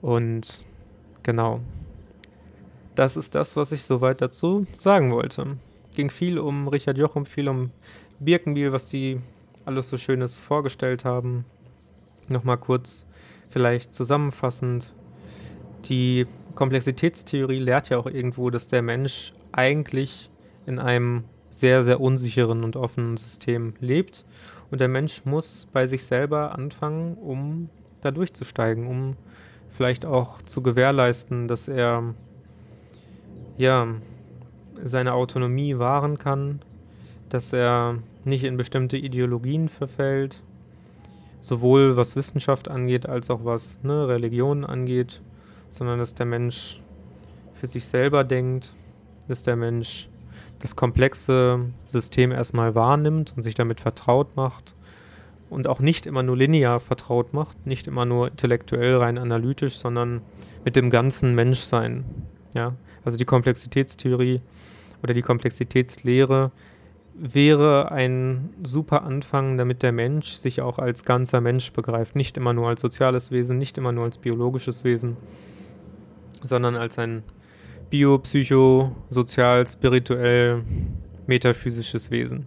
Und 0.00 0.64
genau, 1.24 1.58
das 2.94 3.16
ist 3.16 3.34
das, 3.34 3.56
was 3.56 3.72
ich 3.72 3.82
soweit 3.82 4.20
dazu 4.20 4.68
sagen 4.76 5.10
wollte. 5.10 5.56
Ging 5.96 6.10
viel 6.10 6.38
um 6.38 6.68
Richard 6.68 6.96
Jochum, 6.96 7.26
viel 7.26 7.48
um 7.48 7.72
Birkenbiel, 8.20 8.70
was 8.70 8.88
die 8.88 9.18
alles 9.68 9.90
so 9.90 9.98
Schönes 9.98 10.40
vorgestellt 10.40 11.04
haben. 11.04 11.44
Nochmal 12.26 12.56
kurz 12.56 13.06
vielleicht 13.50 13.94
zusammenfassend. 13.94 14.94
Die 15.84 16.26
Komplexitätstheorie 16.54 17.58
lehrt 17.58 17.90
ja 17.90 17.98
auch 17.98 18.06
irgendwo, 18.06 18.48
dass 18.48 18.68
der 18.68 18.80
Mensch 18.80 19.34
eigentlich 19.52 20.30
in 20.64 20.78
einem 20.78 21.24
sehr, 21.50 21.84
sehr 21.84 22.00
unsicheren 22.00 22.64
und 22.64 22.76
offenen 22.76 23.18
System 23.18 23.74
lebt. 23.78 24.24
Und 24.70 24.80
der 24.80 24.88
Mensch 24.88 25.26
muss 25.26 25.68
bei 25.70 25.86
sich 25.86 26.04
selber 26.04 26.54
anfangen, 26.54 27.14
um 27.18 27.68
da 28.00 28.10
durchzusteigen, 28.10 28.86
um 28.86 29.16
vielleicht 29.68 30.06
auch 30.06 30.40
zu 30.40 30.62
gewährleisten, 30.62 31.46
dass 31.46 31.68
er 31.68 32.14
ja 33.58 33.86
seine 34.82 35.12
Autonomie 35.12 35.78
wahren 35.78 36.16
kann, 36.16 36.60
dass 37.28 37.52
er 37.52 37.98
nicht 38.28 38.44
in 38.44 38.56
bestimmte 38.56 38.96
Ideologien 38.96 39.68
verfällt, 39.68 40.42
sowohl 41.40 41.96
was 41.96 42.16
Wissenschaft 42.16 42.68
angeht 42.68 43.08
als 43.08 43.30
auch 43.30 43.44
was 43.44 43.78
ne, 43.82 44.08
Religion 44.08 44.64
angeht, 44.64 45.20
sondern 45.70 45.98
dass 45.98 46.14
der 46.14 46.26
Mensch 46.26 46.80
für 47.54 47.66
sich 47.66 47.86
selber 47.86 48.24
denkt, 48.24 48.72
dass 49.28 49.42
der 49.42 49.56
Mensch 49.56 50.08
das 50.60 50.76
komplexe 50.76 51.60
System 51.86 52.32
erstmal 52.32 52.74
wahrnimmt 52.74 53.34
und 53.36 53.42
sich 53.42 53.54
damit 53.54 53.80
vertraut 53.80 54.36
macht 54.36 54.74
und 55.50 55.66
auch 55.66 55.80
nicht 55.80 56.06
immer 56.06 56.22
nur 56.22 56.36
linear 56.36 56.80
vertraut 56.80 57.32
macht, 57.32 57.66
nicht 57.66 57.86
immer 57.86 58.04
nur 58.04 58.28
intellektuell 58.28 58.96
rein 58.96 59.18
analytisch, 59.18 59.78
sondern 59.78 60.22
mit 60.64 60.76
dem 60.76 60.90
ganzen 60.90 61.34
Menschsein. 61.34 62.04
Ja? 62.54 62.74
Also 63.04 63.16
die 63.18 63.24
Komplexitätstheorie 63.24 64.40
oder 65.02 65.14
die 65.14 65.22
Komplexitätslehre 65.22 66.50
wäre 67.20 67.90
ein 67.90 68.50
super 68.62 69.02
Anfang, 69.02 69.58
damit 69.58 69.82
der 69.82 69.92
Mensch 69.92 70.32
sich 70.32 70.60
auch 70.60 70.78
als 70.78 71.04
ganzer 71.04 71.40
Mensch 71.40 71.72
begreift, 71.72 72.14
nicht 72.14 72.36
immer 72.36 72.52
nur 72.52 72.68
als 72.68 72.80
soziales 72.80 73.30
Wesen, 73.30 73.58
nicht 73.58 73.76
immer 73.76 73.92
nur 73.92 74.04
als 74.04 74.18
biologisches 74.18 74.84
Wesen, 74.84 75.16
sondern 76.42 76.76
als 76.76 76.98
ein 76.98 77.22
bio, 77.90 78.18
psycho, 78.18 78.92
sozial, 79.10 79.66
spirituell, 79.66 80.62
metaphysisches 81.26 82.10
Wesen. 82.10 82.46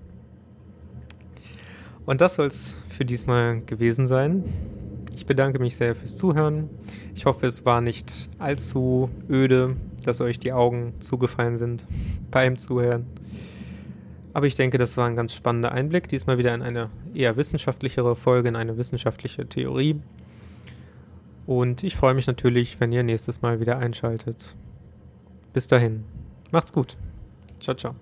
Und 2.06 2.22
das 2.22 2.36
soll 2.36 2.48
es 2.48 2.76
für 2.90 3.06
diesmal 3.06 3.62
gewesen 3.62 4.08
sein. 4.08 4.44
Ich 5.16 5.26
bedanke 5.26 5.60
mich 5.60 5.76
sehr 5.76 5.96
fürs 5.96 6.16
Zuhören. 6.16 6.70
Ich 7.14 7.26
hoffe, 7.26 7.46
es 7.46 7.66
war 7.66 7.82
nicht 7.82 8.30
allzu 8.40 9.10
öde, 9.30 9.76
dass 10.06 10.22
euch 10.22 10.40
die 10.40 10.54
Augen 10.54 10.94
zugefallen 11.00 11.58
sind 11.58 11.86
beim 12.32 12.58
Zuhören. 12.58 13.06
Aber 14.34 14.48
ich 14.48 14.56
denke, 14.56 14.78
das 14.78 14.98
war 14.98 15.08
ein 15.08 15.16
ganz 15.16 15.34
spannender 15.34 15.72
Einblick. 15.72 16.08
Diesmal 16.08 16.38
wieder 16.38 16.54
in 16.54 16.62
eine 16.62 16.90
eher 17.14 17.36
wissenschaftlichere 17.38 18.16
Folge, 18.16 18.50
in 18.50 18.56
eine 18.56 18.78
wissenschaftliche 18.78 19.48
Theorie. 19.48 20.00
Und 21.46 21.84
ich 21.84 21.96
freue 21.96 22.14
mich 22.14 22.28
natürlich, 22.28 22.80
wenn 22.80 22.92
ihr 22.92 23.04
nächstes 23.04 23.42
Mal 23.42 23.60
wieder 23.60 23.78
einschaltet. 23.78 24.56
Bis 25.54 25.68
dahin. 25.68 26.06
Macht's 26.52 26.72
gut. 26.72 26.98
Ciao, 27.60 27.76
ciao. 27.76 27.96